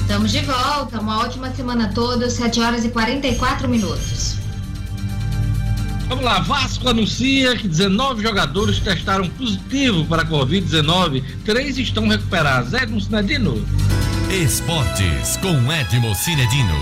Estamos 0.00 0.30
de 0.30 0.40
volta. 0.40 1.00
Uma 1.00 1.18
ótima 1.22 1.50
semana 1.54 1.86
a 1.86 1.88
todos. 1.88 2.34
7 2.34 2.60
horas 2.60 2.84
e 2.84 2.88
44 2.88 3.68
minutos. 3.68 4.43
Vamos 6.14 6.30
lá, 6.30 6.38
Vasco 6.38 6.88
anuncia 6.88 7.56
que 7.56 7.66
19 7.66 8.22
jogadores 8.22 8.78
testaram 8.78 9.28
positivo 9.30 10.06
para 10.06 10.22
a 10.22 10.24
Covid-19. 10.24 11.24
Três 11.44 11.76
estão 11.76 12.06
recuperados. 12.06 12.72
Edmo 12.72 13.00
Cinedino. 13.00 13.66
Esportes 14.30 15.36
com 15.38 15.72
Edmo 15.72 16.14
Cinedino. 16.14 16.72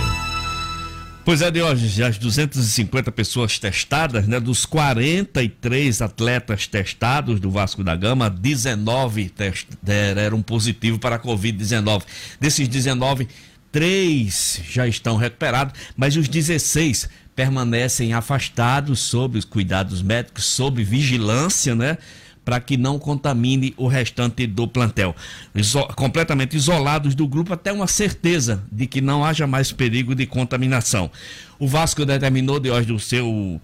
Pois 1.24 1.40
é, 1.40 1.50
de 1.50 1.62
hoje, 1.62 2.04
as 2.04 2.18
250 2.18 3.10
pessoas 3.10 3.58
testadas, 3.58 4.28
né? 4.28 4.38
Dos 4.38 4.66
43 4.66 6.02
atletas 6.02 6.66
testados 6.66 7.40
do 7.40 7.50
Vasco 7.50 7.82
da 7.82 7.96
Gama, 7.96 8.28
19 8.28 9.30
test, 9.30 9.66
deram 9.82 10.42
positivo 10.42 10.98
para 10.98 11.16
a 11.16 11.18
Covid-19. 11.18 12.02
Desses 12.38 12.68
19, 12.68 13.26
três 13.72 14.60
já 14.70 14.86
estão 14.86 15.16
recuperados, 15.16 15.72
mas 15.96 16.16
os 16.16 16.28
16 16.28 17.08
permanecem 17.42 18.12
afastados 18.12 19.00
sob 19.00 19.36
os 19.36 19.44
cuidados 19.44 20.00
médicos, 20.00 20.44
sob 20.44 20.84
vigilância, 20.84 21.74
né? 21.74 21.98
Para 22.44 22.60
que 22.60 22.76
não 22.76 23.00
contamine 23.00 23.74
o 23.76 23.88
restante 23.88 24.46
do 24.46 24.68
plantel. 24.68 25.14
Iso 25.52 25.84
completamente 25.96 26.56
isolados 26.56 27.16
do 27.16 27.26
grupo, 27.26 27.52
até 27.52 27.72
uma 27.72 27.88
certeza 27.88 28.62
de 28.70 28.86
que 28.86 29.00
não 29.00 29.24
haja 29.24 29.44
mais 29.44 29.72
perigo 29.72 30.14
de 30.14 30.24
contaminação. 30.24 31.10
O 31.58 31.66
Vasco 31.66 32.04
determinou, 32.04 32.60
de 32.60 32.70
hoje, 32.70 32.92
o 32.92 33.00
seu 33.00 33.60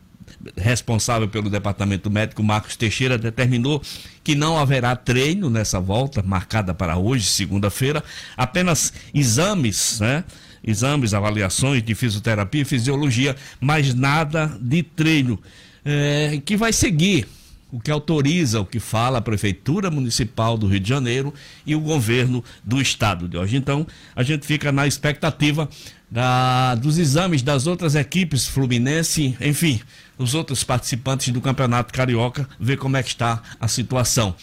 responsável 0.57 1.29
pelo 1.29 1.49
departamento 1.49 2.11
médico, 2.11 2.43
Marcos 2.43 2.75
Teixeira, 2.75 3.17
determinou 3.17 3.81
que 4.25 4.35
não 4.35 4.59
haverá 4.59 4.95
treino 4.97 5.49
nessa 5.49 5.81
volta, 5.81 6.21
marcada 6.21 6.75
para 6.75 6.97
hoje, 6.97 7.27
segunda-feira, 7.27 8.03
apenas 8.37 8.93
exames, 9.15 10.01
né? 10.01 10.25
Exames, 10.69 11.15
avaliações 11.15 11.83
de 11.83 11.95
fisioterapia 11.95 12.63
e 12.63 12.65
fisiologia, 12.65 13.35
mas 13.61 13.95
nada 13.95 14.59
de 14.61 14.83
treino. 14.83 15.39
É, 15.85 16.41
que 16.45 16.57
vai 16.57 16.73
seguir 16.73 17.27
o 17.71 17.79
que 17.79 17.91
autoriza, 17.91 18.61
o 18.61 18.67
que 18.67 18.81
fala 18.81 19.19
a 19.19 19.23
Prefeitura 19.23 19.91
Municipal 19.91 20.57
do 20.57 20.67
Rio 20.67 20.81
de 20.81 20.89
Janeiro 20.89 21.33
e 21.67 21.75
o 21.75 21.81
governo 21.81 22.43
do 22.65 22.81
estado 22.81 23.29
de 23.29 23.37
hoje. 23.37 23.57
Então, 23.57 23.87
a 24.17 24.23
gente 24.23 24.47
fica 24.47 24.73
na 24.73 24.87
expectativa 24.87 25.69
da, 26.11 26.75
dos 26.75 26.99
exames 26.99 27.43
das 27.43 27.67
outras 27.67 27.95
equipes, 27.95 28.47
Fluminense, 28.47 29.37
enfim, 29.41 29.81
os 30.17 30.35
outros 30.35 30.65
participantes 30.65 31.29
do 31.33 31.41
Campeonato 31.41 31.93
Carioca, 31.93 32.49
ver 32.59 32.79
como 32.79 32.97
é 32.97 33.03
que 33.03 33.11
está 33.11 33.43
a 33.61 33.69
situação. 33.69 34.35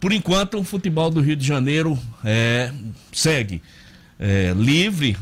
Por 0.00 0.12
enquanto, 0.12 0.58
o 0.58 0.64
futebol 0.64 1.10
do 1.10 1.20
Rio 1.20 1.36
de 1.36 1.46
Janeiro 1.46 1.98
é, 2.24 2.72
segue 3.12 3.62
é, 4.18 4.52
livre, 4.56 5.16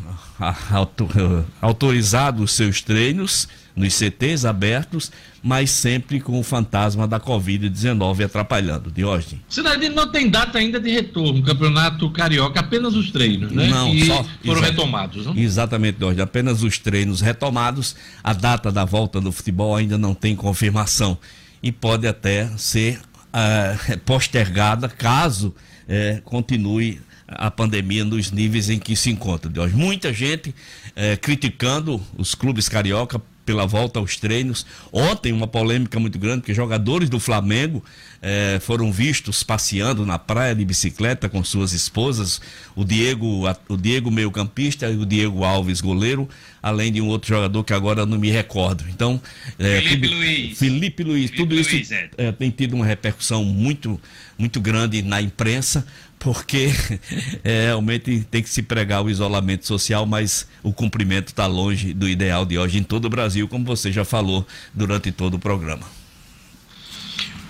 autorizado 1.60 2.42
os 2.42 2.52
seus 2.52 2.82
treinos 2.82 3.48
nos 3.74 3.92
CTs 3.94 4.46
abertos, 4.46 5.12
mas 5.42 5.70
sempre 5.70 6.18
com 6.18 6.40
o 6.40 6.42
fantasma 6.42 7.06
da 7.06 7.20
Covid-19 7.20 8.24
atrapalhando. 8.24 8.90
Diógenes. 8.90 9.40
Cidade 9.48 9.88
não 9.90 10.10
tem 10.10 10.30
data 10.30 10.58
ainda 10.58 10.80
de 10.80 10.90
retorno, 10.90 11.42
campeonato 11.42 12.10
carioca, 12.10 12.60
apenas 12.60 12.94
os 12.94 13.10
treinos, 13.10 13.52
né? 13.52 13.68
Não, 13.68 13.90
que 13.90 14.06
só 14.06 14.24
foram 14.44 14.62
retomados. 14.62 15.26
Não? 15.26 15.36
Exatamente, 15.36 15.98
Diógenes. 15.98 16.22
Apenas 16.22 16.62
os 16.62 16.78
treinos 16.78 17.20
retomados. 17.20 17.94
A 18.24 18.32
data 18.32 18.72
da 18.72 18.84
volta 18.84 19.20
do 19.20 19.30
futebol 19.30 19.76
ainda 19.76 19.98
não 19.98 20.14
tem 20.14 20.34
confirmação 20.34 21.18
e 21.62 21.70
pode 21.70 22.06
até 22.06 22.48
ser 22.56 22.98
uh, 22.98 23.98
postergada 24.06 24.88
caso 24.88 25.54
uh, 25.86 26.22
continue 26.22 27.00
a 27.28 27.50
pandemia 27.50 28.04
nos 28.04 28.30
níveis 28.30 28.70
em 28.70 28.78
que 28.78 28.94
se 28.94 29.10
encontra. 29.10 29.50
Muita 29.68 30.12
gente 30.12 30.54
eh, 30.94 31.16
criticando 31.16 32.02
os 32.16 32.34
clubes 32.34 32.68
carioca 32.68 33.20
pela 33.46 33.64
volta 33.64 34.00
aos 34.00 34.16
treinos. 34.16 34.66
Ontem, 34.92 35.32
uma 35.32 35.46
polêmica 35.46 36.00
muito 36.00 36.18
grande, 36.18 36.40
porque 36.40 36.52
jogadores 36.52 37.08
do 37.08 37.20
Flamengo 37.20 37.82
eh, 38.20 38.58
foram 38.60 38.90
vistos 38.90 39.44
passeando 39.44 40.04
na 40.04 40.18
praia 40.18 40.52
de 40.54 40.64
bicicleta 40.64 41.28
com 41.28 41.42
suas 41.44 41.72
esposas, 41.72 42.40
o 42.74 42.84
Diego, 42.84 43.44
o 43.68 43.76
Diego 43.76 44.10
meio-campista 44.10 44.90
e 44.90 44.96
o 44.96 45.06
Diego 45.06 45.44
Alves, 45.44 45.80
goleiro, 45.80 46.28
além 46.60 46.92
de 46.92 47.00
um 47.00 47.06
outro 47.06 47.28
jogador 47.28 47.62
que 47.62 47.72
agora 47.72 48.04
não 48.04 48.18
me 48.18 48.30
recordo. 48.30 48.84
Então, 48.88 49.20
eh, 49.58 49.80
Felipe 49.80 50.08
tudo, 50.08 50.18
Luiz. 50.18 50.58
Felipe 50.58 51.04
Luiz, 51.04 51.30
Felipe 51.30 51.36
tudo 51.36 51.54
Luiz, 51.54 51.72
isso 51.72 51.94
é. 52.18 52.32
tem 52.32 52.50
tido 52.50 52.74
uma 52.74 52.84
repercussão 52.84 53.44
muito, 53.44 54.00
muito 54.36 54.60
grande 54.60 55.02
na 55.02 55.22
imprensa 55.22 55.86
porque 56.18 56.70
é, 57.44 57.66
realmente 57.66 58.26
tem 58.30 58.42
que 58.42 58.48
se 58.48 58.62
pregar 58.62 59.04
o 59.04 59.10
isolamento 59.10 59.66
social, 59.66 60.06
mas 60.06 60.46
o 60.62 60.72
cumprimento 60.72 61.28
está 61.28 61.46
longe 61.46 61.92
do 61.92 62.08
ideal 62.08 62.44
de 62.44 62.58
hoje 62.58 62.78
em 62.78 62.82
todo 62.82 63.06
o 63.06 63.10
Brasil, 63.10 63.46
como 63.48 63.64
você 63.64 63.92
já 63.92 64.04
falou 64.04 64.46
durante 64.74 65.12
todo 65.12 65.34
o 65.34 65.38
programa. 65.38 65.86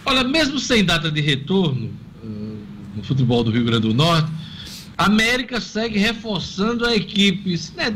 Olha, 0.04 0.22
mesmo 0.22 0.58
sem 0.58 0.84
data 0.84 1.10
de 1.10 1.20
retorno 1.20 1.90
uh, 2.22 2.58
no 2.96 3.02
futebol 3.02 3.42
do 3.42 3.50
Rio 3.50 3.64
Grande 3.64 3.88
do 3.88 3.94
Norte, 3.94 4.30
a 4.96 5.06
América 5.06 5.60
segue 5.60 5.98
reforçando 5.98 6.86
a 6.86 6.94
equipe. 6.94 7.50
Né, 7.74 7.92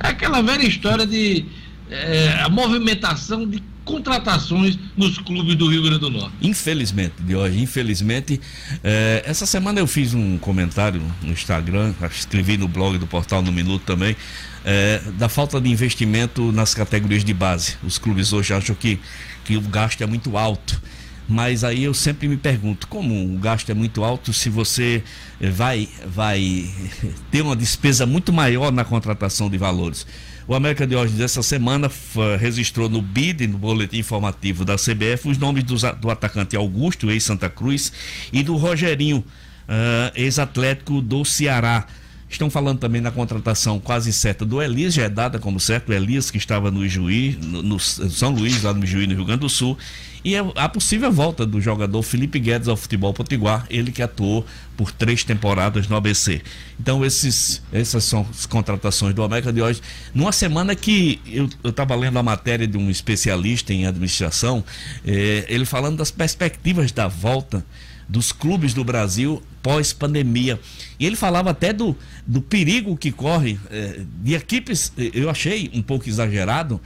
é 0.00 0.08
aquela 0.08 0.42
velha 0.42 0.66
história 0.66 1.06
de 1.06 1.44
é, 1.90 2.40
a 2.42 2.48
movimentação 2.48 3.48
de 3.48 3.62
contratações 3.84 4.78
nos 4.96 5.18
clubes 5.18 5.54
do 5.54 5.68
Rio 5.68 5.82
Grande 5.82 6.00
do 6.00 6.10
Norte. 6.10 6.34
Infelizmente, 6.40 7.14
hoje, 7.34 7.60
infelizmente. 7.60 8.40
É, 8.82 9.22
essa 9.26 9.46
semana 9.46 9.80
eu 9.80 9.86
fiz 9.86 10.14
um 10.14 10.38
comentário 10.38 11.02
no 11.22 11.32
Instagram, 11.32 11.94
escrevi 12.10 12.56
no 12.56 12.66
blog 12.66 12.98
do 12.98 13.06
Portal 13.06 13.42
no 13.42 13.52
Minuto 13.52 13.84
também, 13.84 14.16
é, 14.64 15.02
da 15.18 15.28
falta 15.28 15.60
de 15.60 15.70
investimento 15.70 16.50
nas 16.52 16.74
categorias 16.74 17.24
de 17.24 17.34
base. 17.34 17.76
Os 17.84 17.98
clubes 17.98 18.32
hoje 18.32 18.54
acham 18.54 18.74
que, 18.74 18.98
que 19.44 19.56
o 19.56 19.60
gasto 19.60 20.02
é 20.02 20.06
muito 20.06 20.36
alto. 20.36 20.80
Mas 21.26 21.64
aí 21.64 21.84
eu 21.84 21.94
sempre 21.94 22.28
me 22.28 22.36
pergunto, 22.36 22.86
como 22.86 23.34
o 23.34 23.38
gasto 23.38 23.70
é 23.70 23.74
muito 23.74 24.04
alto, 24.04 24.30
se 24.30 24.50
você 24.50 25.02
vai, 25.40 25.88
vai 26.06 26.70
ter 27.30 27.40
uma 27.40 27.56
despesa 27.56 28.04
muito 28.04 28.30
maior 28.32 28.70
na 28.70 28.84
contratação 28.84 29.48
de 29.48 29.56
valores. 29.56 30.06
O 30.46 30.54
América 30.54 30.86
de 30.86 30.94
hoje 30.94 31.14
dessa 31.14 31.42
semana 31.42 31.90
registrou 32.38 32.86
no 32.86 33.00
BID, 33.00 33.46
no 33.46 33.56
boletim 33.56 33.96
informativo 33.98 34.62
da 34.62 34.76
CBF, 34.76 35.30
os 35.30 35.38
nomes 35.38 35.64
do, 35.64 35.74
do 35.94 36.10
atacante 36.10 36.54
Augusto, 36.54 37.10
ex-Santa 37.10 37.48
Cruz, 37.48 37.90
e 38.30 38.42
do 38.42 38.54
Rogerinho, 38.54 39.18
uh, 39.18 40.12
ex-atlético 40.14 41.00
do 41.00 41.24
Ceará. 41.24 41.86
Estão 42.28 42.50
falando 42.50 42.78
também 42.78 43.00
na 43.00 43.10
contratação 43.10 43.80
quase 43.80 44.12
certa 44.12 44.44
do 44.44 44.60
Elias, 44.60 44.92
já 44.92 45.04
é 45.04 45.08
dada 45.08 45.38
como 45.38 45.58
certo, 45.58 45.88
o 45.88 45.92
Elias 45.94 46.30
que 46.30 46.36
estava 46.36 46.70
no 46.70 46.86
Juiz, 46.86 47.38
no, 47.38 47.62
no 47.62 47.80
São 47.80 48.30
Luís, 48.30 48.62
lá 48.62 48.74
no 48.74 48.84
Juiz, 48.84 49.08
no 49.08 49.14
Rio 49.14 49.24
Grande 49.24 49.40
do 49.40 49.48
Sul, 49.48 49.78
e 50.24 50.34
é 50.34 50.38
a 50.56 50.68
possível 50.68 51.12
volta 51.12 51.44
do 51.44 51.60
jogador 51.60 52.02
Felipe 52.02 52.38
Guedes 52.38 52.66
ao 52.66 52.76
futebol 52.76 53.12
potiguar, 53.12 53.66
ele 53.68 53.92
que 53.92 54.02
atuou 54.02 54.46
por 54.74 54.90
três 54.90 55.22
temporadas 55.22 55.86
no 55.86 55.96
ABC. 55.96 56.40
Então 56.80 57.04
esses, 57.04 57.62
essas 57.70 58.04
são 58.04 58.26
as 58.30 58.46
contratações 58.46 59.14
do 59.14 59.22
América 59.22 59.52
de 59.52 59.60
hoje. 59.60 59.82
Numa 60.14 60.32
semana 60.32 60.74
que 60.74 61.20
eu 61.62 61.70
estava 61.70 61.94
lendo 61.94 62.18
a 62.18 62.22
matéria 62.22 62.66
de 62.66 62.78
um 62.78 62.88
especialista 62.88 63.74
em 63.74 63.86
administração, 63.86 64.64
eh, 65.06 65.44
ele 65.46 65.66
falando 65.66 65.98
das 65.98 66.10
perspectivas 66.10 66.90
da 66.90 67.06
volta 67.06 67.64
dos 68.08 68.32
clubes 68.32 68.74
do 68.74 68.84
Brasil 68.84 69.42
pós-pandemia. 69.62 70.60
E 70.98 71.06
ele 71.06 71.16
falava 71.16 71.50
até 71.50 71.72
do, 71.72 71.96
do 72.26 72.40
perigo 72.40 72.96
que 72.96 73.10
corre 73.10 73.58
eh, 73.70 74.00
de 74.22 74.34
equipes, 74.34 74.92
eu 74.96 75.28
achei 75.28 75.70
um 75.74 75.82
pouco 75.82 76.08
exagerado, 76.08 76.80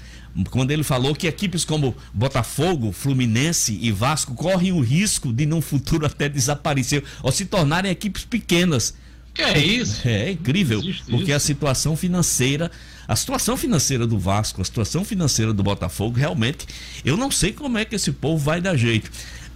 quando 0.50 0.70
ele 0.70 0.82
falou 0.82 1.14
que 1.14 1.26
equipes 1.26 1.64
como 1.64 1.96
Botafogo, 2.12 2.92
Fluminense 2.92 3.78
e 3.80 3.90
Vasco 3.90 4.34
correm 4.34 4.72
o 4.72 4.80
risco 4.80 5.32
de, 5.32 5.46
num 5.46 5.60
futuro, 5.60 6.06
até 6.06 6.28
desaparecer 6.28 7.02
ou 7.22 7.32
se 7.32 7.44
tornarem 7.44 7.90
equipes 7.90 8.24
pequenas. 8.24 8.94
Que 9.34 9.42
é 9.42 9.58
isso? 9.58 10.06
É, 10.06 10.24
é 10.24 10.30
incrível, 10.32 10.80
porque 11.08 11.30
isso. 11.30 11.34
a 11.34 11.38
situação 11.38 11.96
financeira, 11.96 12.70
a 13.06 13.14
situação 13.14 13.56
financeira 13.56 14.06
do 14.06 14.18
Vasco, 14.18 14.60
a 14.60 14.64
situação 14.64 15.04
financeira 15.04 15.52
do 15.52 15.62
Botafogo, 15.62 16.18
realmente, 16.18 16.66
eu 17.04 17.16
não 17.16 17.30
sei 17.30 17.52
como 17.52 17.78
é 17.78 17.84
que 17.84 17.94
esse 17.94 18.12
povo 18.12 18.38
vai 18.38 18.60
dar 18.60 18.76
jeito 18.76 19.10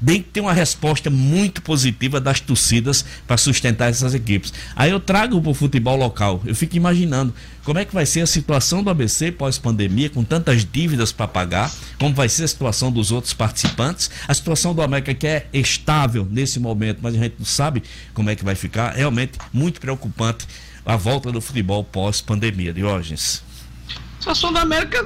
tem 0.04 0.22
que 0.22 0.30
ter 0.30 0.40
uma 0.40 0.52
resposta 0.52 1.08
muito 1.10 1.62
positiva 1.62 2.20
das 2.20 2.40
torcidas 2.40 3.04
para 3.26 3.36
sustentar 3.36 3.90
essas 3.90 4.14
equipes. 4.14 4.52
Aí 4.74 4.90
eu 4.90 5.00
trago 5.00 5.40
para 5.40 5.50
o 5.50 5.54
futebol 5.54 5.96
local. 5.96 6.42
Eu 6.44 6.54
fico 6.54 6.76
imaginando 6.76 7.32
como 7.64 7.78
é 7.78 7.84
que 7.84 7.94
vai 7.94 8.04
ser 8.04 8.22
a 8.22 8.26
situação 8.26 8.82
do 8.82 8.90
ABC 8.90 9.32
pós-pandemia, 9.32 10.10
com 10.10 10.24
tantas 10.24 10.64
dívidas 10.64 11.12
para 11.12 11.28
pagar, 11.28 11.72
como 11.98 12.14
vai 12.14 12.28
ser 12.28 12.44
a 12.44 12.48
situação 12.48 12.90
dos 12.90 13.12
outros 13.12 13.32
participantes, 13.32 14.10
a 14.26 14.34
situação 14.34 14.74
do 14.74 14.82
América 14.82 15.14
que 15.14 15.26
é 15.26 15.46
estável 15.52 16.26
nesse 16.28 16.58
momento, 16.58 16.98
mas 17.00 17.14
a 17.14 17.18
gente 17.18 17.36
não 17.38 17.46
sabe 17.46 17.82
como 18.12 18.30
é 18.30 18.36
que 18.36 18.44
vai 18.44 18.54
ficar. 18.54 18.94
Realmente 18.94 19.38
muito 19.52 19.80
preocupante 19.80 20.46
a 20.84 20.96
volta 20.96 21.30
do 21.30 21.40
futebol 21.40 21.84
pós-pandemia, 21.84 22.72
Diógenes. 22.72 23.42
A 23.88 24.18
situação 24.18 24.52
da 24.52 24.62
América 24.62 25.04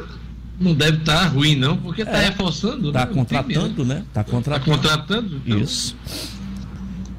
não 0.58 0.74
deve 0.74 0.98
estar 0.98 1.20
tá 1.20 1.26
ruim, 1.26 1.54
não, 1.56 1.76
porque 1.76 2.02
está 2.02 2.18
é, 2.18 2.26
reforçando. 2.26 2.88
Está 2.88 3.06
né? 3.06 3.12
contratando, 3.12 3.84
né? 3.84 4.04
Está 4.08 4.24
contratando. 4.24 4.64
Tá 4.64 4.72
contratando. 4.72 5.42
Então. 5.44 5.60
Isso. 5.60 5.96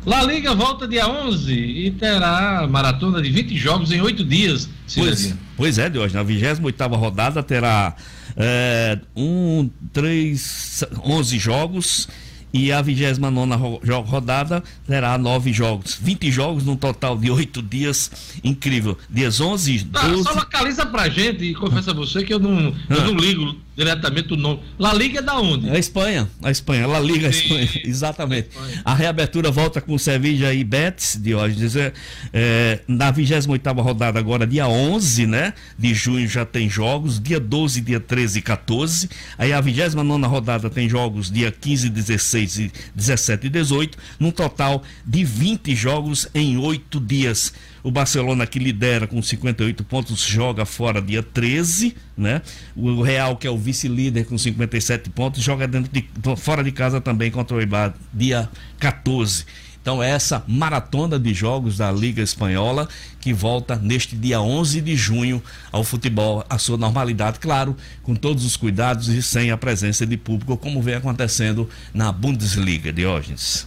La 0.06 0.24
Liga 0.24 0.56
volta 0.56 0.88
dia 0.88 1.06
11 1.08 1.54
e 1.54 1.92
terá 1.92 2.66
maratona 2.70 3.22
de 3.22 3.30
20 3.30 3.58
jogos 3.58 3.92
em 3.92 4.00
8 4.00 4.24
dias. 4.24 4.70
Pois, 4.96 5.36
pois 5.58 5.78
é, 5.78 5.90
de 5.90 6.00
hoje. 6.00 6.14
Na 6.14 6.24
28 6.24 6.96
rodada 6.96 7.44
terá 7.44 7.94
é, 8.38 8.98
um, 9.16 9.70
três, 9.92 10.84
11 11.04 11.38
jogos 11.38 12.08
e 12.54 12.72
a 12.72 12.82
29 12.82 13.80
rodada 14.06 14.64
terá 14.86 15.18
nove 15.18 15.52
jogos. 15.52 15.98
20 16.02 16.32
jogos 16.32 16.64
num 16.64 16.76
total 16.76 17.18
de 17.18 17.30
oito 17.30 17.62
dias. 17.62 18.12
Incrível. 18.44 18.98
Dias 19.10 19.40
11, 19.40 19.84
12. 19.84 20.24
Tá, 20.24 20.32
só 20.32 20.40
localiza 20.40 20.86
pra 20.86 21.10
gente 21.10 21.44
e 21.44 21.54
confessa 21.54 21.92
a 21.92 21.94
você 21.94 22.24
que 22.24 22.34
eu 22.34 22.40
não, 22.40 22.74
eu 22.90 23.04
não 23.06 23.16
ligo 23.16 23.56
diretamente 23.78 24.34
o 24.34 24.36
nome. 24.36 24.62
La 24.80 24.92
Liga 24.92 25.20
é 25.20 25.22
da 25.22 25.40
onde? 25.40 25.70
É 25.70 25.76
a 25.76 25.78
Espanha. 25.78 26.28
A 26.42 26.50
Espanha. 26.50 26.88
La 26.88 27.00
Liga, 27.00 27.28
a 27.28 27.30
Espanha. 27.30 27.70
Exatamente. 27.86 28.50
A, 28.56 28.62
Espanha. 28.62 28.82
a, 28.84 28.94
reabertura 28.96 29.52
volta 29.52 29.80
com 29.80 29.96
Sevilla 30.00 30.52
e 30.52 30.64
Betis 30.64 31.16
de 31.16 31.36
hoje. 31.36 31.56
Dizer, 31.56 31.94
é, 32.34 32.80
na 32.88 33.12
28 33.12 33.72
rodada, 33.74 34.18
agora, 34.18 34.48
dia 34.48 34.68
11 34.68 35.28
né, 35.28 35.54
de 35.78 35.94
junho, 35.94 36.28
já 36.28 36.44
tem 36.44 36.68
jogos. 36.68 37.20
Dia 37.20 37.40
12, 37.40 37.82
dia 37.82 38.00
13 38.00 38.40
e 38.40 38.42
14. 38.42 39.10
Aí 39.38 39.54
a 39.54 39.62
29 39.62 40.26
rodada 40.26 40.72
tem 40.72 40.90
jogos 40.90 41.30
dia 41.30 41.52
15, 41.52 41.90
16, 41.90 42.60
e 42.60 42.72
17 42.96 43.46
e 43.46 43.50
18. 43.50 43.98
Num 44.20 44.32
total 44.32 44.82
de 45.06 45.24
20 45.24 45.76
jogos 45.76 46.28
em 46.34 46.58
8 46.58 47.00
dias. 47.00 47.54
O 47.88 47.92
Barcelona 47.92 48.46
que 48.46 48.60
lidera 48.60 49.08
com 49.08 49.22
58 49.22 49.82
pontos 49.86 50.20
joga 50.20 50.66
fora 50.66 51.02
dia 51.02 51.24
13, 51.24 51.96
né? 52.18 52.42
O 52.76 53.02
Real 53.02 53.38
que 53.38 53.48
é 53.48 53.50
o 53.50 53.58
vice-líder 53.58 54.26
com 54.26 54.38
57 54.38 55.10
pontos 55.10 55.42
joga 55.42 55.66
dentro 55.66 55.90
de, 55.90 56.06
fora 56.36 56.62
de 56.62 56.74
casa 56.74 57.00
também 57.00 57.32
contra 57.32 57.56
o 57.56 57.62
Eibar 57.62 57.94
dia 58.14 58.50
14. 58.78 59.46
Então 59.82 60.04
é 60.04 60.10
essa 60.10 60.44
maratona 60.46 61.18
de 61.18 61.34
jogos 61.34 61.78
da 61.78 61.90
Liga 61.90 62.22
Espanhola 62.22 62.90
que 63.22 63.32
volta 63.32 63.78
neste 63.78 64.18
dia 64.18 64.42
11 64.42 64.82
de 64.82 64.98
junho 64.98 65.42
ao 65.72 65.82
futebol, 65.82 66.46
à 66.50 66.58
sua 66.58 66.76
normalidade, 66.76 67.40
claro, 67.40 67.74
com 68.04 68.14
todos 68.16 68.44
os 68.44 68.58
cuidados 68.58 69.08
e 69.08 69.24
sem 69.24 69.50
a 69.50 69.56
presença 69.56 70.06
de 70.06 70.18
público, 70.18 70.58
como 70.58 70.82
vem 70.82 70.96
acontecendo 70.96 71.70
na 71.94 72.12
Bundesliga, 72.12 72.92
Diógenes 72.92 73.66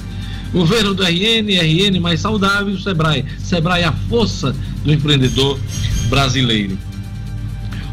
Governo 0.53 0.95
do 0.95 1.03
RN, 1.03 1.49
RN 1.61 2.01
mais 2.01 2.21
saudável, 2.21 2.79
Sebrae. 2.79 3.25
Sebrae 3.39 3.83
é 3.83 3.87
a 3.87 3.93
força 3.93 4.55
do 4.83 4.93
empreendedor 4.93 5.59
brasileiro. 6.09 6.79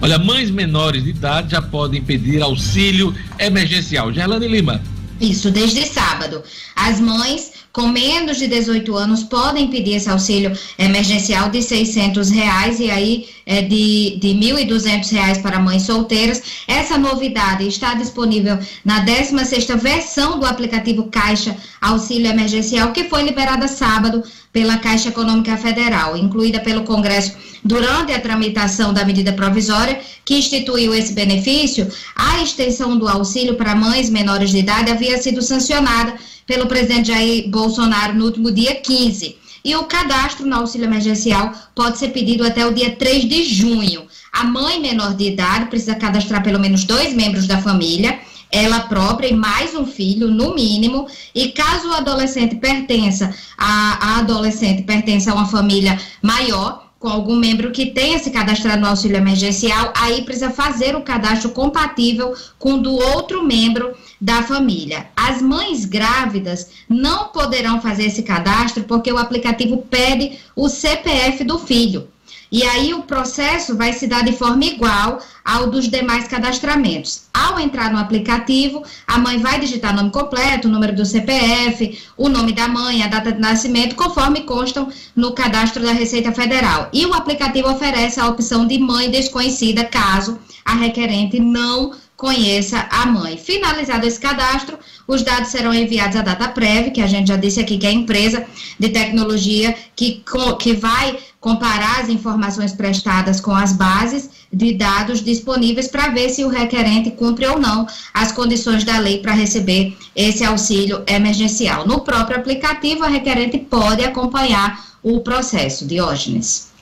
Olha, 0.01 0.17
mães 0.17 0.51
menores 0.51 1.03
de 1.03 1.09
idade 1.09 1.51
já 1.51 1.61
podem 1.61 2.01
pedir 2.01 2.41
auxílio 2.41 3.13
emergencial. 3.39 4.13
Gerlane 4.13 4.47
Lima. 4.47 4.81
Isso, 5.19 5.49
desde 5.51 5.85
sábado. 5.85 6.43
As 6.75 6.99
mães 6.99 7.51
com 7.75 7.89
menos 7.89 8.37
de 8.37 8.47
18 8.47 8.95
anos 8.95 9.21
podem 9.21 9.67
pedir 9.67 9.95
esse 9.95 10.09
auxílio 10.09 10.57
emergencial 10.79 11.49
de 11.49 11.61
600 11.61 12.29
reais 12.29 12.79
e 12.79 12.89
aí 12.89 13.27
é 13.45 13.61
de, 13.61 14.17
de 14.17 14.29
1.200 14.29 15.11
reais 15.11 15.37
para 15.39 15.59
mães 15.59 15.81
solteiras. 15.83 16.41
Essa 16.65 16.97
novidade 16.97 17.67
está 17.67 17.93
disponível 17.93 18.57
na 18.85 19.05
16ª 19.05 19.75
versão 19.75 20.39
do 20.39 20.45
aplicativo 20.45 21.09
Caixa 21.11 21.57
Auxílio 21.81 22.31
Emergencial, 22.31 22.93
que 22.93 23.09
foi 23.09 23.23
liberada 23.23 23.67
sábado 23.67 24.23
pela 24.55 24.77
Caixa 24.77 25.09
Econômica 25.09 25.57
Federal, 25.57 26.15
incluída 26.15 26.61
pelo 26.61 26.85
Congresso 26.85 27.35
durante 27.61 28.13
a 28.13 28.21
tramitação 28.21 28.93
da 28.93 29.03
medida 29.03 29.33
provisória 29.33 29.99
que 30.23 30.35
instituiu 30.35 30.93
esse 30.93 31.11
benefício, 31.11 31.91
a 32.15 32.41
extensão 32.41 32.97
do 32.97 33.05
auxílio 33.05 33.55
para 33.55 33.75
mães 33.75 34.09
menores 34.09 34.51
de 34.51 34.59
idade 34.59 34.89
havia 34.89 35.21
sido 35.21 35.41
sancionada 35.41 36.15
pelo 36.47 36.67
presidente 36.67 37.09
Jair 37.09 37.49
Bolsonaro 37.49 38.13
no 38.13 38.23
último 38.23 38.49
dia 38.49 38.75
15. 38.75 39.35
E 39.65 39.75
o 39.75 39.83
cadastro 39.83 40.45
no 40.45 40.55
auxílio 40.55 40.85
emergencial 40.85 41.51
pode 41.75 41.97
ser 41.97 42.09
pedido 42.09 42.45
até 42.45 42.65
o 42.65 42.73
dia 42.73 42.95
3 42.95 43.27
de 43.27 43.43
junho. 43.43 44.03
A 44.31 44.45
mãe 44.45 44.79
menor 44.79 45.15
de 45.15 45.25
idade 45.25 45.65
precisa 45.65 45.95
cadastrar 45.95 46.41
pelo 46.41 46.61
menos 46.61 46.85
dois 46.85 47.13
membros 47.13 47.45
da 47.45 47.61
família, 47.61 48.19
ela 48.55 48.81
própria 48.81 49.27
e 49.27 49.35
mais 49.35 49.75
um 49.75 49.85
filho, 49.85 50.31
no 50.31 50.55
mínimo. 50.55 51.07
E 51.33 51.49
caso 51.49 51.89
o 51.89 51.93
adolescente 51.93 52.55
pertença 52.55 53.35
a, 53.57 54.13
a 54.13 54.19
adolescente 54.19 54.83
pertença 54.83 55.31
a 55.31 55.35
uma 55.35 55.45
família 55.45 55.99
maior, 56.21 56.85
com 56.97 57.09
algum 57.09 57.35
membro 57.35 57.71
que 57.71 57.87
tenha 57.87 58.17
se 58.17 58.31
cadastrado 58.31 58.81
no 58.81 58.87
auxílio 58.87 59.17
emergencial, 59.17 59.93
aí 59.95 60.23
precisa 60.23 60.49
fazer 60.49 60.95
o 60.95 61.01
cadastro 61.01 61.49
compatível 61.51 62.33
com 62.57 62.75
o 62.75 62.81
do 62.81 62.93
outro 62.93 63.43
membro 63.43 63.93
da 64.19 64.41
família. 64.41 65.07
As 65.15 65.41
mães 65.41 65.83
grávidas 65.83 66.69
não 66.87 67.25
poderão 67.25 67.81
fazer 67.81 68.05
esse 68.05 68.23
cadastro 68.23 68.85
porque 68.85 69.11
o 69.11 69.17
aplicativo 69.17 69.85
pede 69.89 70.39
o 70.55 70.69
CPF 70.69 71.43
do 71.43 71.59
filho. 71.59 72.07
E 72.55 72.63
aí 72.63 72.93
o 72.93 73.03
processo 73.03 73.75
vai 73.75 73.91
se 73.91 74.07
dar 74.07 74.23
de 74.23 74.31
forma 74.31 74.63
igual 74.63 75.19
ao 75.43 75.69
dos 75.69 75.89
demais 75.89 76.25
cadastramentos. 76.25 77.23
Ao 77.33 77.59
entrar 77.59 77.91
no 77.91 77.99
aplicativo, 77.99 78.81
a 79.05 79.17
mãe 79.17 79.37
vai 79.39 79.59
digitar 79.59 79.93
nome 79.93 80.09
completo, 80.09 80.69
número 80.69 80.95
do 80.95 81.05
CPF, 81.05 82.01
o 82.15 82.29
nome 82.29 82.53
da 82.53 82.69
mãe, 82.69 83.03
a 83.03 83.07
data 83.07 83.33
de 83.33 83.41
nascimento, 83.41 83.97
conforme 83.97 84.43
constam 84.43 84.87
no 85.13 85.33
cadastro 85.33 85.83
da 85.83 85.91
Receita 85.91 86.31
Federal. 86.31 86.87
E 86.93 87.05
o 87.05 87.13
aplicativo 87.13 87.69
oferece 87.69 88.21
a 88.21 88.29
opção 88.29 88.65
de 88.65 88.79
mãe 88.79 89.11
desconhecida, 89.11 89.83
caso 89.83 90.39
a 90.63 90.75
requerente 90.75 91.37
não 91.41 91.91
conheça 92.15 92.87
a 92.89 93.05
mãe. 93.05 93.37
Finalizado 93.37 94.07
esse 94.07 94.19
cadastro, 94.19 94.79
os 95.07 95.21
dados 95.21 95.49
serão 95.49 95.73
enviados 95.73 96.15
à 96.15 96.21
DataPrev, 96.21 96.91
que 96.91 97.01
a 97.01 97.07
gente 97.07 97.27
já 97.27 97.35
disse 97.35 97.59
aqui 97.59 97.77
que 97.77 97.85
é 97.85 97.89
a 97.89 97.93
empresa 97.93 98.45
de 98.79 98.89
tecnologia 98.89 99.75
que, 99.95 100.23
que 100.59 100.73
vai 100.73 101.17
comparar 101.39 101.99
as 101.99 102.09
informações 102.09 102.73
prestadas 102.73 103.39
com 103.39 103.51
as 103.51 103.73
bases 103.73 104.29
de 104.51 104.73
dados 104.73 105.23
disponíveis 105.23 105.87
para 105.87 106.07
ver 106.07 106.29
se 106.29 106.43
o 106.43 106.49
requerente 106.49 107.11
cumpre 107.11 107.45
ou 107.45 107.59
não 107.59 107.85
as 108.13 108.31
condições 108.31 108.83
da 108.83 108.97
lei 108.97 109.19
para 109.19 109.33
receber 109.33 109.95
esse 110.15 110.43
auxílio 110.43 111.03
emergencial. 111.05 111.85
No 111.85 112.01
próprio 112.01 112.37
aplicativo, 112.37 113.03
a 113.03 113.07
requerente 113.07 113.57
pode 113.57 114.03
acompanhar 114.03 114.83
o 115.03 115.19
processo. 115.19 115.85
Diógenes. 115.85 116.73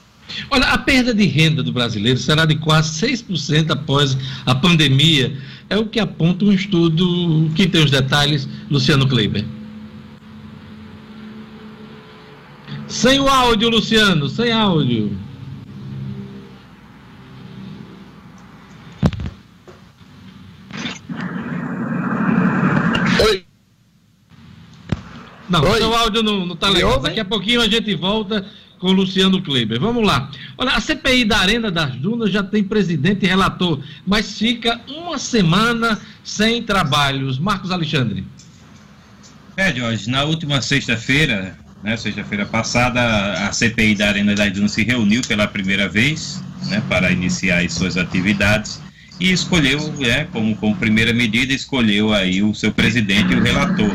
Olha, 0.50 0.66
a 0.68 0.78
perda 0.78 1.12
de 1.12 1.26
renda 1.26 1.62
do 1.62 1.72
brasileiro 1.72 2.18
será 2.18 2.44
de 2.46 2.56
quase 2.56 3.06
6% 3.06 3.70
após 3.70 4.16
a 4.46 4.54
pandemia. 4.54 5.36
É 5.68 5.76
o 5.76 5.86
que 5.86 5.98
aponta 5.98 6.44
um 6.44 6.52
estudo 6.52 7.50
que 7.54 7.66
tem 7.66 7.82
os 7.82 7.90
detalhes, 7.90 8.48
Luciano 8.70 9.08
Kleiber. 9.08 9.44
Sem 12.86 13.18
o 13.18 13.28
áudio, 13.28 13.70
Luciano, 13.70 14.28
sem 14.28 14.52
áudio. 14.52 15.16
Oi. 23.26 23.44
Não, 25.48 25.62
Oi. 25.62 25.78
seu 25.78 25.94
áudio 25.94 26.22
não, 26.22 26.46
não 26.46 26.56
tá 26.56 26.68
legal. 26.68 27.00
Daqui 27.00 27.20
a 27.20 27.24
pouquinho 27.24 27.62
a 27.62 27.68
gente 27.68 27.94
volta 27.94 28.46
com 28.78 28.92
Luciano 28.92 29.40
Kleber. 29.42 29.80
Vamos 29.80 30.06
lá. 30.06 30.30
Olha, 30.58 30.72
a 30.72 30.80
CPI 30.80 31.24
da 31.24 31.38
Arena 31.38 31.70
das 31.70 31.94
Dunas 31.96 32.30
já 32.30 32.42
tem 32.42 32.62
presidente 32.62 33.24
e 33.24 33.28
relator, 33.28 33.80
mas 34.06 34.38
fica 34.38 34.80
uma 34.88 35.18
semana 35.18 35.98
sem 36.22 36.62
trabalhos. 36.62 37.38
Marcos 37.38 37.70
Alexandre. 37.70 38.24
É, 39.56 39.74
Jorge, 39.74 40.10
na 40.10 40.24
última 40.24 40.60
sexta-feira, 40.60 41.56
né, 41.82 41.96
sexta-feira 41.96 42.44
passada, 42.44 43.46
a 43.46 43.52
CPI 43.52 43.94
da 43.94 44.08
Arena 44.08 44.34
das 44.34 44.52
Dunas 44.52 44.72
se 44.72 44.82
reuniu 44.82 45.22
pela 45.22 45.46
primeira 45.46 45.88
vez 45.88 46.42
né, 46.66 46.82
para 46.88 47.12
iniciar 47.12 47.68
suas 47.70 47.96
atividades 47.96 48.80
e 49.20 49.30
escolheu, 49.30 49.92
né, 49.92 50.26
como, 50.32 50.56
como 50.56 50.74
primeira 50.76 51.12
medida, 51.12 51.52
escolheu 51.52 52.12
aí 52.12 52.42
o 52.42 52.52
seu 52.54 52.72
presidente 52.72 53.32
e 53.32 53.36
o 53.36 53.42
relator. 53.42 53.90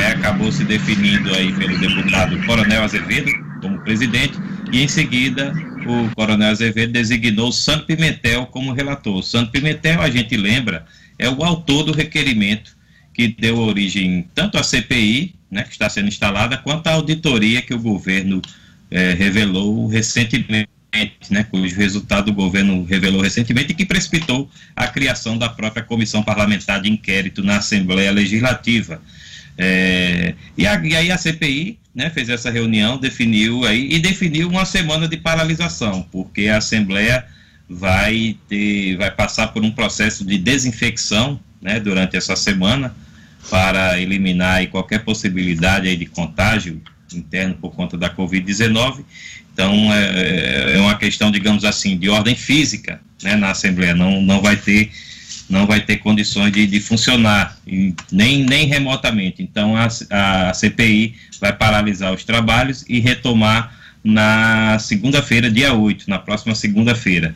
É, 0.00 0.12
acabou 0.12 0.50
se 0.50 0.64
definindo 0.64 1.34
aí 1.34 1.52
pelo 1.52 1.78
deputado 1.78 2.38
Coronel 2.46 2.84
Azevedo 2.84 3.47
presidente 3.88 4.34
e 4.70 4.82
em 4.82 4.86
seguida 4.86 5.54
o 5.86 6.14
Coronel 6.14 6.50
Azevedo 6.50 6.92
designou 6.92 7.50
Santo 7.50 7.86
Pimentel 7.86 8.44
como 8.44 8.74
relator. 8.74 9.22
Santo 9.22 9.50
Pimentel, 9.50 10.02
a 10.02 10.10
gente 10.10 10.36
lembra, 10.36 10.84
é 11.18 11.26
o 11.26 11.42
autor 11.42 11.84
do 11.84 11.92
requerimento 11.92 12.76
que 13.14 13.28
deu 13.28 13.58
origem 13.58 14.28
tanto 14.34 14.58
à 14.58 14.62
CPI, 14.62 15.34
né, 15.50 15.62
que 15.62 15.70
está 15.70 15.88
sendo 15.88 16.08
instalada, 16.08 16.58
quanto 16.58 16.86
à 16.88 16.92
auditoria 16.92 17.62
que 17.62 17.72
o 17.72 17.78
governo 17.78 18.42
é, 18.90 19.14
revelou 19.14 19.86
recentemente, 19.86 20.68
né, 21.30 21.44
cujo 21.44 21.74
resultado 21.74 22.28
o 22.28 22.34
governo 22.34 22.84
revelou 22.84 23.22
recentemente 23.22 23.72
e 23.72 23.74
que 23.74 23.86
precipitou 23.86 24.50
a 24.76 24.86
criação 24.86 25.38
da 25.38 25.48
própria 25.48 25.82
comissão 25.82 26.22
parlamentar 26.22 26.82
de 26.82 26.90
inquérito 26.90 27.42
na 27.42 27.56
Assembleia 27.56 28.12
Legislativa. 28.12 29.00
É, 29.60 30.34
e, 30.56 30.64
a, 30.66 30.80
e, 30.84 30.94
aí 30.94 31.10
a 31.10 31.18
CPI 31.18 31.80
né, 31.92 32.08
fez 32.10 32.28
essa 32.28 32.48
reunião, 32.48 32.96
definiu 32.96 33.64
aí 33.64 33.92
e 33.92 33.98
definiu 33.98 34.48
uma 34.48 34.64
semana 34.64 35.08
de 35.08 35.16
paralisação, 35.16 36.06
porque 36.12 36.46
a 36.46 36.58
Assembleia 36.58 37.26
vai 37.68 38.36
ter, 38.48 38.96
vai 38.96 39.10
passar 39.10 39.48
por 39.48 39.64
um 39.64 39.70
processo 39.72 40.24
de 40.24 40.38
desinfecção 40.38 41.40
né, 41.60 41.80
durante 41.80 42.16
essa 42.16 42.36
semana 42.36 42.94
para 43.50 44.00
eliminar 44.00 44.64
qualquer 44.68 45.04
possibilidade 45.04 45.94
de 45.96 46.06
contágio 46.06 46.80
interno 47.12 47.54
por 47.54 47.74
conta 47.74 47.96
da 47.96 48.08
Covid-19. 48.14 49.04
Então, 49.52 49.92
é, 49.92 50.76
é, 50.76 50.80
uma 50.80 50.96
questão, 50.96 51.32
digamos 51.32 51.64
assim, 51.64 51.98
de 51.98 52.08
ordem 52.08 52.36
física 52.36 53.00
né, 53.22 53.34
na 53.34 53.50
Assembleia. 53.50 53.94
Não, 53.94 54.22
não 54.22 54.40
vai 54.40 54.56
ter 54.56 54.90
não 55.48 55.66
vai 55.66 55.80
ter 55.80 55.96
condições 55.96 56.52
de, 56.52 56.66
de 56.66 56.80
funcionar, 56.80 57.56
nem, 58.12 58.44
nem 58.44 58.66
remotamente. 58.66 59.42
Então, 59.42 59.76
a, 59.76 59.88
a 60.10 60.54
CPI 60.54 61.14
vai 61.40 61.52
paralisar 61.52 62.12
os 62.12 62.24
trabalhos 62.24 62.84
e 62.88 63.00
retomar 63.00 63.74
na 64.04 64.78
segunda-feira, 64.78 65.50
dia 65.50 65.72
8, 65.72 66.08
na 66.08 66.18
próxima 66.18 66.54
segunda-feira 66.54 67.34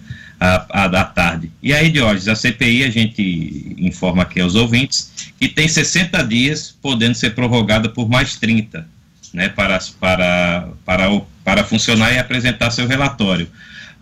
à, 0.71 1.05
tarde. 1.05 1.51
E 1.63 1.73
aí, 1.73 1.91
Diógenes, 1.91 2.29
a 2.29 2.35
CPI, 2.35 2.85
a 2.85 2.91
gente 2.91 3.75
informa 3.79 4.23
aqui 4.23 4.41
aos 4.41 4.55
ouvintes, 4.55 5.33
que 5.39 5.49
tem 5.49 5.69
60 5.69 6.23
dias, 6.25 6.77
podendo 6.83 7.15
ser 7.15 7.35
prorrogada 7.35 7.89
por 7.89 8.09
mais 8.09 8.37
30, 8.37 8.87
né, 9.33 9.49
para, 9.49 9.79
para, 10.01 10.69
para, 10.85 11.21
para 11.45 11.65
funcionar 11.65 12.13
e 12.13 12.19
apresentar 12.19 12.71
seu 12.71 12.87
relatório. 12.87 13.49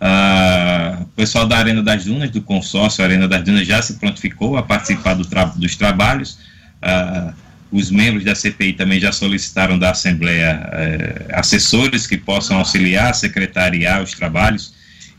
Ah, 0.03 0.97
o 1.01 1.05
pessoal 1.09 1.45
da 1.45 1.59
Arena 1.59 1.83
das 1.83 2.05
Dunas, 2.05 2.31
do 2.31 2.41
consórcio 2.41 3.03
Arena 3.03 3.27
das 3.27 3.43
Dunas, 3.43 3.67
já 3.67 3.79
se 3.83 3.93
prontificou 3.93 4.57
a 4.57 4.63
participar 4.63 5.13
do 5.13 5.23
tra 5.23 5.45
dos 5.45 5.75
trabalhos. 5.75 6.39
Ah, 6.81 7.33
os 7.71 7.91
membros 7.91 8.25
da 8.25 8.33
CPI 8.33 8.73
também 8.73 8.99
já 8.99 9.11
solicitaram 9.11 9.79
da 9.79 9.91
Assembleia 9.91 10.69
eh, 10.73 11.25
assessores 11.31 12.05
que 12.05 12.17
possam 12.17 12.57
auxiliar, 12.57 13.15
secretariar 13.15 14.03
os 14.03 14.11
trabalhos 14.11 14.73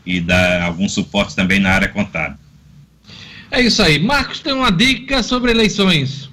e 0.05 0.21
dar 0.21 0.61
algum 0.61 0.87
suporte 0.87 1.35
também 1.35 1.59
na 1.59 1.71
área 1.71 1.87
contábil. 1.87 2.37
É 3.49 3.59
isso 3.59 3.81
aí. 3.81 3.97
Marcos 3.97 4.39
tem 4.39 4.53
uma 4.53 4.71
dica 4.71 5.23
sobre 5.23 5.49
eleições. 5.49 6.29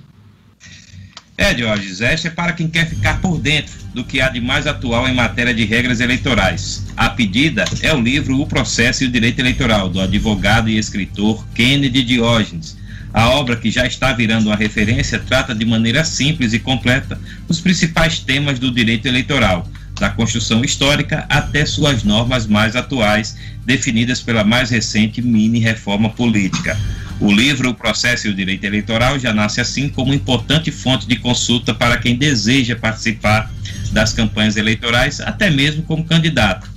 É, 1.39 1.55
Diógenes, 1.55 2.03
esta 2.03 2.29
é 2.29 2.31
para 2.31 2.53
quem 2.53 2.69
quer 2.69 2.87
ficar 2.87 3.19
por 3.23 3.39
dentro 3.39 3.80
do 3.95 4.05
que 4.05 4.21
há 4.21 4.29
de 4.29 4.41
mais 4.41 4.67
atual 4.67 5.09
em 5.09 5.15
matéria 5.15 5.55
de 5.55 5.65
regras 5.65 6.01
eleitorais. 6.01 6.87
A 6.97 7.11
pedida 7.11 7.65
é 7.83 7.93
o 7.93 8.01
livro 8.01 8.41
O 8.41 8.47
Processo 8.47 9.05
e 9.05 9.07
o 9.07 9.11
Direito 9.11 9.41
Eleitoral, 9.41 9.89
do 9.89 10.01
advogado 10.01 10.69
e 10.69 10.79
escritor 10.79 11.45
Kennedy 11.55 12.03
Diógenes, 12.03 12.79
a 13.13 13.29
obra, 13.31 13.57
que 13.57 13.71
já 13.71 13.87
está 13.87 14.13
virando 14.13 14.47
uma 14.47 14.57
referência, 14.57 15.19
trata 15.19 15.55
de 15.55 15.65
maneira 15.65 16.05
simples 16.05 16.53
e 16.53 16.59
completa 16.59 17.21
os 17.49 17.61
principais 17.61 18.21
temas 18.21 18.59
do 18.59 18.71
direito 18.71 19.07
eleitoral, 19.07 19.69
da 19.99 20.09
construção 20.09 20.65
histórica 20.65 21.27
até 21.29 21.67
suas 21.67 22.05
normas 22.05 22.47
mais 22.47 22.77
atuais, 22.77 23.37
definidas 23.67 24.23
pela 24.23 24.45
mais 24.45 24.71
recente 24.71 25.21
mini 25.21 25.59
reforma 25.59 26.09
política. 26.09 26.79
O 27.21 27.33
livro 27.33 27.71
O 27.71 27.75
Processo 27.75 28.29
e 28.29 28.31
o 28.31 28.35
Direito 28.35 28.65
Eleitoral 28.65 29.19
já 29.19 29.35
nasce 29.35 29.61
assim 29.61 29.89
como 29.89 30.15
importante 30.15 30.71
fonte 30.71 31.07
de 31.07 31.17
consulta 31.17 31.75
para 31.75 31.99
quem 31.99 32.17
deseja 32.17 32.77
participar 32.77 33.53
das 33.91 34.13
campanhas 34.13 34.57
eleitorais, 34.57 35.21
até 35.21 35.51
mesmo 35.51 35.83
como 35.83 36.05
candidato. 36.05 36.71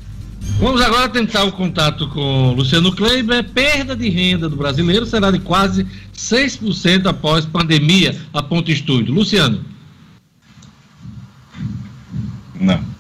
Vamos 0.59 0.81
agora 0.81 1.09
tentar 1.09 1.45
o 1.45 1.53
contato 1.53 2.09
com 2.09 2.53
Luciano 2.53 2.93
Kleiber. 2.93 3.45
Perda 3.45 3.95
de 3.95 4.09
renda 4.09 4.49
do 4.49 4.57
brasileiro 4.57 5.07
será 5.07 5.31
de 5.31 5.39
quase 5.39 5.87
6% 6.15 7.07
após 7.07 7.45
pandemia, 7.45 8.17
aponta 8.33 8.71
o 8.71 8.75
estúdio. 8.75 9.15
Luciano. 9.15 9.65
Não. 12.61 12.92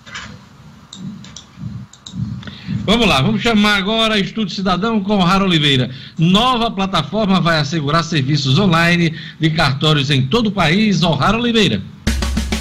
Vamos 2.85 3.07
lá, 3.07 3.22
vamos 3.22 3.41
chamar 3.41 3.76
agora 3.76 4.18
Estúdio 4.18 4.57
Cidadão 4.57 5.01
com 5.01 5.18
Rara 5.18 5.45
Oliveira. 5.45 5.89
Nova 6.18 6.68
plataforma 6.68 7.41
vai 7.41 7.59
assegurar 7.61 8.03
serviços 8.03 8.59
online 8.59 9.16
de 9.39 9.51
cartórios 9.51 10.11
em 10.11 10.26
todo 10.26 10.49
o 10.49 10.53
país. 10.53 11.03
Rara 11.03 11.39
Oliveira. 11.39 11.80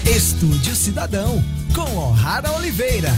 Estúdio 0.05 0.75
Cidadão 0.75 1.43
com 1.73 1.97
O'Hara 1.97 2.51
Oliveira. 2.51 3.11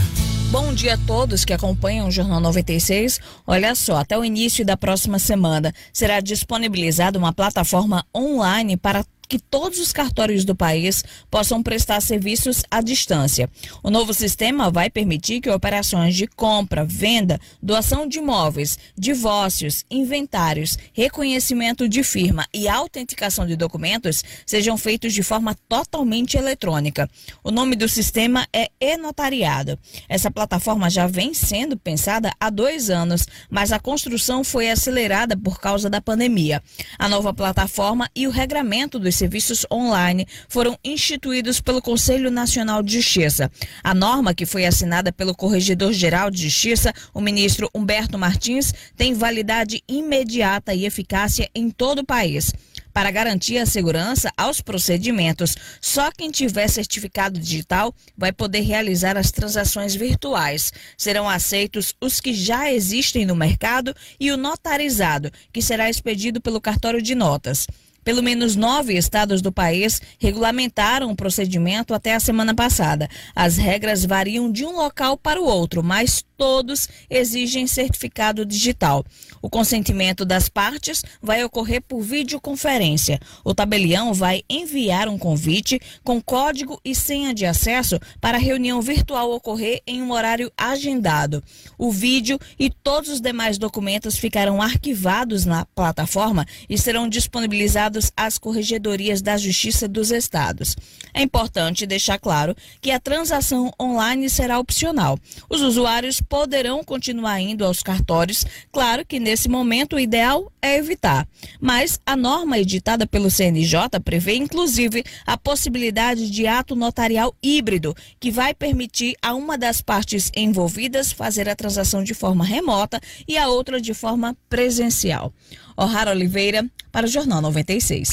Bom 0.50 0.72
dia 0.72 0.94
a 0.94 0.98
todos 0.98 1.44
que 1.44 1.52
acompanham 1.52 2.08
o 2.08 2.10
Jornal 2.10 2.40
96. 2.40 3.20
Olha 3.46 3.74
só, 3.74 3.96
até 3.96 4.16
o 4.16 4.24
início 4.24 4.64
da 4.64 4.76
próxima 4.76 5.18
semana 5.18 5.74
será 5.92 6.20
disponibilizada 6.20 7.18
uma 7.18 7.34
plataforma 7.34 8.06
online 8.16 8.78
para 8.78 9.04
que 9.28 9.38
todos 9.38 9.78
os 9.78 9.92
cartórios 9.92 10.44
do 10.44 10.54
país 10.54 11.02
possam 11.30 11.62
prestar 11.62 12.00
serviços 12.00 12.62
à 12.70 12.80
distância. 12.80 13.48
O 13.82 13.90
novo 13.90 14.12
sistema 14.12 14.70
vai 14.70 14.90
permitir 14.90 15.40
que 15.40 15.50
operações 15.50 16.14
de 16.14 16.26
compra, 16.26 16.84
venda, 16.84 17.40
doação 17.62 18.06
de 18.06 18.18
imóveis, 18.18 18.78
divórcios, 18.96 19.84
inventários, 19.90 20.76
reconhecimento 20.92 21.88
de 21.88 22.02
firma 22.02 22.46
e 22.52 22.68
autenticação 22.68 23.46
de 23.46 23.56
documentos 23.56 24.22
sejam 24.46 24.76
feitos 24.76 25.12
de 25.12 25.22
forma 25.22 25.54
totalmente 25.68 26.36
eletrônica. 26.36 27.08
O 27.42 27.50
nome 27.50 27.76
do 27.76 27.88
sistema 27.88 28.46
é 28.52 28.70
e-notariado. 28.80 29.78
Essa 30.08 30.30
plataforma 30.30 30.90
já 30.90 31.06
vem 31.06 31.34
sendo 31.34 31.76
pensada 31.76 32.32
há 32.38 32.50
dois 32.50 32.90
anos, 32.90 33.26
mas 33.50 33.72
a 33.72 33.78
construção 33.78 34.44
foi 34.44 34.70
acelerada 34.70 35.36
por 35.36 35.60
causa 35.60 35.88
da 35.88 36.00
pandemia. 36.00 36.62
A 36.98 37.08
nova 37.08 37.32
plataforma 37.32 38.08
e 38.14 38.26
o 38.26 38.30
regramento 38.30 38.98
dos 39.14 39.18
serviços 39.18 39.64
online 39.72 40.26
foram 40.48 40.76
instituídos 40.84 41.60
pelo 41.60 41.80
Conselho 41.80 42.30
Nacional 42.30 42.82
de 42.82 42.94
Justiça. 42.94 43.50
A 43.82 43.94
norma, 43.94 44.34
que 44.34 44.44
foi 44.44 44.66
assinada 44.66 45.12
pelo 45.12 45.34
Corregedor-Geral 45.34 46.30
de 46.30 46.42
Justiça, 46.42 46.92
o 47.14 47.20
ministro 47.20 47.70
Humberto 47.72 48.18
Martins, 48.18 48.74
tem 48.96 49.14
validade 49.14 49.82
imediata 49.88 50.74
e 50.74 50.84
eficácia 50.84 51.48
em 51.54 51.70
todo 51.70 52.00
o 52.00 52.04
país. 52.04 52.52
Para 52.92 53.10
garantir 53.10 53.58
a 53.58 53.66
segurança 53.66 54.32
aos 54.36 54.60
procedimentos, 54.60 55.56
só 55.80 56.12
quem 56.12 56.30
tiver 56.30 56.68
certificado 56.68 57.40
digital 57.40 57.94
vai 58.16 58.32
poder 58.32 58.60
realizar 58.60 59.16
as 59.16 59.32
transações 59.32 59.94
virtuais. 59.96 60.72
Serão 60.96 61.28
aceitos 61.28 61.94
os 62.00 62.20
que 62.20 62.32
já 62.32 62.72
existem 62.72 63.26
no 63.26 63.34
mercado 63.34 63.94
e 64.18 64.30
o 64.30 64.36
notarizado, 64.36 65.30
que 65.52 65.60
será 65.60 65.90
expedido 65.90 66.40
pelo 66.40 66.60
cartório 66.60 67.02
de 67.02 67.16
notas. 67.16 67.66
Pelo 68.04 68.22
menos 68.22 68.54
nove 68.54 68.96
estados 68.96 69.40
do 69.40 69.50
país 69.50 70.00
regulamentaram 70.18 71.10
o 71.10 71.16
procedimento 71.16 71.94
até 71.94 72.14
a 72.14 72.20
semana 72.20 72.54
passada. 72.54 73.08
As 73.34 73.56
regras 73.56 74.04
variam 74.04 74.52
de 74.52 74.64
um 74.64 74.76
local 74.76 75.16
para 75.16 75.40
o 75.40 75.46
outro, 75.46 75.82
mas 75.82 76.22
todos 76.36 76.88
exigem 77.08 77.66
certificado 77.66 78.44
digital. 78.44 79.04
O 79.40 79.50
consentimento 79.50 80.24
das 80.24 80.48
partes 80.48 81.02
vai 81.22 81.44
ocorrer 81.44 81.82
por 81.82 82.00
videoconferência. 82.00 83.20
O 83.44 83.54
tabelião 83.54 84.12
vai 84.12 84.42
enviar 84.48 85.08
um 85.08 85.18
convite 85.18 85.80
com 86.02 86.20
código 86.20 86.80
e 86.84 86.94
senha 86.94 87.34
de 87.34 87.46
acesso 87.46 87.98
para 88.20 88.38
a 88.38 88.40
reunião 88.40 88.80
virtual 88.80 89.30
ocorrer 89.32 89.82
em 89.86 90.02
um 90.02 90.12
horário 90.12 90.50
agendado. 90.56 91.42
O 91.78 91.90
vídeo 91.90 92.38
e 92.58 92.70
todos 92.70 93.10
os 93.10 93.20
demais 93.20 93.58
documentos 93.58 94.16
ficarão 94.16 94.62
arquivados 94.62 95.44
na 95.44 95.64
plataforma 95.66 96.46
e 96.68 96.78
serão 96.78 97.08
disponibilizados 97.08 98.10
às 98.16 98.38
corregedorias 98.38 99.20
da 99.20 99.36
Justiça 99.36 99.86
dos 99.86 100.10
Estados. 100.10 100.76
É 101.12 101.22
importante 101.22 101.86
deixar 101.86 102.18
claro 102.18 102.56
que 102.80 102.90
a 102.90 103.00
transação 103.00 103.72
online 103.80 104.28
será 104.28 104.58
opcional. 104.58 105.18
Os 105.48 105.60
usuários 105.60 106.20
poderão 106.28 106.82
continuar 106.82 107.40
indo 107.40 107.64
aos 107.64 107.82
cartórios. 107.82 108.44
Claro 108.72 109.04
que 109.04 109.20
nesse 109.20 109.48
momento 109.48 109.96
o 109.96 110.00
ideal 110.00 110.50
é 110.60 110.76
evitar. 110.76 111.26
Mas 111.60 112.00
a 112.04 112.16
norma 112.16 112.58
editada 112.58 113.06
pelo 113.06 113.30
CNJ 113.30 114.00
prevê 114.04 114.36
inclusive 114.36 115.04
a 115.26 115.36
possibilidade 115.36 116.30
de 116.30 116.46
ato 116.46 116.74
notarial 116.74 117.34
híbrido, 117.42 117.94
que 118.18 118.30
vai 118.30 118.54
permitir 118.54 119.14
a 119.22 119.34
uma 119.34 119.58
das 119.58 119.80
partes 119.80 120.30
envolvidas 120.34 121.12
fazer 121.12 121.48
a 121.48 121.56
transação 121.56 122.02
de 122.02 122.14
forma 122.14 122.44
remota 122.44 123.00
e 123.28 123.36
a 123.36 123.48
outra 123.48 123.80
de 123.80 123.94
forma 123.94 124.36
presencial. 124.48 125.32
O'Hara 125.76 126.12
Oliveira, 126.12 126.64
para 126.92 127.06
o 127.06 127.08
Jornal 127.08 127.40
96. 127.40 128.08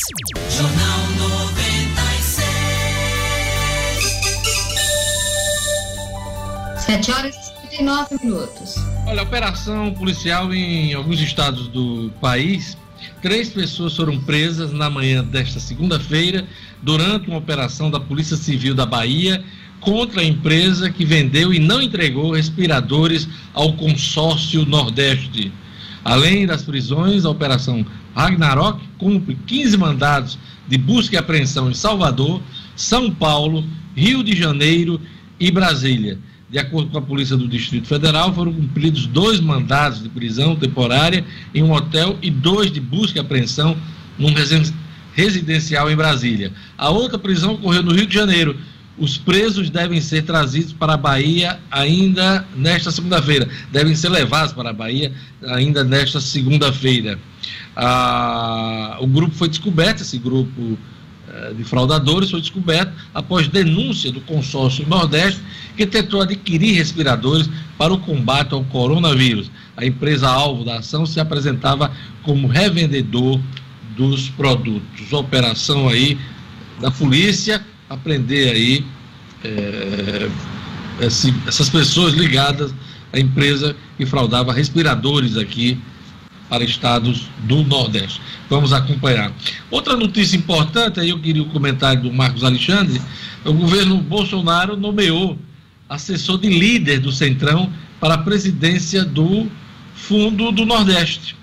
Jornal 0.50 1.08
96. 1.18 2.52
7 6.92 7.12
horas 7.12 7.61
39 7.82 8.20
minutos. 8.24 8.76
Olha, 9.08 9.24
operação 9.24 9.92
policial 9.94 10.54
em 10.54 10.94
alguns 10.94 11.20
estados 11.20 11.68
do 11.68 12.12
país. 12.22 12.78
Três 13.24 13.50
pessoas 13.50 13.96
foram 13.96 14.20
presas 14.20 14.72
na 14.72 14.88
manhã 14.88 15.24
desta 15.24 15.60
segunda-feira 15.60 16.46
durante 16.84 17.28
uma 17.28 17.38
operação 17.38 17.90
da 17.90 18.00
Polícia 18.00 18.38
Civil 18.38 18.76
da 18.76 18.86
Bahia 18.86 19.44
contra 19.80 20.22
a 20.22 20.24
empresa 20.24 20.92
que 20.92 21.04
vendeu 21.04 21.52
e 21.52 21.60
não 21.60 21.82
entregou 21.82 22.34
respiradores 22.34 23.28
ao 23.52 23.74
consórcio 23.74 24.64
Nordeste. 24.64 25.52
Além 26.06 26.46
das 26.46 26.62
prisões, 26.62 27.26
a 27.26 27.32
Operação 27.32 27.84
Ragnarok 28.16 28.80
cumpre 29.00 29.36
15 29.48 29.78
mandados 29.78 30.38
de 30.68 30.78
busca 30.78 31.16
e 31.16 31.18
apreensão 31.18 31.72
em 31.72 31.74
Salvador, 31.74 32.42
São 32.76 33.10
Paulo, 33.10 33.66
Rio 33.96 34.24
de 34.24 34.36
Janeiro 34.36 35.02
e 35.40 35.50
Brasília. 35.50 36.20
De 36.52 36.60
acordo 36.60 36.92
com 36.92 36.98
a 36.98 37.02
Polícia 37.02 37.38
do 37.38 37.48
Distrito 37.48 37.88
Federal, 37.88 38.34
foram 38.34 38.52
cumpridos 38.52 39.08
dois 39.08 39.40
mandados 39.40 40.04
de 40.04 40.10
prisão 40.10 40.54
temporária 40.54 41.24
em 41.56 41.64
um 41.64 41.72
hotel 41.72 42.18
e 42.22 42.30
dois 42.30 42.70
de 42.70 42.82
busca 42.82 43.20
e 43.20 43.22
apreensão 43.22 43.78
num 44.20 44.34
residencial 45.14 45.90
em 45.90 45.96
Brasília. 45.96 46.52
A 46.78 46.90
outra 46.90 47.18
prisão 47.18 47.54
ocorreu 47.54 47.82
no 47.82 47.94
Rio 47.94 48.06
de 48.06 48.14
Janeiro. 48.14 48.58
Os 48.98 49.18
presos 49.18 49.70
devem 49.70 50.02
ser 50.02 50.24
trazidos 50.24 50.74
para 50.74 50.96
a 50.96 50.98
Bahia 50.98 51.58
ainda 51.72 52.46
nesta 52.54 52.92
segunda-feira. 52.92 53.48
Devem 53.72 53.96
ser 53.96 54.10
levados 54.10 54.52
para 54.52 54.72
a 54.72 54.74
Bahia 54.74 55.14
ainda 55.48 55.86
nesta 55.86 56.20
segunda-feira. 56.20 57.18
Ah, 57.78 58.98
o 59.00 59.08
grupo 59.08 59.34
foi 59.34 59.48
descoberto, 59.48 60.02
esse 60.02 60.18
grupo 60.18 60.78
eh, 61.42 61.54
de 61.54 61.64
fraudadores 61.64 62.30
foi 62.30 62.40
descoberto 62.40 62.94
após 63.14 63.48
denúncia 63.48 64.12
do 64.12 64.22
consórcio 64.22 64.88
Nordeste 64.88 65.42
que 65.76 65.86
tentou 65.86 66.22
adquirir 66.22 66.76
respiradores 66.76 67.50
para 67.78 67.94
o 67.94 68.00
combate 68.00 68.54
ao 68.54 68.64
coronavírus. 68.66 69.50
A 69.76 69.86
empresa 69.86 70.30
alvo 70.30 70.64
da 70.64 70.78
ação 70.78 71.06
se 71.06 71.20
apresentava 71.20 71.92
como 72.24 72.48
revendedor 72.48 73.40
dos 73.98 74.30
produtos. 74.30 75.12
Operação 75.12 75.90
aí 75.90 76.18
da 76.80 76.92
polícia 76.92 77.64
aprender 77.90 78.52
aí 78.52 78.86
é, 79.44 80.30
essas 81.48 81.70
pessoas 81.70 82.14
ligadas 82.14 82.74
à 83.12 83.20
empresa 83.20 83.76
que 83.98 84.06
fraudava 84.06 84.54
respiradores 84.54 85.36
aqui 85.38 85.78
para 86.52 86.66
estados 86.66 87.30
do 87.44 87.64
Nordeste. 87.64 88.20
Vamos 88.50 88.74
acompanhar. 88.74 89.32
Outra 89.72 89.96
notícia 89.96 90.36
importante, 90.36 91.00
aí 91.00 91.12
eu 91.12 91.18
queria 91.18 91.42
o 91.42 91.46
comentário 91.46 92.02
do 92.02 92.12
Marcos 92.12 92.44
Alexandre, 92.44 93.02
o 93.46 93.54
governo 93.54 93.96
Bolsonaro 94.00 94.76
nomeou 94.76 95.40
assessor 95.88 96.38
de 96.38 96.50
líder 96.50 97.00
do 97.00 97.10
Centrão 97.10 97.72
para 98.02 98.16
a 98.16 98.18
presidência 98.18 99.06
do 99.06 99.50
Fundo 99.96 100.52
do 100.52 100.66
Nordeste. 100.66 101.38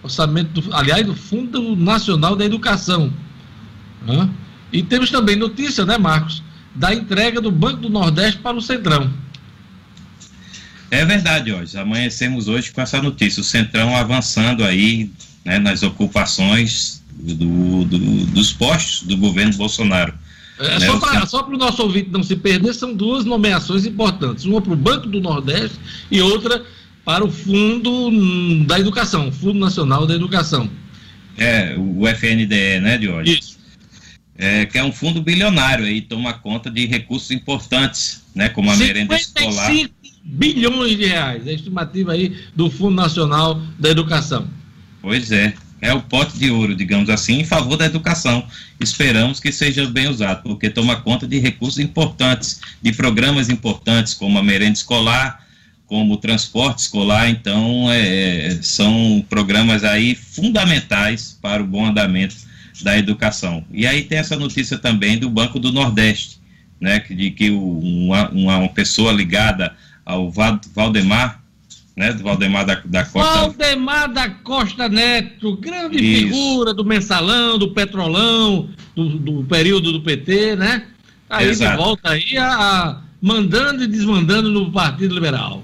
Orçamento, 0.00 0.60
do, 0.60 0.72
aliás, 0.72 1.04
do 1.04 1.14
Fundo 1.16 1.74
Nacional 1.74 2.36
da 2.36 2.44
Educação. 2.44 3.12
E 4.72 4.80
temos 4.80 5.10
também 5.10 5.34
notícia, 5.34 5.84
né, 5.84 5.98
Marcos, 5.98 6.40
da 6.72 6.94
entrega 6.94 7.40
do 7.40 7.50
Banco 7.50 7.78
do 7.78 7.90
Nordeste 7.90 8.38
para 8.38 8.56
o 8.56 8.62
Centrão. 8.62 9.12
É 10.92 11.06
verdade, 11.06 11.50
hoje. 11.50 11.78
Amanhecemos 11.78 12.48
hoje 12.48 12.70
com 12.70 12.82
essa 12.82 13.00
notícia. 13.00 13.40
O 13.40 13.44
Centrão 13.44 13.96
avançando 13.96 14.62
aí 14.62 15.10
né, 15.42 15.58
nas 15.58 15.82
ocupações 15.82 17.02
do, 17.18 17.86
do, 17.86 17.98
dos 18.26 18.52
postos 18.52 19.08
do 19.08 19.16
governo 19.16 19.54
Bolsonaro. 19.54 20.12
É, 20.58 20.78
né? 20.78 20.86
Só 21.26 21.42
para 21.44 21.54
o 21.54 21.58
nosso 21.58 21.82
ouvinte 21.82 22.10
não 22.10 22.22
se 22.22 22.36
perder, 22.36 22.74
são 22.74 22.92
duas 22.92 23.24
nomeações 23.24 23.86
importantes. 23.86 24.44
Uma 24.44 24.60
para 24.60 24.74
o 24.74 24.76
Banco 24.76 25.08
do 25.08 25.18
Nordeste 25.18 25.78
e 26.10 26.20
outra 26.20 26.62
para 27.06 27.24
o 27.24 27.32
Fundo 27.32 28.10
da 28.66 28.78
Educação, 28.78 29.32
Fundo 29.32 29.58
Nacional 29.58 30.06
da 30.06 30.14
Educação. 30.14 30.68
É, 31.38 31.74
o 31.78 32.06
FNDE, 32.06 32.80
né, 32.80 33.00
hoje? 33.08 33.38
Isso. 33.38 33.58
É, 34.36 34.66
que 34.66 34.76
é 34.76 34.84
um 34.84 34.92
fundo 34.92 35.22
bilionário 35.22 35.86
aí, 35.86 36.02
toma 36.02 36.34
conta 36.34 36.70
de 36.70 36.84
recursos 36.84 37.30
importantes, 37.30 38.22
né, 38.34 38.50
como 38.50 38.70
a 38.70 38.76
merenda 38.76 39.16
escolar. 39.16 39.72
Bilhões 40.24 40.96
de 40.96 41.06
reais, 41.06 41.46
a 41.46 41.52
estimativa 41.52 42.12
aí 42.12 42.36
do 42.54 42.70
Fundo 42.70 42.94
Nacional 42.94 43.60
da 43.78 43.90
Educação. 43.90 44.48
Pois 45.00 45.32
é, 45.32 45.54
é 45.80 45.92
o 45.92 46.00
pote 46.00 46.38
de 46.38 46.50
ouro, 46.50 46.76
digamos 46.76 47.10
assim, 47.10 47.40
em 47.40 47.44
favor 47.44 47.76
da 47.76 47.86
educação. 47.86 48.46
Esperamos 48.78 49.40
que 49.40 49.50
seja 49.50 49.84
bem 49.86 50.08
usado, 50.08 50.42
porque 50.44 50.70
toma 50.70 50.96
conta 50.96 51.26
de 51.26 51.40
recursos 51.40 51.80
importantes, 51.80 52.60
de 52.80 52.92
programas 52.92 53.48
importantes, 53.48 54.14
como 54.14 54.38
a 54.38 54.42
merenda 54.42 54.74
escolar, 54.74 55.44
como 55.86 56.14
o 56.14 56.16
transporte 56.16 56.78
escolar. 56.78 57.28
Então, 57.28 57.90
é, 57.90 58.58
são 58.62 59.24
programas 59.28 59.82
aí 59.82 60.14
fundamentais 60.14 61.36
para 61.42 61.60
o 61.60 61.66
bom 61.66 61.86
andamento 61.86 62.36
da 62.82 62.96
educação. 62.96 63.64
E 63.72 63.84
aí 63.84 64.04
tem 64.04 64.18
essa 64.18 64.36
notícia 64.36 64.78
também 64.78 65.18
do 65.18 65.28
Banco 65.28 65.58
do 65.58 65.72
Nordeste, 65.72 66.40
né, 66.80 67.00
de 67.00 67.30
que 67.30 67.50
uma, 67.50 68.28
uma 68.30 68.68
pessoa 68.68 69.12
ligada 69.12 69.76
ao 70.04 70.30
Valdemar 70.30 71.42
né, 71.96 72.12
do 72.12 72.22
Valdemar 72.22 72.64
da, 72.64 72.80
da 72.84 73.04
Costa. 73.04 73.40
Valdemar 73.40 74.12
da 74.12 74.30
Costa 74.30 74.88
Neto, 74.88 75.56
grande 75.56 75.98
Isso. 75.98 76.22
figura 76.22 76.72
do 76.72 76.84
mensalão, 76.84 77.58
do 77.58 77.72
petrolão, 77.72 78.70
do, 78.94 79.18
do, 79.18 79.44
período 79.44 79.92
do 79.92 80.00
PT, 80.00 80.56
né? 80.56 80.86
Aí 81.28 81.48
Exato. 81.48 81.76
de 81.76 81.82
volta 81.82 82.10
aí 82.10 82.36
a, 82.36 82.48
a, 82.48 83.00
mandando 83.20 83.84
e 83.84 83.86
desmandando 83.86 84.50
no 84.50 84.70
Partido 84.72 85.14
Liberal. 85.14 85.62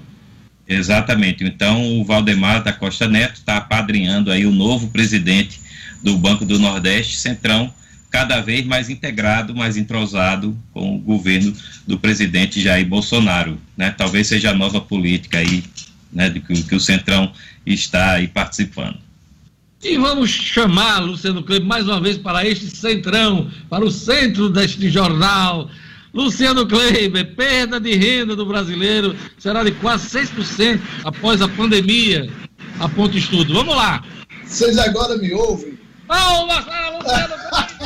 Exatamente. 0.67 1.43
Então 1.43 1.99
o 1.99 2.05
Valdemar 2.05 2.63
da 2.63 2.71
Costa 2.71 3.07
Neto 3.07 3.33
está 3.33 3.57
apadrinhando 3.57 4.31
aí 4.31 4.45
o 4.45 4.51
novo 4.51 4.89
presidente 4.89 5.59
do 6.03 6.17
Banco 6.17 6.45
do 6.45 6.59
Nordeste, 6.59 7.17
Centrão, 7.17 7.73
cada 8.09 8.41
vez 8.41 8.65
mais 8.65 8.89
integrado, 8.89 9.55
mais 9.55 9.77
entrosado 9.77 10.57
com 10.73 10.95
o 10.95 10.99
governo 10.99 11.53
do 11.85 11.99
presidente 11.99 12.61
Jair 12.61 12.87
Bolsonaro. 12.87 13.57
Né? 13.77 13.91
Talvez 13.91 14.27
seja 14.27 14.51
a 14.51 14.53
nova 14.53 14.81
política 14.81 15.37
aí 15.37 15.63
né, 16.11 16.29
de 16.29 16.39
que, 16.39 16.63
que 16.63 16.75
o 16.75 16.79
Centrão 16.79 17.31
está 17.65 18.13
aí 18.13 18.27
participando. 18.27 18.97
E 19.81 19.97
vamos 19.97 20.29
chamar 20.29 20.99
Luciano 20.99 21.41
Kleber 21.41 21.65
mais 21.65 21.85
uma 21.87 22.01
vez 22.01 22.17
para 22.17 22.45
este 22.45 22.65
centrão, 22.75 23.49
para 23.69 23.85
o 23.85 23.91
centro 23.91 24.49
deste 24.49 24.89
jornal. 24.89 25.69
Luciano 26.13 26.67
Kleber, 26.67 27.33
perda 27.35 27.79
de 27.79 27.95
renda 27.95 28.35
do 28.35 28.45
brasileiro 28.45 29.15
será 29.37 29.63
de 29.63 29.71
quase 29.73 30.09
6% 30.09 30.81
após 31.05 31.41
a 31.41 31.47
pandemia, 31.47 32.29
aponta 32.77 33.15
o 33.15 33.19
estudo. 33.19 33.53
Vamos 33.53 33.75
lá. 33.75 34.03
Vocês 34.43 34.77
agora 34.77 35.17
me 35.17 35.31
ouvem? 35.31 35.79
Vamos, 36.07 36.55
Luciano 36.55 37.78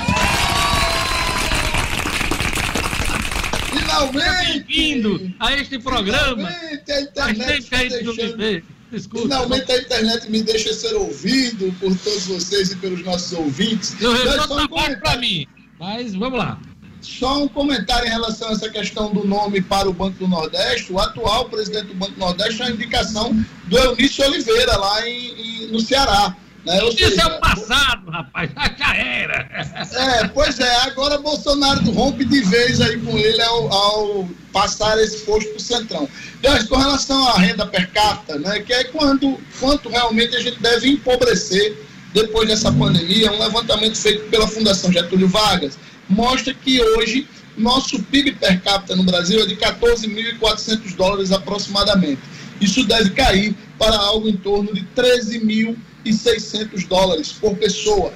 Finalmente! 3.93 4.63
Bem-vindo 4.65 5.33
a 5.39 5.53
este 5.53 5.77
programa. 5.77 6.47
Finalmente 6.47 6.91
a 6.91 7.01
internet 7.01 7.69
deixando... 7.69 8.63
Desculpa, 8.91 9.23
Finalmente 9.23 9.71
a 9.71 9.77
internet 9.77 10.31
me 10.31 10.43
deixa 10.43 10.73
ser 10.73 10.93
ouvido 10.93 11.73
por 11.79 11.95
todos 11.97 12.25
vocês 12.27 12.71
e 12.71 12.75
pelos 12.75 13.03
nossos 13.03 13.33
ouvintes. 13.33 13.95
Eu 13.99 14.13
resolvo 14.13 14.59
um 14.59 14.67
para 14.99 15.17
mim, 15.17 15.47
mas 15.79 16.13
vamos 16.13 16.37
lá. 16.37 16.59
Só 17.01 17.43
um 17.43 17.47
comentário 17.47 18.07
em 18.07 18.11
relação 18.11 18.49
a 18.49 18.51
essa 18.53 18.69
questão 18.69 19.11
do 19.11 19.25
nome 19.27 19.61
para 19.61 19.89
o 19.89 19.93
Banco 19.93 20.19
do 20.19 20.27
Nordeste. 20.27 20.93
O 20.93 20.99
atual 20.99 21.49
presidente 21.49 21.87
do 21.87 21.95
Banco 21.95 22.13
do 22.13 22.19
Nordeste 22.19 22.61
é 22.61 22.65
a 22.65 22.71
indicação 22.71 23.33
do 23.65 23.77
Eunício 23.77 24.23
Oliveira, 24.25 24.77
lá 24.77 25.07
em, 25.07 25.65
em 25.65 25.71
no 25.71 25.79
Ceará. 25.79 26.35
Né? 26.65 26.87
Isso 26.87 26.97
seja, 26.97 27.21
é 27.21 27.25
o 27.25 27.39
passado, 27.39 28.09
rapaz, 28.09 28.49
já 28.77 28.95
era. 28.95 29.49
É, 29.93 30.27
pois 30.29 30.59
é, 30.59 30.75
agora 30.81 31.17
Bolsonaro 31.17 31.91
rompe 31.91 32.23
de 32.23 32.41
vez 32.41 32.79
aí 32.79 32.97
com 32.99 33.17
ele 33.17 33.41
ao, 33.41 33.73
ao 33.73 34.29
passar 34.51 34.97
esse 34.99 35.19
posto 35.19 35.49
para 35.49 35.57
o 35.57 35.59
Centrão. 35.59 36.09
Mas 36.41 36.63
com 36.63 36.77
relação 36.77 37.27
à 37.29 37.37
renda 37.37 37.65
per 37.65 37.91
capita, 37.91 38.39
né, 38.39 38.59
que 38.61 38.71
é 38.71 38.85
quando, 38.85 39.37
quanto 39.59 39.89
realmente 39.89 40.35
a 40.35 40.39
gente 40.39 40.59
deve 40.61 40.89
empobrecer 40.89 41.77
depois 42.13 42.47
dessa 42.47 42.71
pandemia, 42.71 43.31
um 43.31 43.39
levantamento 43.39 43.97
feito 43.97 44.29
pela 44.29 44.47
Fundação 44.47 44.91
Getúlio 44.91 45.27
Vargas 45.27 45.77
mostra 46.07 46.53
que 46.53 46.81
hoje 46.81 47.27
nosso 47.57 48.01
PIB 48.03 48.33
per 48.33 48.61
capita 48.61 48.95
no 48.95 49.03
Brasil 49.03 49.41
é 49.41 49.45
de 49.45 49.55
14.400 49.55 50.95
dólares 50.95 51.31
aproximadamente. 51.31 52.21
Isso 52.61 52.85
deve 52.85 53.11
cair 53.11 53.55
para 53.77 53.95
algo 53.95 54.27
em 54.27 54.37
torno 54.37 54.73
de 54.73 54.83
13 54.83 55.43
mil 55.43 55.77
e 56.05 56.13
600 56.13 56.83
dólares 56.85 57.31
por 57.31 57.55
pessoa. 57.55 58.13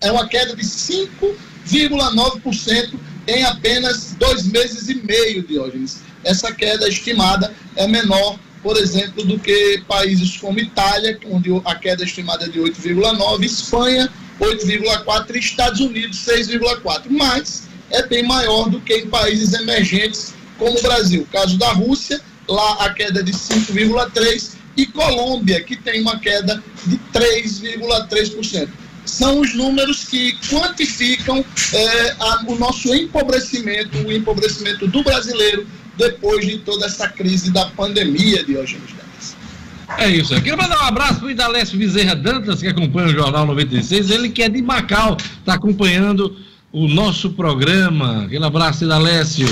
É 0.00 0.12
uma 0.12 0.28
queda 0.28 0.54
de 0.54 0.62
5,9% 0.62 2.94
em 3.26 3.44
apenas 3.44 4.14
dois 4.18 4.44
meses 4.44 4.88
e 4.88 4.94
meio, 4.94 5.42
Diógenes. 5.42 5.98
Essa 6.24 6.52
queda 6.52 6.88
estimada 6.88 7.52
é 7.76 7.86
menor, 7.86 8.38
por 8.62 8.76
exemplo, 8.76 9.24
do 9.24 9.38
que 9.38 9.82
países 9.86 10.36
como 10.36 10.58
Itália, 10.58 11.18
onde 11.26 11.50
a 11.64 11.74
queda 11.74 12.04
estimada 12.04 12.46
é 12.46 12.48
de 12.48 12.58
8,9%, 12.58 13.44
Espanha, 13.44 14.10
8,4% 14.40 15.34
e 15.34 15.38
Estados 15.38 15.80
Unidos, 15.80 16.24
6,4%. 16.26 17.02
Mas 17.10 17.68
é 17.90 18.06
bem 18.06 18.22
maior 18.22 18.68
do 18.68 18.80
que 18.80 18.94
em 18.94 19.08
países 19.08 19.52
emergentes 19.52 20.34
como 20.58 20.78
o 20.78 20.82
Brasil. 20.82 21.26
Caso 21.30 21.58
da 21.58 21.72
Rússia, 21.72 22.20
lá 22.48 22.84
a 22.84 22.92
queda 22.92 23.20
é 23.20 23.22
de 23.22 23.32
5,3% 23.32 24.57
e 24.78 24.86
Colômbia, 24.86 25.60
que 25.60 25.76
tem 25.76 26.00
uma 26.00 26.18
queda 26.20 26.62
de 26.86 26.96
3,3%. 27.12 28.68
São 29.04 29.40
os 29.40 29.52
números 29.54 30.04
que 30.04 30.38
quantificam 30.48 31.44
é, 31.72 32.10
a, 32.20 32.44
o 32.46 32.54
nosso 32.54 32.94
empobrecimento, 32.94 33.98
o 33.98 34.12
empobrecimento 34.12 34.86
do 34.86 35.02
brasileiro 35.02 35.66
depois 35.96 36.46
de 36.46 36.58
toda 36.58 36.86
essa 36.86 37.08
crise 37.08 37.50
da 37.50 37.66
pandemia, 37.66 38.44
de 38.44 38.56
hoje 38.56 38.78
É 39.96 40.08
isso. 40.08 40.32
Eu 40.32 40.42
quero 40.42 40.56
mandar 40.56 40.78
um 40.84 40.86
abraço 40.86 41.16
para 41.16 41.26
o 41.26 41.30
Idalécio 41.30 41.76
Bezerra 41.76 42.14
Dantas, 42.14 42.60
que 42.60 42.68
acompanha 42.68 43.08
o 43.08 43.12
Jornal 43.12 43.46
96. 43.46 44.10
Ele 44.10 44.28
que 44.28 44.44
é 44.44 44.48
de 44.48 44.62
Macau, 44.62 45.16
está 45.40 45.54
acompanhando 45.54 46.36
o 46.70 46.86
nosso 46.86 47.30
programa. 47.30 48.26
Aquele 48.26 48.44
abraço, 48.44 48.84
Idalécio. 48.84 49.48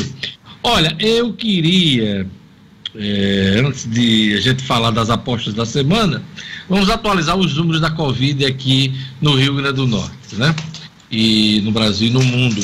Olha, 0.63 0.95
eu 1.01 1.33
queria 1.33 2.29
é, 2.99 3.63
antes 3.65 3.89
de 3.89 4.35
a 4.35 4.41
gente 4.41 4.63
falar 4.63 4.91
das 4.91 5.11
apostas 5.11 5.55
da 5.55 5.67
semana, 5.67 6.23
vamos 6.69 6.89
atualizar 6.89 7.37
os 7.37 7.55
números 7.55 7.81
da 7.81 7.91
Covid 7.91 8.45
aqui 8.45 8.95
no 9.21 9.35
Rio 9.35 9.55
Grande 9.57 9.77
do 9.77 9.87
Norte, 9.87 10.35
né? 10.37 10.55
E 11.11 11.61
no 11.63 11.73
Brasil 11.73 12.09
e 12.09 12.11
no 12.11 12.23
mundo. 12.23 12.61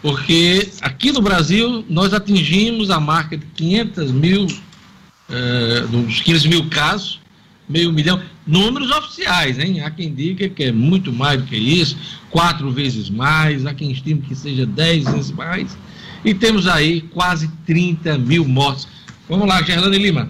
Porque 0.00 0.68
aqui 0.80 1.12
no 1.12 1.20
Brasil 1.20 1.84
nós 1.88 2.12
atingimos 2.12 2.90
a 2.90 2.98
marca 2.98 3.36
de 3.36 3.46
500 3.46 4.12
mil, 4.12 4.46
é, 5.28 5.80
dos 5.82 6.20
15 6.20 6.48
mil 6.48 6.68
casos, 6.68 7.20
meio 7.68 7.92
milhão, 7.92 8.20
números 8.46 8.90
oficiais, 8.90 9.58
hein? 9.58 9.80
Há 9.80 9.90
quem 9.90 10.12
diga 10.12 10.48
que 10.48 10.64
é 10.64 10.72
muito 10.72 11.12
mais 11.12 11.40
do 11.40 11.46
que 11.46 11.56
isso, 11.56 11.96
quatro 12.30 12.70
vezes 12.70 13.08
mais, 13.08 13.64
há 13.66 13.74
quem 13.74 13.90
estime 13.90 14.20
que 14.22 14.34
seja 14.34 14.66
dez 14.66 15.04
vezes 15.04 15.30
mais, 15.30 15.76
e 16.24 16.34
temos 16.34 16.66
aí 16.66 17.00
quase 17.00 17.48
30 17.66 18.18
mil 18.18 18.46
mortos 18.46 18.88
Vamos 19.32 19.48
lá, 19.48 19.60
Gerlane 19.62 19.96
Lima. 19.96 20.28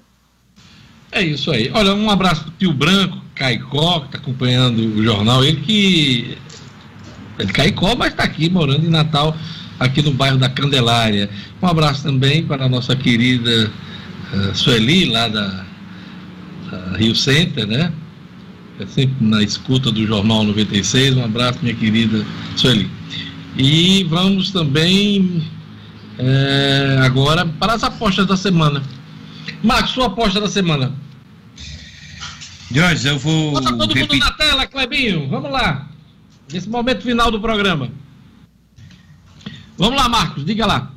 É 1.13 1.23
isso 1.23 1.51
aí. 1.51 1.71
Olha, 1.73 1.95
um 1.95 2.11
abraço 2.11 2.45
pro 2.45 2.53
tio 2.53 2.73
Branco, 2.73 3.19
Caicó, 3.35 4.01
que 4.01 4.07
está 4.07 4.19
acompanhando 4.19 4.79
o 4.81 5.03
jornal. 5.03 5.45
Ele 5.45 5.61
que 5.61 6.39
é 7.39 7.45
de 7.45 7.53
Caicó, 7.53 7.97
mas 7.97 8.13
está 8.13 8.25
aqui 8.25 8.49
morando 8.49 8.87
em 8.87 8.91
Natal, 8.91 9.37
aqui 9.81 10.03
no 10.03 10.12
bairro 10.12 10.37
da 10.37 10.49
Candelária. 10.49 11.31
Um 11.61 11.66
abraço 11.66 12.03
também 12.03 12.45
para 12.45 12.66
a 12.66 12.68
nossa 12.68 12.95
querida 12.95 13.72
uh, 14.33 14.55
Sueli, 14.55 15.07
lá 15.07 15.26
da, 15.26 15.64
da 16.70 16.97
Rio 16.99 17.16
Center, 17.16 17.66
né? 17.66 17.91
É 18.78 18.87
sempre 18.87 19.16
na 19.20 19.43
escuta 19.43 19.91
do 19.91 20.07
Jornal 20.07 20.45
96. 20.45 21.16
Um 21.16 21.24
abraço, 21.24 21.59
minha 21.62 21.74
querida 21.74 22.24
Sueli. 22.57 22.91
E 23.57 24.05
vamos 24.05 24.51
também 24.51 25.43
é, 26.18 26.99
agora 27.03 27.45
para 27.47 27.74
as 27.74 27.83
apostas 27.83 28.26
da 28.26 28.37
semana. 28.37 28.83
Marcos, 29.62 29.91
sua 29.93 30.07
aposta 30.07 30.41
da 30.41 30.49
semana. 30.49 30.95
Jorge, 32.70 33.09
eu 33.09 33.18
vou. 33.18 33.53
Bota 33.53 33.76
todo 33.76 33.93
repetir. 33.93 34.20
mundo 34.20 34.24
na 34.24 34.33
tela, 34.33 34.66
Clebinho. 34.66 35.28
Vamos 35.28 35.51
lá. 35.51 35.89
Nesse 36.53 36.68
momento 36.68 37.03
final 37.03 37.31
do 37.31 37.41
programa. 37.41 37.91
Vamos 39.81 39.97
lá, 39.97 40.11
Marcos, 40.11 40.45
diga 40.45 40.66
lá. 40.66 40.93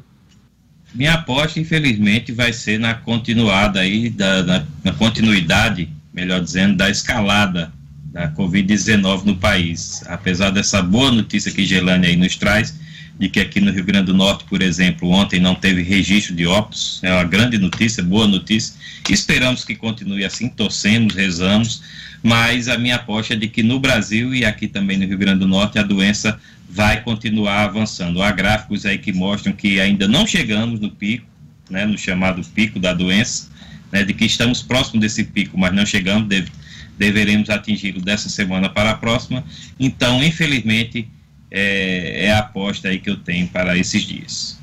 Minha 0.93 1.13
aposta, 1.13 1.57
infelizmente, 1.57 2.33
vai 2.33 2.51
ser 2.51 2.77
na 2.77 2.93
continuada 2.93 3.79
aí, 3.79 4.09
da, 4.09 4.43
na, 4.43 4.65
na 4.83 4.91
continuidade, 4.91 5.87
melhor 6.13 6.41
dizendo, 6.41 6.75
da 6.75 6.89
escalada 6.89 7.71
da 8.11 8.29
Covid-19 8.31 9.23
no 9.23 9.37
país. 9.37 10.03
Apesar 10.07 10.49
dessa 10.49 10.81
boa 10.81 11.13
notícia 11.13 11.49
que 11.49 11.65
Gelane 11.65 12.07
aí 12.07 12.17
nos 12.17 12.35
traz, 12.35 12.77
de 13.17 13.29
que 13.29 13.39
aqui 13.39 13.61
no 13.61 13.71
Rio 13.71 13.85
Grande 13.85 14.07
do 14.07 14.13
Norte, 14.13 14.43
por 14.49 14.61
exemplo, 14.61 15.09
ontem 15.09 15.39
não 15.39 15.55
teve 15.55 15.81
registro 15.81 16.35
de 16.35 16.45
óbitos, 16.45 16.99
é 17.03 17.13
uma 17.13 17.23
grande 17.23 17.57
notícia, 17.57 18.03
boa 18.03 18.27
notícia. 18.27 18.75
Esperamos 19.09 19.63
que 19.63 19.77
continue 19.77 20.25
assim, 20.25 20.49
torcemos, 20.49 21.15
rezamos, 21.15 21.81
mas 22.21 22.67
a 22.67 22.77
minha 22.77 22.97
aposta 22.97 23.33
é 23.33 23.37
de 23.37 23.47
que 23.47 23.63
no 23.63 23.79
Brasil 23.79 24.35
e 24.35 24.43
aqui 24.43 24.67
também 24.67 24.97
no 24.97 25.05
Rio 25.05 25.17
Grande 25.17 25.39
do 25.39 25.47
Norte 25.47 25.79
a 25.79 25.83
doença 25.83 26.37
vai 26.73 27.01
continuar 27.01 27.65
avançando. 27.65 28.21
Há 28.21 28.31
gráficos 28.31 28.85
aí 28.85 28.97
que 28.97 29.13
mostram 29.13 29.53
que 29.53 29.79
ainda 29.79 30.07
não 30.07 30.25
chegamos 30.25 30.79
no 30.79 30.89
pico, 30.89 31.25
né, 31.69 31.85
no 31.85 31.97
chamado 31.97 32.43
pico 32.43 32.79
da 32.79 32.93
doença, 32.93 33.49
né, 33.91 34.03
de 34.03 34.13
que 34.13 34.25
estamos 34.25 34.61
próximo 34.61 34.99
desse 34.99 35.23
pico, 35.23 35.57
mas 35.57 35.71
não 35.71 35.85
chegamos, 35.85 36.27
deve, 36.27 36.51
deveremos 36.97 37.49
atingi-lo 37.49 38.01
dessa 38.01 38.27
semana 38.27 38.69
para 38.69 38.89
a 38.89 38.95
próxima. 38.95 39.43
Então, 39.79 40.23
infelizmente, 40.23 41.07
é, 41.51 42.25
é 42.25 42.31
a 42.31 42.39
aposta 42.39 42.87
aí 42.87 42.97
que 42.97 43.09
eu 43.09 43.17
tenho 43.17 43.47
para 43.47 43.77
esses 43.77 44.01
dias. 44.01 44.59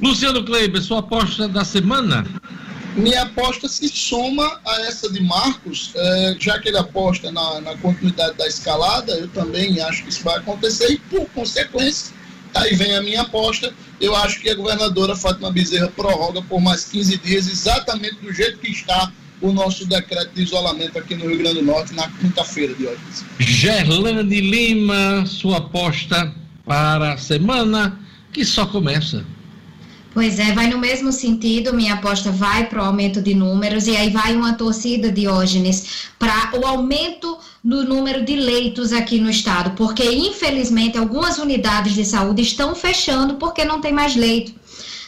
Luciano 0.00 0.42
Kleiber, 0.42 0.80
sua 0.80 1.00
aposta 1.00 1.46
da 1.46 1.62
semana? 1.62 2.24
Minha 2.96 3.22
aposta 3.22 3.68
se 3.68 3.88
soma 3.88 4.60
a 4.66 4.80
essa 4.82 5.10
de 5.10 5.22
Marcos, 5.22 5.92
é, 5.94 6.36
já 6.38 6.58
que 6.58 6.68
ele 6.68 6.78
aposta 6.78 7.30
na, 7.30 7.60
na, 7.60 7.76
continuidade 7.76 8.36
da 8.36 8.46
escalada, 8.46 9.12
eu 9.12 9.28
também 9.28 9.80
acho 9.80 10.02
que 10.02 10.10
isso 10.10 10.24
vai 10.24 10.38
acontecer 10.38 10.92
e, 10.92 10.98
por 10.98 11.26
consequência, 11.30 12.12
aí 12.54 12.74
vem 12.74 12.96
a 12.96 13.02
minha 13.02 13.22
aposta. 13.22 13.72
Eu 14.00 14.14
acho 14.16 14.40
que 14.40 14.50
a 14.50 14.54
governadora 14.54 15.14
Fátima 15.14 15.52
Bezerra 15.52 15.88
prorroga 15.88 16.42
por 16.42 16.60
mais 16.60 16.84
15 16.84 17.18
dias, 17.18 17.46
exatamente 17.46 18.16
do 18.16 18.32
jeito 18.32 18.58
que 18.58 18.70
está 18.70 19.12
o 19.40 19.52
nosso 19.52 19.86
decreto 19.86 20.34
de 20.34 20.42
isolamento 20.42 20.98
aqui 20.98 21.14
no 21.14 21.26
Rio 21.26 21.38
Grande 21.38 21.60
do 21.60 21.64
Norte 21.64 21.94
na 21.94 22.08
quinta-feira 22.08 22.74
de 22.74 22.86
hoje. 22.86 23.00
Gerlane 23.38 24.40
Lima, 24.40 25.24
sua 25.26 25.58
aposta 25.58 26.34
para 26.64 27.14
a 27.14 27.18
semana 27.18 27.98
que 28.32 28.44
só 28.44 28.66
começa. 28.66 29.24
Pois 30.20 30.38
é, 30.38 30.52
vai 30.52 30.66
no 30.66 30.76
mesmo 30.76 31.10
sentido, 31.10 31.72
minha 31.72 31.94
aposta 31.94 32.30
vai 32.30 32.66
para 32.66 32.82
o 32.82 32.84
aumento 32.84 33.22
de 33.22 33.32
números 33.32 33.86
e 33.86 33.96
aí 33.96 34.10
vai 34.10 34.36
uma 34.36 34.52
torcida, 34.52 35.10
Diógenes, 35.10 36.10
para 36.18 36.50
o 36.60 36.66
aumento 36.66 37.38
no 37.64 37.84
número 37.84 38.22
de 38.22 38.36
leitos 38.36 38.92
aqui 38.92 39.18
no 39.18 39.30
estado, 39.30 39.70
porque 39.70 40.04
infelizmente 40.04 40.98
algumas 40.98 41.38
unidades 41.38 41.94
de 41.94 42.04
saúde 42.04 42.42
estão 42.42 42.74
fechando 42.74 43.36
porque 43.36 43.64
não 43.64 43.80
tem 43.80 43.94
mais 43.94 44.14
leito. 44.14 44.52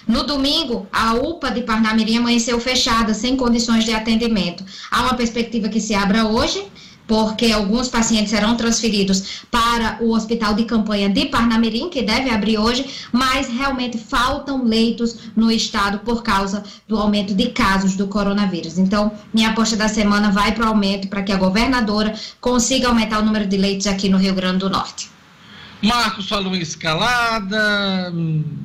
No 0.08 0.22
domingo, 0.24 0.86
a 0.90 1.12
UPA 1.12 1.50
de 1.50 1.60
Parnamirim 1.60 2.16
amanheceu 2.16 2.58
fechada, 2.58 3.12
sem 3.12 3.36
condições 3.36 3.84
de 3.84 3.92
atendimento. 3.92 4.64
Há 4.90 5.02
uma 5.02 5.14
perspectiva 5.14 5.68
que 5.68 5.78
se 5.78 5.94
abra 5.94 6.24
hoje, 6.24 6.64
porque 7.06 7.52
alguns 7.52 7.88
pacientes 7.88 8.30
serão 8.30 8.56
transferidos 8.56 9.44
para 9.50 9.98
o 10.00 10.14
hospital 10.14 10.54
de 10.54 10.64
campanha 10.64 11.08
de 11.08 11.26
Parnamirim, 11.26 11.88
que 11.88 12.02
deve 12.02 12.30
abrir 12.30 12.58
hoje, 12.58 12.86
mas 13.12 13.48
realmente 13.48 13.98
faltam 13.98 14.64
leitos 14.64 15.16
no 15.36 15.50
estado 15.50 15.98
por 16.00 16.22
causa 16.22 16.62
do 16.86 16.96
aumento 16.96 17.34
de 17.34 17.50
casos 17.50 17.96
do 17.96 18.06
coronavírus. 18.06 18.78
Então, 18.78 19.12
minha 19.32 19.50
aposta 19.50 19.76
da 19.76 19.88
semana 19.88 20.30
vai 20.30 20.52
para 20.52 20.66
o 20.66 20.68
aumento 20.68 21.08
para 21.08 21.22
que 21.22 21.32
a 21.32 21.36
governadora 21.36 22.14
consiga 22.40 22.88
aumentar 22.88 23.18
o 23.18 23.24
número 23.24 23.46
de 23.46 23.56
leitos 23.56 23.86
aqui 23.86 24.08
no 24.08 24.18
Rio 24.18 24.34
Grande 24.34 24.58
do 24.58 24.70
Norte. 24.70 25.10
Marcos 25.82 26.28
falou 26.28 26.54
em 26.54 26.60
escalada, 26.60 28.12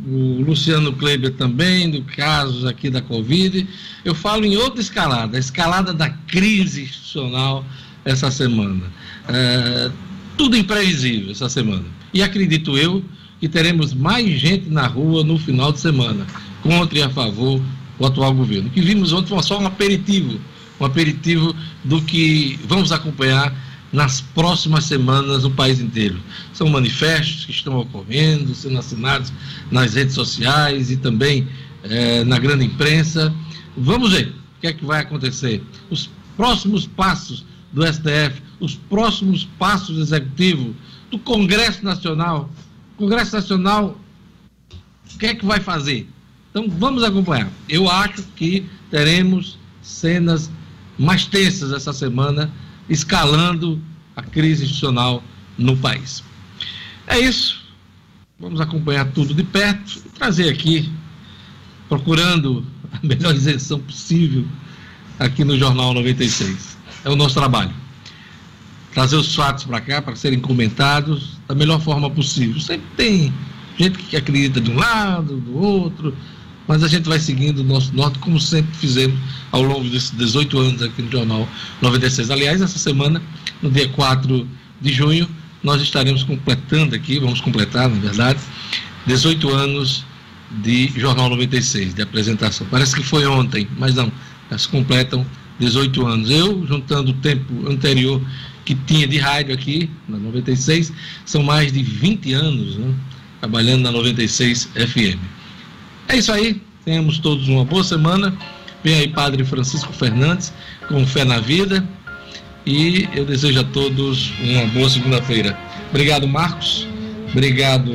o 0.07 0.41
Luciano 0.43 0.93
Kleber 0.93 1.33
também, 1.33 1.89
do 1.89 2.03
casos 2.03 2.63
aqui 2.63 2.91
da 2.91 3.01
Covid. 3.01 3.67
Eu 4.05 4.13
falo 4.13 4.45
em 4.45 4.55
outra 4.55 4.79
escalada, 4.79 5.35
a 5.35 5.39
escalada 5.39 5.91
da 5.91 6.11
crise 6.11 6.83
institucional 6.83 7.65
essa 8.07 8.31
semana. 8.31 8.83
É, 9.27 9.91
tudo 10.37 10.55
imprevisível 10.55 11.31
essa 11.31 11.49
semana. 11.49 11.83
E 12.13 12.23
acredito 12.23 12.77
eu 12.77 13.03
que 13.39 13.49
teremos 13.49 13.93
mais 13.93 14.39
gente 14.39 14.69
na 14.69 14.87
rua 14.87 15.23
no 15.23 15.37
final 15.37 15.71
de 15.71 15.79
semana, 15.79 16.25
contra 16.63 16.97
e 16.97 17.01
a 17.03 17.09
favor 17.09 17.61
do 17.99 18.05
atual 18.05 18.33
governo. 18.33 18.69
O 18.69 18.71
que 18.71 18.81
vimos 18.81 19.11
ontem 19.13 19.27
foi 19.27 19.43
só 19.43 19.59
um 19.59 19.67
aperitivo, 19.67 20.39
um 20.79 20.85
aperitivo 20.85 21.55
do 21.83 22.01
que 22.01 22.57
vamos 22.65 22.91
acompanhar 22.91 23.53
nas 23.91 24.21
próximas 24.21 24.85
semanas 24.85 25.43
no 25.43 25.51
país 25.51 25.79
inteiro. 25.79 26.17
São 26.53 26.67
manifestos 26.69 27.45
que 27.45 27.51
estão 27.51 27.77
ocorrendo, 27.77 28.55
sendo 28.55 28.77
assinados 28.77 29.31
nas 29.69 29.93
redes 29.93 30.15
sociais 30.15 30.91
e 30.91 30.97
também 30.97 31.47
eh, 31.83 32.23
na 32.23 32.39
grande 32.39 32.65
imprensa. 32.65 33.33
Vamos 33.77 34.11
ver 34.11 34.27
o 34.27 34.61
que 34.61 34.67
é 34.67 34.73
que 34.73 34.85
vai 34.85 35.01
acontecer. 35.01 35.63
Os 35.89 36.09
próximos 36.35 36.85
passos 36.85 37.45
do 37.71 37.85
STF, 37.85 38.41
os 38.59 38.75
próximos 38.75 39.45
passos 39.57 39.99
Executivo, 39.99 40.75
do 41.11 41.19
Congresso 41.19 41.83
Nacional. 41.83 42.49
O 42.95 42.97
Congresso 42.97 43.35
Nacional, 43.35 43.99
o 45.13 45.17
que 45.17 45.25
é 45.25 45.35
que 45.35 45.45
vai 45.45 45.59
fazer? 45.59 46.07
Então 46.49 46.69
vamos 46.69 47.03
acompanhar. 47.03 47.49
Eu 47.69 47.89
acho 47.89 48.23
que 48.35 48.65
teremos 48.89 49.57
cenas 49.81 50.49
mais 50.97 51.25
tensas 51.25 51.71
essa 51.71 51.93
semana 51.93 52.51
escalando 52.89 53.81
a 54.15 54.23
crise 54.23 54.63
institucional 54.63 55.23
no 55.57 55.77
país. 55.77 56.23
É 57.05 57.19
isso. 57.19 57.65
Vamos 58.39 58.61
acompanhar 58.61 59.05
tudo 59.11 59.33
de 59.33 59.43
perto 59.43 60.01
e 60.05 60.09
trazer 60.09 60.49
aqui, 60.49 60.91
procurando 61.89 62.65
a 62.91 63.05
melhor 63.05 63.33
isenção 63.33 63.79
possível 63.79 64.45
aqui 65.19 65.43
no 65.43 65.57
Jornal 65.57 65.93
96. 65.93 66.76
É 67.03 67.09
o 67.09 67.15
nosso 67.15 67.35
trabalho. 67.35 67.73
Trazer 68.93 69.15
os 69.15 69.33
fatos 69.35 69.65
para 69.65 69.79
cá 69.79 70.01
para 70.01 70.15
serem 70.15 70.39
comentados 70.39 71.37
da 71.47 71.53
melhor 71.53 71.79
forma 71.81 72.09
possível. 72.09 72.59
Sempre 72.59 72.87
tem 72.95 73.33
gente 73.77 73.97
que 73.99 74.17
acredita 74.17 74.59
de 74.59 74.71
um 74.71 74.75
lado, 74.75 75.37
do 75.37 75.57
outro, 75.57 76.15
mas 76.67 76.83
a 76.83 76.87
gente 76.87 77.07
vai 77.07 77.19
seguindo 77.19 77.59
o 77.59 77.63
nosso 77.63 77.95
norte, 77.95 78.19
como 78.19 78.39
sempre 78.39 78.75
fizemos 78.75 79.17
ao 79.51 79.61
longo 79.61 79.87
desses 79.89 80.11
18 80.11 80.59
anos 80.59 80.81
aqui 80.81 81.01
no 81.01 81.11
Jornal 81.11 81.47
96. 81.81 82.29
Aliás, 82.29 82.61
essa 82.61 82.77
semana, 82.77 83.21
no 83.61 83.71
dia 83.71 83.87
4 83.89 84.47
de 84.81 84.93
junho, 84.93 85.29
nós 85.63 85.81
estaremos 85.81 86.23
completando 86.23 86.95
aqui, 86.95 87.19
vamos 87.19 87.39
completar, 87.39 87.89
na 87.89 87.99
verdade, 87.99 88.39
18 89.05 89.49
anos 89.49 90.05
de 90.63 90.87
Jornal 90.95 91.29
96, 91.29 91.93
de 91.93 92.01
apresentação. 92.01 92.67
Parece 92.69 92.95
que 92.95 93.03
foi 93.03 93.25
ontem, 93.25 93.67
mas 93.77 93.95
não, 93.95 94.11
elas 94.49 94.65
completam 94.65 95.25
18 95.59 96.05
anos. 96.05 96.29
Eu, 96.29 96.65
juntando 96.67 97.11
o 97.11 97.13
tempo 97.15 97.69
anterior 97.69 98.21
que 98.65 98.75
tinha 98.75 99.07
de 99.07 99.17
rádio 99.17 99.53
aqui, 99.53 99.89
na 100.07 100.17
96, 100.17 100.91
são 101.25 101.41
mais 101.41 101.71
de 101.71 101.81
20 101.81 102.33
anos 102.33 102.75
né, 102.75 102.93
trabalhando 103.39 103.83
na 103.83 103.91
96 103.91 104.69
FM. 104.75 105.19
É 106.09 106.17
isso 106.17 106.31
aí. 106.31 106.61
Tenhamos 106.83 107.19
todos 107.19 107.47
uma 107.47 107.63
boa 107.65 107.83
semana. 107.83 108.33
Vem 108.83 108.95
aí 108.95 109.07
Padre 109.07 109.43
Francisco 109.43 109.91
Fernandes 109.93 110.53
com 110.87 111.05
Fé 111.05 111.23
na 111.23 111.39
Vida. 111.39 111.87
E 112.65 113.07
eu 113.13 113.25
desejo 113.25 113.61
a 113.61 113.63
todos 113.63 114.31
uma 114.41 114.65
boa 114.67 114.89
segunda-feira. 114.89 115.57
Obrigado, 115.89 116.27
Marcos. 116.27 116.85
Obrigado, 117.31 117.91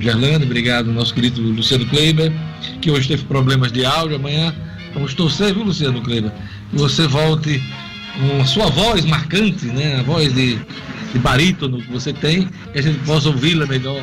Gerlando. 0.00 0.44
Obrigado, 0.44 0.90
nosso 0.92 1.12
querido 1.14 1.42
Luciano 1.42 1.84
Kleiber, 1.86 2.32
que 2.80 2.90
hoje 2.90 3.08
teve 3.08 3.24
problemas 3.24 3.70
de 3.72 3.84
áudio. 3.84 4.16
Amanhã 4.16 4.54
vamos 4.94 5.14
torcer, 5.14 5.52
viu, 5.54 5.64
Luciano 5.64 6.00
Kleiber? 6.00 6.32
Que 6.70 6.76
você 6.76 7.06
volte 7.06 7.62
com 8.18 8.42
a 8.42 8.46
sua 8.46 8.68
voz 8.70 9.04
marcante, 9.04 9.66
né? 9.66 10.00
A 10.00 10.02
voz 10.02 10.32
de, 10.34 10.58
de 11.12 11.18
barítono 11.18 11.78
que 11.78 11.90
você 11.90 12.12
tem, 12.12 12.48
que 12.72 12.78
a 12.78 12.82
gente 12.82 12.98
possa 13.00 13.28
ouvi-la 13.28 13.66
melhor 13.66 14.02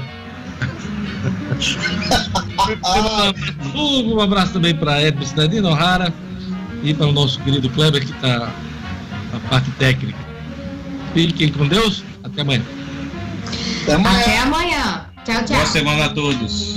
um 4.05 4.19
abraço 4.19 4.53
também 4.53 4.75
para 4.75 5.01
Edson 5.01 5.25
Cidadino 5.25 5.69
O'Hara 5.69 6.13
e 6.83 6.93
para 6.93 7.07
o 7.07 7.11
nosso 7.11 7.39
querido 7.41 7.69
Kleber 7.69 8.05
que 8.05 8.11
está 8.11 8.51
na 9.33 9.39
parte 9.49 9.71
técnica. 9.71 10.19
Fiquem 11.13 11.51
com 11.51 11.67
Deus. 11.67 12.03
Até 12.23 12.41
amanhã. 12.41 12.61
Até 13.83 13.93
amanhã. 13.93 14.19
Até 14.19 14.39
amanhã. 14.39 15.05
Tchau, 15.25 15.45
tchau. 15.45 15.55
Boa 15.55 15.65
semana 15.65 16.05
a 16.05 16.09
todos. 16.09 16.75